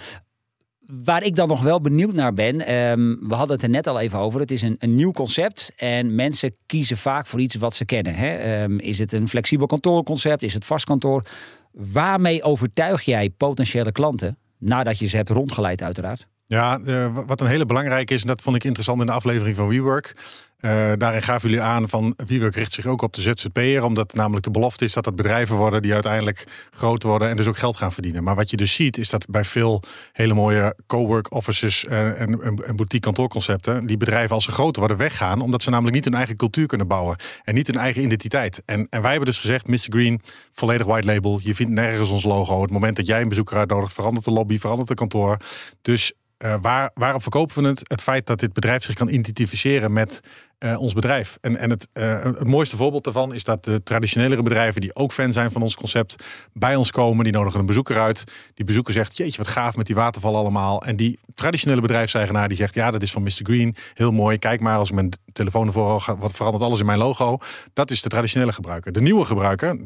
Waar 1.03 1.23
ik 1.23 1.35
dan 1.35 1.47
nog 1.47 1.61
wel 1.61 1.81
benieuwd 1.81 2.13
naar 2.13 2.33
ben, 2.33 2.65
ehm, 2.65 3.15
we 3.27 3.35
hadden 3.35 3.55
het 3.55 3.63
er 3.63 3.69
net 3.69 3.87
al 3.87 3.99
even 3.99 4.19
over. 4.19 4.39
Het 4.39 4.51
is 4.51 4.61
een, 4.61 4.75
een 4.79 4.95
nieuw 4.95 5.11
concept 5.11 5.71
en 5.75 6.15
mensen 6.15 6.55
kiezen 6.65 6.97
vaak 6.97 7.27
voor 7.27 7.39
iets 7.39 7.55
wat 7.55 7.73
ze 7.73 7.85
kennen. 7.85 8.15
Hè? 8.15 8.33
Ehm, 8.35 8.77
is 8.77 8.99
het 8.99 9.11
een 9.11 9.27
flexibel 9.27 9.67
kantoorconcept? 9.67 10.43
Is 10.43 10.53
het 10.53 10.65
vast 10.65 10.85
kantoor? 10.85 11.25
Waarmee 11.71 12.43
overtuig 12.43 13.01
jij 13.01 13.29
potentiële 13.29 13.91
klanten 13.91 14.37
nadat 14.57 14.99
je 14.99 15.07
ze 15.07 15.15
hebt 15.15 15.29
rondgeleid, 15.29 15.81
uiteraard? 15.81 16.27
Ja, 16.47 16.79
eh, 16.85 17.13
wa- 17.13 17.25
wat 17.25 17.41
een 17.41 17.47
hele 17.47 17.65
belangrijke 17.65 18.13
is, 18.13 18.21
en 18.21 18.27
dat 18.27 18.41
vond 18.41 18.55
ik 18.55 18.63
interessant 18.63 18.99
in 18.99 19.05
de 19.05 19.11
aflevering 19.11 19.55
van 19.55 19.67
WeWork. 19.67 20.15
Eh, 20.59 20.91
daarin 20.97 21.21
gaven 21.21 21.49
jullie 21.49 21.63
aan 21.63 21.89
van 21.89 22.13
WeWork 22.25 22.55
richt 22.55 22.71
zich 22.71 22.85
ook 22.85 23.01
op 23.01 23.13
de 23.13 23.21
ZZP'er, 23.21 23.83
omdat 23.83 24.13
namelijk 24.13 24.45
de 24.45 24.51
belofte 24.51 24.83
is 24.83 24.93
dat 24.93 25.03
dat 25.03 25.15
bedrijven 25.15 25.55
worden 25.55 25.81
die 25.81 25.93
uiteindelijk 25.93 26.43
groot 26.71 27.03
worden 27.03 27.29
en 27.29 27.35
dus 27.35 27.47
ook 27.47 27.57
geld 27.57 27.77
gaan 27.77 27.91
verdienen. 27.91 28.23
Maar 28.23 28.35
wat 28.35 28.49
je 28.49 28.57
dus 28.57 28.73
ziet 28.73 28.97
is 28.97 29.09
dat 29.09 29.25
bij 29.29 29.43
veel 29.43 29.83
hele 30.11 30.33
mooie 30.33 30.75
cowork 30.87 31.33
offices 31.33 31.85
en, 31.85 32.41
en, 32.41 32.55
boutique 32.55 32.99
kantoorconcepten, 32.99 33.85
die 33.85 33.97
bedrijven 33.97 34.35
als 34.35 34.43
ze 34.45 34.51
groter 34.51 34.79
worden 34.79 34.97
weggaan, 34.97 35.41
omdat 35.41 35.63
ze 35.63 35.69
namelijk 35.69 35.95
niet 35.95 36.05
hun 36.05 36.13
eigen 36.13 36.35
cultuur 36.35 36.67
kunnen 36.67 36.87
bouwen 36.87 37.17
en 37.43 37.53
niet 37.53 37.67
hun 37.67 37.77
eigen 37.77 38.03
identiteit. 38.03 38.61
En, 38.65 38.87
en 38.89 39.01
wij 39.01 39.09
hebben 39.09 39.29
dus 39.29 39.39
gezegd, 39.39 39.67
Mr. 39.67 39.77
Green, 39.77 40.21
volledig 40.51 40.85
white 40.87 41.07
label, 41.07 41.39
je 41.43 41.55
vindt 41.55 41.71
nergens 41.73 42.09
ons 42.09 42.23
logo. 42.23 42.61
Het 42.61 42.71
moment 42.71 42.95
dat 42.95 43.05
jij 43.05 43.21
een 43.21 43.29
bezoeker 43.29 43.57
uitnodigt, 43.57 43.93
verandert 43.93 44.25
de 44.25 44.31
lobby, 44.31 44.59
verandert 44.59 44.87
de 44.87 44.95
kantoor. 44.95 45.37
Dus 45.81 46.13
eh, 46.37 46.55
waar, 46.61 46.91
waarop 46.93 47.21
verkopen 47.21 47.61
we 47.63 47.69
het? 47.69 47.81
Het 47.83 48.01
feit 48.01 48.25
dat 48.25 48.39
dit 48.39 48.53
bedrijf 48.53 48.83
zich 48.83 48.95
kan 48.95 49.07
identificeren 49.07 49.93
met 49.93 50.19
eh, 50.57 50.79
ons 50.79 50.93
bedrijf. 50.93 51.37
En, 51.41 51.57
en 51.57 51.69
het, 51.69 51.87
eh, 51.93 52.23
het 52.23 52.47
mooiste 52.47 52.75
voorbeeld 52.75 53.03
daarvan 53.03 53.33
is 53.33 53.43
dat 53.43 53.63
de 53.63 53.83
traditionelere 53.83 54.43
bedrijven, 54.43 54.81
die 54.81 54.95
ook 54.95 55.13
fan 55.13 55.33
zijn 55.33 55.51
van 55.51 55.61
ons 55.61 55.75
concept, 55.75 56.23
bij 56.53 56.75
ons 56.75 56.91
komen. 56.91 57.23
Die 57.23 57.33
nodigen 57.33 57.59
een 57.59 57.65
bezoeker 57.65 57.99
uit. 57.99 58.23
Die 58.53 58.65
bezoeker 58.65 58.93
zegt: 58.93 59.17
Jeetje, 59.17 59.37
wat 59.37 59.47
gaaf 59.47 59.75
met 59.75 59.85
die 59.85 59.95
waterval 59.95 60.35
allemaal. 60.35 60.81
En 60.83 60.95
die 60.95 61.19
traditionele 61.33 61.81
bedrijfseigenaar 61.81 62.47
die 62.47 62.57
zegt: 62.57 62.73
Ja, 62.73 62.91
dat 62.91 63.01
is 63.01 63.11
van 63.11 63.23
Mr. 63.23 63.31
Green. 63.43 63.75
Heel 63.93 64.11
mooi. 64.11 64.37
Kijk 64.37 64.59
maar, 64.59 64.77
als 64.77 64.89
ik 64.89 64.95
mijn 64.95 65.11
telefoon 65.33 65.67
ervoor 65.67 66.01
ga, 66.01 66.17
wat 66.17 66.31
verandert 66.31 66.63
alles 66.63 66.79
in 66.79 66.85
mijn 66.85 66.99
logo. 66.99 67.37
Dat 67.73 67.91
is 67.91 68.01
de 68.01 68.09
traditionele 68.09 68.53
gebruiker. 68.53 68.91
De 68.91 69.01
nieuwe 69.01 69.25
gebruiker, 69.25 69.79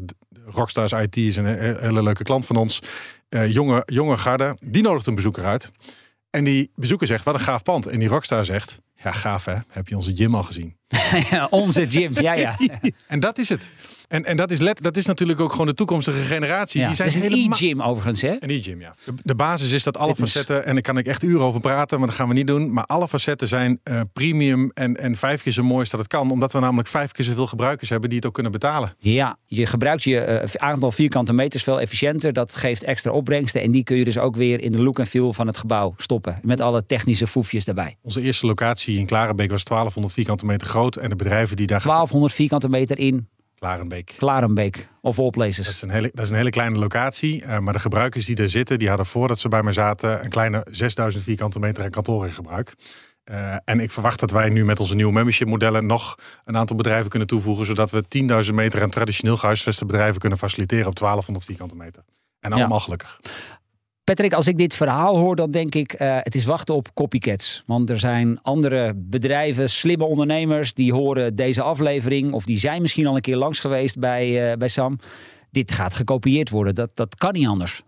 Rockstars 0.46 0.92
IT 0.92 1.18
is 1.18 1.36
een 1.36 1.46
he- 1.46 1.80
hele 1.80 2.04
leuke 2.04 2.24
klant 2.24 2.46
van 2.46 2.56
ons. 2.56 2.82
Jonge, 3.48 3.84
jonge 3.86 4.18
garde, 4.18 4.58
die 4.64 4.84
nodigt 4.84 5.08
een 5.08 5.16
bezoeker 5.16 5.46
uit. 5.46 5.72
En 6.30 6.44
die 6.44 6.72
bezoeker 6.76 7.08
zegt, 7.08 7.24
wat 7.24 7.34
een 7.34 7.40
gaaf 7.40 7.64
pand. 7.64 7.88
En 7.88 8.00
die 8.00 8.08
rockstar 8.08 8.46
zegt, 8.46 8.82
ja 8.96 9.12
gaaf 9.12 9.46
hè, 9.46 9.56
heb 9.68 9.88
je 9.88 9.96
onze 9.96 10.16
gym 10.16 10.36
al 10.36 10.44
gezien? 10.44 10.79
Onze 11.50 11.90
gym, 11.90 12.22
ja 12.22 12.34
ja. 12.34 12.58
En 13.08 13.20
dat 13.20 13.38
is 13.38 13.50
het. 13.50 13.70
En, 14.10 14.26
en 14.26 14.38
dat, 14.38 14.52
is 14.52 14.60
let, 14.60 14.84
dat 14.84 14.98
is 14.98 15.06
natuurlijk 15.06 15.40
ook 15.40 15.52
gewoon 15.52 15.68
de 15.68 15.74
toekomstige 15.74 16.22
generatie. 16.22 16.82
ja. 16.82 16.88
Die 16.88 16.96
zijn 16.96 17.08
is 17.08 17.16
een 17.16 17.22
helemaal... 17.22 17.58
e-gym 17.58 17.82
overigens, 17.82 18.22
hè? 18.22 18.32
Een 18.40 18.50
e-gym, 18.50 18.82
ja. 18.82 18.96
De, 19.24 19.36
basis 19.36 19.72
is 19.72 19.84
dat 19.84 19.98
alle 19.98 20.10
Fitness. 20.10 20.34
facetten, 20.34 20.66
en 20.66 20.74
daar 20.74 20.82
kan 20.82 20.98
ik 20.98 21.08
echt 21.08 21.24
uren 21.24 21.46
over 21.46 21.60
praten, 21.60 21.98
maar 21.98 22.08
dat 22.08 22.16
gaan 22.16 22.28
we 22.28 22.34
niet 22.34 22.48
doen. 22.48 22.74
Maar 22.74 22.84
alle 22.84 23.08
facetten 23.08 23.48
zijn 23.48 23.80
eh, 23.84 24.02
premium 24.14 24.72
en, 24.74 24.96
en 24.98 25.16
vijf 25.16 25.42
keer 25.42 25.52
zo 25.52 25.64
mooi 25.64 25.80
als 25.80 25.90
dat 25.90 26.00
het 26.00 26.10
kan. 26.10 26.32
Omdat 26.32 26.54
we 26.54 26.60
namelijk 26.60 26.88
vijf 26.88 27.12
keer 27.12 27.26
zoveel 27.26 27.48
gebruikers 27.48 27.90
hebben 27.90 28.10
die 28.10 28.18
het 28.18 28.28
ook 28.28 28.34
kunnen 28.34 28.52
betalen. 28.52 28.96
Ja, 29.00 29.38
je 29.46 29.66
gebruikt 29.66 30.04
je 30.04 30.20
eh, 30.20 30.50
aantal 30.54 30.92
vierkante 30.92 31.34
meters 31.34 31.64
veel 31.64 31.82
efficiënter. 31.82 32.34
Dat 32.34 32.56
geeft 32.56 32.84
extra 32.84 33.12
opbrengsten. 33.12 33.62
En 33.62 33.72
die 33.72 33.84
kun 33.84 33.98
je 33.98 34.04
dus 34.04 34.18
ook 34.18 34.36
weer 34.36 34.62
in 34.62 34.72
de 34.72 34.82
look 34.82 35.00
en 35.00 35.08
feel 35.08 35.34
van 35.34 35.48
het 35.48 35.58
gebouw 35.58 35.94
stoppen. 35.98 36.40
Met 36.42 36.62
alle 36.62 36.86
technische 36.86 37.28
foefjes 37.28 37.66
daarbij. 37.66 37.98
Onze 38.02 38.22
eerste 38.22 38.46
locatie 38.46 38.98
in 38.98 39.06
Klarenbeek 39.06 39.52
was 39.52 39.64
1200 39.64 40.14
vierkante 40.16 40.46
meter 40.46 40.68
groot. 40.68 40.78
En 40.88 41.10
de 41.10 41.16
bedrijven 41.16 41.56
die 41.56 41.68
daar... 41.68 41.82
1200 41.82 42.34
vierkante 42.34 42.70
meter 42.70 42.98
in 43.00 43.28
Klarenbeek. 43.60 44.14
Klarenbeek. 44.18 44.90
Of 45.02 45.20
all 45.20 45.30
Dat 45.32 45.50
is 45.50 45.82
een 45.82 45.90
hele, 45.90 46.12
dat 46.14 46.24
is 46.24 46.30
een 46.30 46.36
hele 46.36 46.50
kleine 46.50 46.78
locatie. 46.78 47.44
eh, 47.44 47.60
maar 47.60 47.74
de 47.74 47.80
gebruikers 47.80 48.26
die 48.26 48.36
daar 48.36 48.50
zitten, 48.50 48.80
die 48.80 48.88
hadden 48.88 49.06
voordat 49.06 49.40
ze 49.40 49.48
bij 49.48 49.64
mij 49.64 49.74
zaten 49.74 50.24
een 50.24 50.30
kleine 50.30 50.66
6000 50.70 51.24
vierkante 51.24 51.60
meter 51.60 51.84
aan 51.84 51.90
kantoor 51.90 52.26
in 52.26 52.32
gebruik. 52.32 52.74
Uh, 53.32 53.56
en 53.66 53.80
ik 53.80 53.92
verwacht 53.92 54.20
dat 54.20 54.32
wij 54.32 54.50
nu 54.50 54.66
met 54.66 54.80
onze 54.80 54.96
nieuwe 54.96 55.12
membership 55.14 55.48
modellen 55.48 55.86
nog 55.86 56.16
een 56.46 56.58
aantal 56.58 56.76
bedrijven 56.76 57.10
kunnen 57.10 57.28
toevoegen, 57.28 57.66
zodat 57.66 57.92
we 57.92 58.04
10.000 58.48 58.54
meter 58.54 58.82
aan 58.82 58.90
traditioneel 58.90 59.38
gehuisveste 59.38 59.86
bedrijven 59.86 60.20
kunnen 60.20 60.38
faciliteren 60.38 60.88
op 60.88 61.00
1200 61.00 61.46
vierkante 61.46 61.76
meter. 61.76 62.04
En 62.40 62.52
allemaal 62.52 62.78
ja. 62.78 62.84
gelukkig. 62.84 63.20
Patrick, 64.10 64.34
als 64.34 64.48
ik 64.48 64.58
dit 64.58 64.76
verhaal 64.76 65.18
hoor, 65.18 65.36
dan 65.36 65.52
denk 65.52 65.76
ik, 65.76 66.02
uh, 66.02 66.18
het 66.22 66.36
is 66.36 66.46
wachten 66.46 66.76
op 66.76 66.94
copycats. 66.94 67.64
Want 67.66 67.90
er 67.90 68.00
zijn 68.00 68.42
andere 68.42 68.94
bedrijven, 68.96 69.70
slimme 69.70 70.06
ondernemers, 70.06 70.74
die 70.74 70.94
horen 70.94 71.36
deze 71.36 71.62
aflevering, 71.62 72.34
of 72.34 72.46
die 72.46 72.58
zijn 72.58 72.82
misschien 72.82 73.08
al 73.08 73.16
een 73.16 73.22
keer 73.22 73.36
langs 73.36 73.60
geweest 73.60 74.00
bij, 74.00 74.52
uh, 74.52 74.58
bij 74.58 74.68
Sam. 74.68 75.00
Dit 75.52 75.72
gaat 75.72 75.96
gekopieerd 75.96 76.50
worden. 76.50 76.76
Dat, 76.76 76.92
dat 76.94 77.16
kan 77.16 77.34
niet 77.34 77.48
anders. 77.48 77.82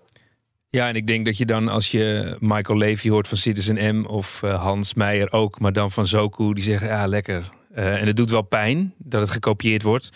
Ja, 0.69 0.88
en 0.88 0.95
ik 0.95 1.07
denk 1.07 1.25
dat 1.25 1.38
je 1.38 1.45
dan 1.45 1.67
als 1.67 1.91
je 1.91 2.36
Michael 2.39 2.77
Levy 2.77 3.10
hoort 3.10 3.27
van 3.27 3.38
Citizen 3.38 3.95
M 3.95 4.05
of 4.05 4.41
uh, 4.45 4.62
Hans 4.62 4.93
Meijer 4.93 5.31
ook, 5.31 5.60
maar 5.60 5.73
dan 5.73 5.91
van 5.91 6.07
Zoku, 6.07 6.53
die 6.53 6.63
zeggen 6.63 6.88
ja, 6.88 7.07
lekker. 7.07 7.49
en 7.73 8.07
het 8.07 8.15
doet 8.15 8.29
wel 8.29 8.41
pijn 8.41 8.93
dat 8.97 9.21
het 9.21 9.29
gekopieerd 9.29 9.84
wordt. 9.84 10.12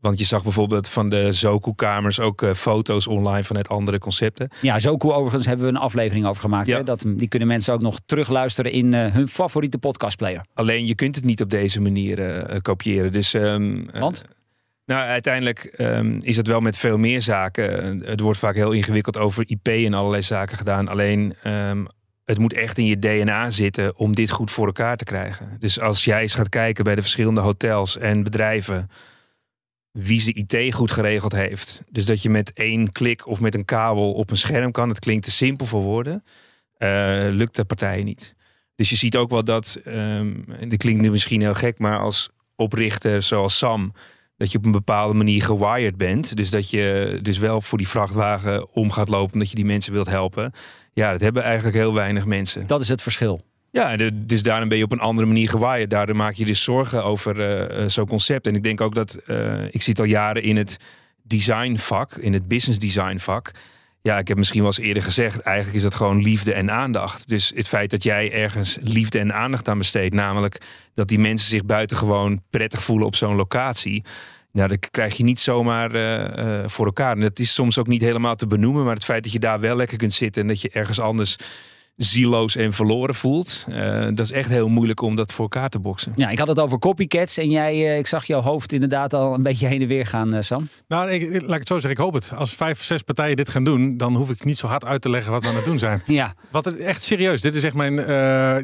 Want 0.00 0.18
je 0.18 0.24
zag 0.24 0.42
bijvoorbeeld 0.42 0.88
van 0.88 1.08
de 1.08 1.32
Zoku-kamers 1.32 2.20
ook 2.20 2.42
uh, 2.42 2.52
foto's 2.52 3.06
online 3.06 3.44
vanuit 3.44 3.68
andere 3.68 3.98
concepten. 3.98 4.48
Ja, 4.60 4.78
Zoku 4.78 5.12
overigens 5.12 5.46
hebben 5.46 5.66
we 5.66 5.72
een 5.72 5.78
aflevering 5.78 6.26
over 6.26 6.42
gemaakt. 6.42 6.66
Ja. 6.66 6.76
Hè? 6.76 6.84
Dat, 6.84 7.04
die 7.06 7.28
kunnen 7.28 7.48
mensen 7.48 7.74
ook 7.74 7.82
nog 7.82 7.98
terugluisteren 8.06 8.72
in 8.72 8.92
uh, 8.92 9.06
hun 9.12 9.28
favoriete 9.28 9.78
podcastplayer. 9.78 10.44
Alleen 10.54 10.86
je 10.86 10.94
kunt 10.94 11.14
het 11.14 11.24
niet 11.24 11.42
op 11.42 11.50
deze 11.50 11.80
manier 11.80 12.18
uh, 12.18 12.56
kopiëren. 12.62 13.12
Dus, 13.12 13.32
um, 13.32 13.88
Want? 13.92 14.24
Nou, 14.86 15.08
uiteindelijk 15.08 15.74
um, 15.78 16.18
is 16.22 16.36
het 16.36 16.46
wel 16.46 16.60
met 16.60 16.76
veel 16.76 16.98
meer 16.98 17.22
zaken. 17.22 18.00
Het 18.04 18.20
wordt 18.20 18.38
vaak 18.38 18.54
heel 18.54 18.72
ingewikkeld 18.72 19.18
over 19.18 19.44
IP 19.46 19.66
en 19.66 19.94
allerlei 19.94 20.22
zaken 20.22 20.56
gedaan. 20.56 20.88
Alleen 20.88 21.34
um, 21.44 21.86
het 22.24 22.38
moet 22.38 22.52
echt 22.52 22.78
in 22.78 22.84
je 22.84 22.98
DNA 22.98 23.50
zitten 23.50 23.98
om 23.98 24.14
dit 24.14 24.30
goed 24.30 24.50
voor 24.50 24.66
elkaar 24.66 24.96
te 24.96 25.04
krijgen. 25.04 25.56
Dus 25.58 25.80
als 25.80 26.04
jij 26.04 26.20
eens 26.20 26.34
gaat 26.34 26.48
kijken 26.48 26.84
bij 26.84 26.94
de 26.94 27.02
verschillende 27.02 27.40
hotels 27.40 27.98
en 27.98 28.22
bedrijven 28.22 28.90
wie 29.96 30.20
ze 30.20 30.32
IT 30.32 30.74
goed 30.74 30.90
geregeld 30.90 31.32
heeft. 31.32 31.82
Dus 31.90 32.06
dat 32.06 32.22
je 32.22 32.30
met 32.30 32.52
één 32.52 32.92
klik 32.92 33.26
of 33.26 33.40
met 33.40 33.54
een 33.54 33.64
kabel 33.64 34.12
op 34.12 34.30
een 34.30 34.36
scherm 34.36 34.72
kan. 34.72 34.88
Het 34.88 34.98
klinkt 34.98 35.24
te 35.24 35.30
simpel 35.30 35.66
voor 35.66 35.82
woorden. 35.82 36.24
Uh, 36.78 37.26
lukt 37.30 37.56
de 37.56 37.64
partijen 37.64 38.04
niet. 38.04 38.34
Dus 38.74 38.90
je 38.90 38.96
ziet 38.96 39.16
ook 39.16 39.30
wel 39.30 39.44
dat, 39.44 39.80
um, 39.86 40.44
en 40.58 40.76
klinkt 40.76 41.02
nu 41.02 41.10
misschien 41.10 41.40
heel 41.40 41.54
gek, 41.54 41.78
maar 41.78 41.98
als 41.98 42.30
oprichter 42.56 43.22
zoals 43.22 43.58
Sam, 43.58 43.92
dat 44.36 44.52
je 44.52 44.58
op 44.58 44.64
een 44.64 44.70
bepaalde 44.70 45.14
manier 45.14 45.42
gewired 45.42 45.96
bent. 45.96 46.36
Dus 46.36 46.50
dat 46.50 46.70
je 46.70 47.18
dus 47.22 47.38
wel 47.38 47.60
voor 47.60 47.78
die 47.78 47.88
vrachtwagen 47.88 48.72
om 48.72 48.90
gaat 48.90 49.08
lopen, 49.08 49.32
omdat 49.32 49.50
je 49.50 49.56
die 49.56 49.64
mensen 49.64 49.92
wilt 49.92 50.08
helpen. 50.08 50.52
Ja, 50.92 51.12
dat 51.12 51.20
hebben 51.20 51.42
eigenlijk 51.42 51.76
heel 51.76 51.94
weinig 51.94 52.26
mensen. 52.26 52.66
Dat 52.66 52.80
is 52.80 52.88
het 52.88 53.02
verschil. 53.02 53.44
Ja, 53.76 53.96
dus 54.14 54.42
daarom 54.42 54.68
ben 54.68 54.78
je 54.78 54.84
op 54.84 54.92
een 54.92 55.00
andere 55.00 55.26
manier 55.26 55.48
gewaaid. 55.48 55.90
Daardoor 55.90 56.16
maak 56.16 56.34
je 56.34 56.44
dus 56.44 56.62
zorgen 56.62 57.04
over 57.04 57.60
uh, 57.80 57.88
zo'n 57.88 58.06
concept. 58.06 58.46
En 58.46 58.54
ik 58.54 58.62
denk 58.62 58.80
ook 58.80 58.94
dat, 58.94 59.22
uh, 59.26 59.64
ik 59.70 59.82
zit 59.82 59.98
al 59.98 60.04
jaren 60.04 60.42
in 60.42 60.56
het 60.56 60.76
designvak, 61.22 62.14
in 62.14 62.32
het 62.32 62.48
business 62.48 62.78
design 62.78 63.18
vak. 63.18 63.50
Ja, 64.02 64.18
ik 64.18 64.28
heb 64.28 64.36
misschien 64.36 64.60
wel 64.60 64.68
eens 64.68 64.78
eerder 64.78 65.02
gezegd, 65.02 65.40
eigenlijk 65.40 65.76
is 65.76 65.82
dat 65.82 65.94
gewoon 65.94 66.22
liefde 66.22 66.52
en 66.52 66.70
aandacht. 66.70 67.28
Dus 67.28 67.52
het 67.54 67.68
feit 67.68 67.90
dat 67.90 68.02
jij 68.02 68.32
ergens 68.32 68.78
liefde 68.80 69.18
en 69.18 69.34
aandacht 69.34 69.68
aan 69.68 69.78
besteedt, 69.78 70.14
namelijk 70.14 70.60
dat 70.94 71.08
die 71.08 71.18
mensen 71.18 71.48
zich 71.48 71.64
buitengewoon 71.64 72.42
prettig 72.50 72.82
voelen 72.82 73.06
op 73.06 73.14
zo'n 73.14 73.36
locatie. 73.36 74.04
Nou, 74.52 74.68
dat 74.68 74.90
krijg 74.90 75.16
je 75.16 75.24
niet 75.24 75.40
zomaar 75.40 75.90
voor 76.70 76.86
elkaar. 76.86 77.12
En 77.12 77.20
dat 77.20 77.38
is 77.38 77.54
soms 77.54 77.78
ook 77.78 77.86
niet 77.86 78.00
helemaal 78.00 78.36
te 78.36 78.46
benoemen, 78.46 78.84
maar 78.84 78.94
het 78.94 79.04
feit 79.04 79.22
dat 79.22 79.32
je 79.32 79.38
daar 79.38 79.60
wel 79.60 79.76
lekker 79.76 79.96
kunt 79.96 80.14
zitten 80.14 80.42
en 80.42 80.48
dat 80.48 80.60
je 80.60 80.70
ergens 80.70 81.00
anders 81.00 81.36
zieloos 81.96 82.56
en 82.56 82.72
verloren 82.72 83.14
voelt. 83.14 83.66
Uh, 83.68 84.02
dat 84.02 84.18
is 84.18 84.32
echt 84.32 84.48
heel 84.48 84.68
moeilijk 84.68 85.00
om 85.00 85.16
dat 85.16 85.32
voor 85.32 85.44
elkaar 85.44 85.68
te 85.68 85.78
boksen. 85.78 86.12
Ja, 86.16 86.28
ik 86.28 86.38
had 86.38 86.48
het 86.48 86.60
over 86.60 86.78
copycats 86.78 87.36
en 87.36 87.50
jij, 87.50 87.74
uh, 87.74 87.98
ik 87.98 88.06
zag 88.06 88.24
jouw 88.24 88.40
hoofd 88.40 88.72
inderdaad 88.72 89.14
al 89.14 89.34
een 89.34 89.42
beetje 89.42 89.66
heen 89.66 89.82
en 89.82 89.88
weer 89.88 90.06
gaan, 90.06 90.34
uh, 90.34 90.40
Sam. 90.40 90.68
Nou, 90.88 91.10
ik, 91.10 91.30
laat 91.30 91.50
ik 91.50 91.58
het 91.58 91.68
zo 91.68 91.74
zeggen, 91.74 91.90
ik 91.90 91.98
hoop 91.98 92.14
het. 92.14 92.32
Als 92.34 92.54
vijf, 92.54 92.82
zes 92.82 93.02
partijen 93.02 93.36
dit 93.36 93.48
gaan 93.48 93.64
doen, 93.64 93.96
dan 93.96 94.16
hoef 94.16 94.30
ik 94.30 94.44
niet 94.44 94.58
zo 94.58 94.66
hard 94.66 94.84
uit 94.84 95.00
te 95.00 95.10
leggen 95.10 95.32
wat 95.32 95.42
we 95.42 95.48
aan 95.48 95.54
het 95.54 95.64
doen 95.64 95.78
zijn. 95.78 96.02
ja. 96.20 96.34
Wat 96.50 96.64
het 96.64 96.76
echt 96.76 97.02
serieus, 97.02 97.40
dit 97.40 97.54
is 97.54 97.62
echt 97.62 97.74
mijn... 97.74 97.96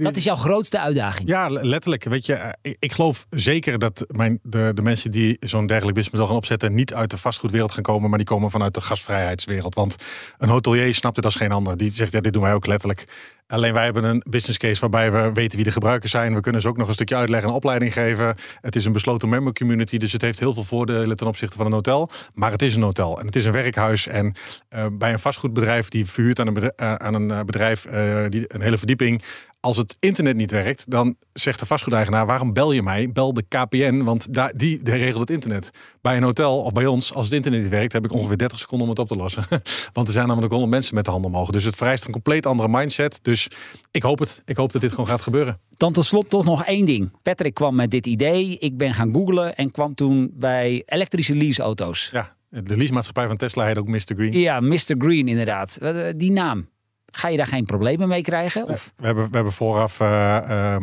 dat 0.03 0.17
is 0.17 0.25
jouw 0.25 0.35
grootste 0.35 0.81
uitdaging. 0.81 1.29
Ja, 1.29 1.49
letterlijk. 1.51 2.05
Weet 2.05 2.27
je, 2.27 2.55
ik, 2.63 2.77
ik 2.79 2.93
geloof 2.93 3.27
zeker 3.31 3.79
dat 3.79 4.05
mijn, 4.09 4.39
de, 4.43 4.71
de 4.75 4.83
mensen 4.83 5.11
die 5.11 5.37
zo'n 5.41 5.67
dergelijk 5.67 5.95
businessmodel 5.95 6.27
gaan 6.27 6.37
opzetten, 6.37 6.75
niet 6.75 6.95
uit 6.95 7.11
de 7.11 7.17
vastgoedwereld 7.17 7.73
gaan 7.73 7.83
komen, 7.83 8.09
maar 8.09 8.19
die 8.19 8.27
komen 8.27 8.51
vanuit 8.51 8.75
de 8.75 8.81
gasvrijheidswereld. 8.81 9.75
Want 9.75 9.97
een 10.39 10.49
hotelier 10.49 10.95
snapt 10.95 11.17
het 11.17 11.25
als 11.25 11.37
geen 11.37 11.53
ander. 11.53 11.77
Die 11.77 11.91
zegt, 11.91 12.13
ja, 12.13 12.21
dit 12.21 12.33
doen 12.33 12.43
wij 12.43 12.55
ook 12.55 12.67
letterlijk. 12.67 13.05
Alleen 13.47 13.73
wij 13.73 13.85
hebben 13.85 14.05
een 14.05 14.23
business 14.29 14.59
case 14.59 14.81
waarbij 14.81 15.13
we 15.13 15.33
weten 15.33 15.57
wie 15.57 15.65
de 15.65 15.73
gebruikers 15.73 16.11
zijn. 16.11 16.35
We 16.35 16.41
kunnen 16.41 16.61
ze 16.61 16.69
ook 16.69 16.77
nog 16.77 16.89
een 16.89 16.95
stukje 16.95 17.17
uitleggen 17.17 17.49
en 17.49 17.55
opleiding 17.55 17.93
geven. 17.93 18.35
Het 18.61 18.77
is 18.77 18.85
een 18.85 18.93
besloten 18.93 19.29
member 19.29 19.53
community, 19.53 19.97
dus 19.99 20.13
het 20.13 20.23
heeft 20.23 20.39
heel 20.39 20.55
veel 20.55 20.65
voordelen 20.65 21.17
ten 21.17 21.27
opzichte 21.27 21.57
van 21.57 21.67
een 21.67 21.73
hotel. 21.73 22.11
Maar 22.35 22.51
het 22.51 22.63
is 22.63 22.75
een 22.75 22.83
hotel 22.83 23.19
en 23.19 23.27
het 23.27 23.37
is 23.37 23.45
een 23.45 23.53
werkhuis. 23.53 24.07
En 24.07 24.35
uh, 24.75 24.87
bij 24.93 25.13
een 25.13 25.19
vastgoedbedrijf 25.19 25.89
die 25.89 26.07
verhuurt 26.07 26.41
aan 26.41 26.47
een 26.47 26.55
bedrijf, 26.55 26.81
uh, 26.81 26.95
aan 26.95 27.15
een 27.15 27.47
bedrijf 27.47 27.87
uh, 27.87 28.25
die 28.29 28.45
een 28.49 28.61
hele 28.61 28.79
verdieping 28.79 29.23
als 29.63 29.77
het 29.77 29.97
internet 30.01 30.37
niet 30.37 30.51
werkt, 30.51 30.91
dan 30.91 31.17
zegt 31.33 31.61
de 31.61 31.67
vastgoedeigenaar: 31.67 32.27
waarom 32.27 32.53
bel 32.53 32.73
je 32.73 32.83
mij? 32.83 33.13
Bel 33.13 33.33
de 33.33 33.43
KPN, 33.49 34.03
want 34.03 34.35
daar, 34.35 34.53
die, 34.57 34.81
regelt 34.83 35.21
het 35.21 35.31
internet. 35.31 35.71
Bij 36.01 36.17
een 36.17 36.23
hotel 36.23 36.63
of 36.63 36.73
bij 36.73 36.87
ons, 36.87 37.15
als 37.15 37.25
het 37.25 37.35
internet 37.35 37.61
niet 37.61 37.71
werkt, 37.71 37.93
heb 37.93 38.05
ik 38.05 38.13
ongeveer 38.13 38.39
30 38.39 38.59
seconden 38.59 38.87
om 38.87 38.93
het 38.93 39.03
op 39.03 39.09
te 39.09 39.17
lossen. 39.17 39.45
want 39.93 40.07
er 40.07 40.13
zijn 40.13 40.27
namelijk 40.27 40.53
100 40.53 40.73
mensen 40.73 40.95
met 40.95 41.05
de 41.05 41.11
handen 41.11 41.31
omhoog. 41.31 41.51
Dus 41.51 41.65
het 41.65 41.77
vereist 41.77 42.05
een 42.05 42.13
compleet 42.13 42.47
andere 42.47 42.69
mindset. 42.69 43.19
Dus 43.23 43.49
ik 43.91 44.03
hoop 44.03 44.19
het. 44.19 44.43
Ik 44.45 44.57
hoop 44.57 44.73
dat 44.73 44.81
dit 44.81 44.91
gewoon 44.91 45.07
gaat 45.07 45.21
gebeuren. 45.21 45.61
Dan 45.77 45.93
tot 45.93 46.05
slot 46.05 46.29
toch 46.29 46.45
nog 46.45 46.65
één 46.65 46.85
ding. 46.85 47.11
Patrick 47.23 47.55
kwam 47.55 47.75
met 47.75 47.91
dit 47.91 48.07
idee. 48.07 48.59
Ik 48.59 48.77
ben 48.77 48.95
gaan 48.95 49.13
googlen 49.13 49.57
en 49.57 49.71
kwam 49.71 49.95
toen 49.95 50.31
bij 50.35 50.83
elektrische 50.87 51.35
leaseauto's. 51.35 52.11
Ja, 52.13 52.37
de 52.49 52.77
leasemaatschappij 52.77 53.27
van 53.27 53.37
Tesla 53.37 53.67
heet 53.67 53.79
ook 53.79 53.89
Mr. 53.89 54.15
Green. 54.17 54.33
Ja, 54.33 54.61
Mr. 54.61 54.95
Green 54.99 55.29
inderdaad. 55.29 55.79
Die 56.17 56.31
naam. 56.31 56.71
Ga 57.17 57.29
je 57.29 57.37
daar 57.37 57.47
geen 57.47 57.65
problemen 57.65 58.09
mee 58.09 58.23
krijgen? 58.23 58.69
Of? 58.69 58.93
We, 58.97 59.07
hebben, 59.07 59.25
we 59.25 59.35
hebben 59.35 59.53
vooraf 59.53 60.01
uh, 60.01 60.39
uh, 60.49 60.77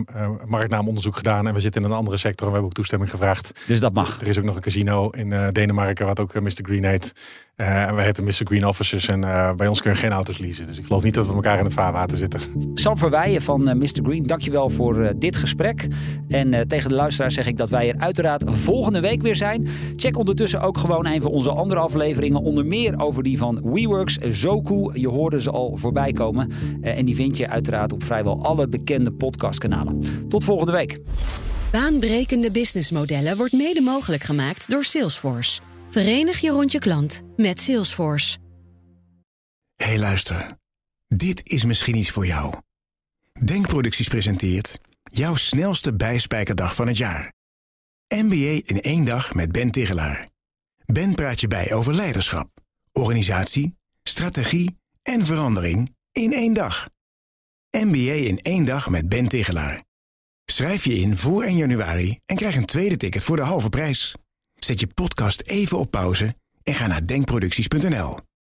marktnaamonderzoek 0.45 1.17
gedaan 1.17 1.47
en 1.47 1.53
we 1.53 1.59
zitten 1.59 1.83
in 1.83 1.89
een 1.89 1.95
andere 1.95 2.17
sector 2.17 2.39
en 2.39 2.45
we 2.45 2.51
hebben 2.51 2.69
ook 2.69 2.73
toestemming 2.75 3.11
gevraagd. 3.11 3.51
Dus 3.67 3.79
dat 3.79 3.93
mag. 3.93 4.21
Er 4.21 4.27
is 4.27 4.37
ook 4.37 4.43
nog 4.43 4.55
een 4.55 4.61
casino 4.61 5.09
in 5.09 5.31
uh, 5.31 5.47
Denemarken 5.51 6.05
wat 6.05 6.19
ook 6.19 6.41
Mr. 6.41 6.51
Green 6.61 6.83
heet. 6.83 7.13
En 7.60 7.95
we 7.95 8.02
heten 8.02 8.24
Mr. 8.24 8.34
Green 8.43 8.65
Officers 8.65 9.08
en 9.08 9.19
bij 9.58 9.67
ons 9.67 9.82
kun 9.82 9.91
je 9.91 9.98
geen 9.98 10.12
auto's 10.12 10.38
leasen. 10.38 10.65
Dus 10.65 10.78
ik 10.78 10.86
geloof 10.86 11.04
niet 11.04 11.13
dat 11.13 11.28
we 11.28 11.34
elkaar 11.34 11.58
in 11.58 11.63
het 11.63 11.74
vaarwater 11.74 12.17
zitten. 12.17 12.41
Sam 12.74 12.98
Verweijen 12.98 13.41
van 13.41 13.78
Mr. 13.78 14.00
Green, 14.04 14.24
dankjewel 14.24 14.69
voor 14.69 15.13
dit 15.17 15.36
gesprek. 15.36 15.88
En 16.28 16.67
tegen 16.67 16.89
de 16.89 16.95
luisteraar 16.95 17.32
zeg 17.32 17.48
ik 17.48 17.58
dat 17.58 17.69
wij 17.69 17.89
er 17.89 18.00
uiteraard 18.00 18.43
volgende 18.48 19.00
week 19.00 19.22
weer 19.22 19.36
zijn. 19.36 19.67
Check 19.95 20.17
ondertussen 20.17 20.62
ook 20.62 20.78
gewoon 20.78 21.06
even 21.06 21.32
onze 21.32 21.52
andere 21.52 21.80
afleveringen. 21.80 22.41
Onder 22.41 22.65
meer 22.65 23.00
over 23.00 23.24
die 23.24 23.38
van 23.38 23.62
WeWorks, 23.63 24.17
Zoku. 24.17 25.00
Je 25.00 25.08
hoorde 25.08 25.41
ze 25.41 25.52
al 25.52 25.78
voorbij 25.78 26.12
komen. 26.12 26.52
En 26.82 27.06
die 27.06 27.15
vind 27.15 27.38
je 27.38 27.50
uiteraard 27.50 27.93
op 27.93 28.04
vrijwel 28.04 28.45
alle 28.45 28.67
bekende 28.67 29.12
podcastkanalen. 29.12 30.00
Tot 30.30 30.43
volgende 30.43 30.72
week. 30.72 31.00
Baanbrekende 31.72 32.52
businessmodellen 32.52 33.38
wordt 33.38 33.54
mede 33.54 33.82
mogelijk 33.82 34.24
gemaakt 34.24 34.69
door 34.69 34.84
Salesforce. 34.84 35.68
Verenig 35.91 36.39
je 36.39 36.49
rond 36.49 36.71
je 36.71 36.80
klant 36.80 37.21
met 37.36 37.62
Salesforce. 37.62 38.38
hey, 39.75 39.99
luister. 39.99 40.58
Dit 41.08 41.49
is 41.49 41.63
misschien 41.63 41.95
iets 41.95 42.10
voor 42.10 42.25
jou. 42.25 42.56
Denkproducties 43.43 44.08
presenteert 44.08 44.80
jouw 45.04 45.36
snelste 45.36 45.93
bijspijkerdag 45.93 46.75
van 46.75 46.88
het 46.88 46.97
jaar. 46.97 47.34
MBA 48.15 48.62
in 48.65 48.82
één 48.82 49.06
dag 49.06 49.34
met 49.34 49.52
Ben 49.52 49.71
Tigelaar. 49.71 50.30
Ben 50.86 51.15
praat 51.15 51.39
je 51.39 51.47
bij 51.47 51.73
over 51.73 51.93
leiderschap, 51.93 52.49
organisatie, 52.91 53.75
strategie 54.04 54.78
en 55.02 55.25
verandering 55.25 55.95
in 56.12 56.34
één 56.34 56.54
dag. 56.54 56.89
MBA 57.71 58.12
in 58.12 58.41
één 58.41 58.65
dag 58.65 58.89
met 58.89 59.10
Ben 59.10 59.28
Tigelaar. 59.28 59.84
Schrijf 60.45 60.84
je 60.84 60.95
in 60.95 61.17
voor 61.17 61.43
1 61.43 61.56
januari 61.56 62.19
en 62.25 62.36
krijg 62.36 62.56
een 62.56 62.65
tweede 62.65 62.97
ticket 62.97 63.23
voor 63.23 63.36
de 63.36 63.41
halve 63.41 63.69
prijs. 63.69 64.15
Zet 64.60 64.80
je 64.80 64.88
podcast 64.88 65.41
even 65.41 65.78
op 65.78 65.91
pauze 65.91 66.36
en 66.63 66.74
ga 66.74 66.88
naar 66.88 67.06
denkproducties.nl. 67.06 68.28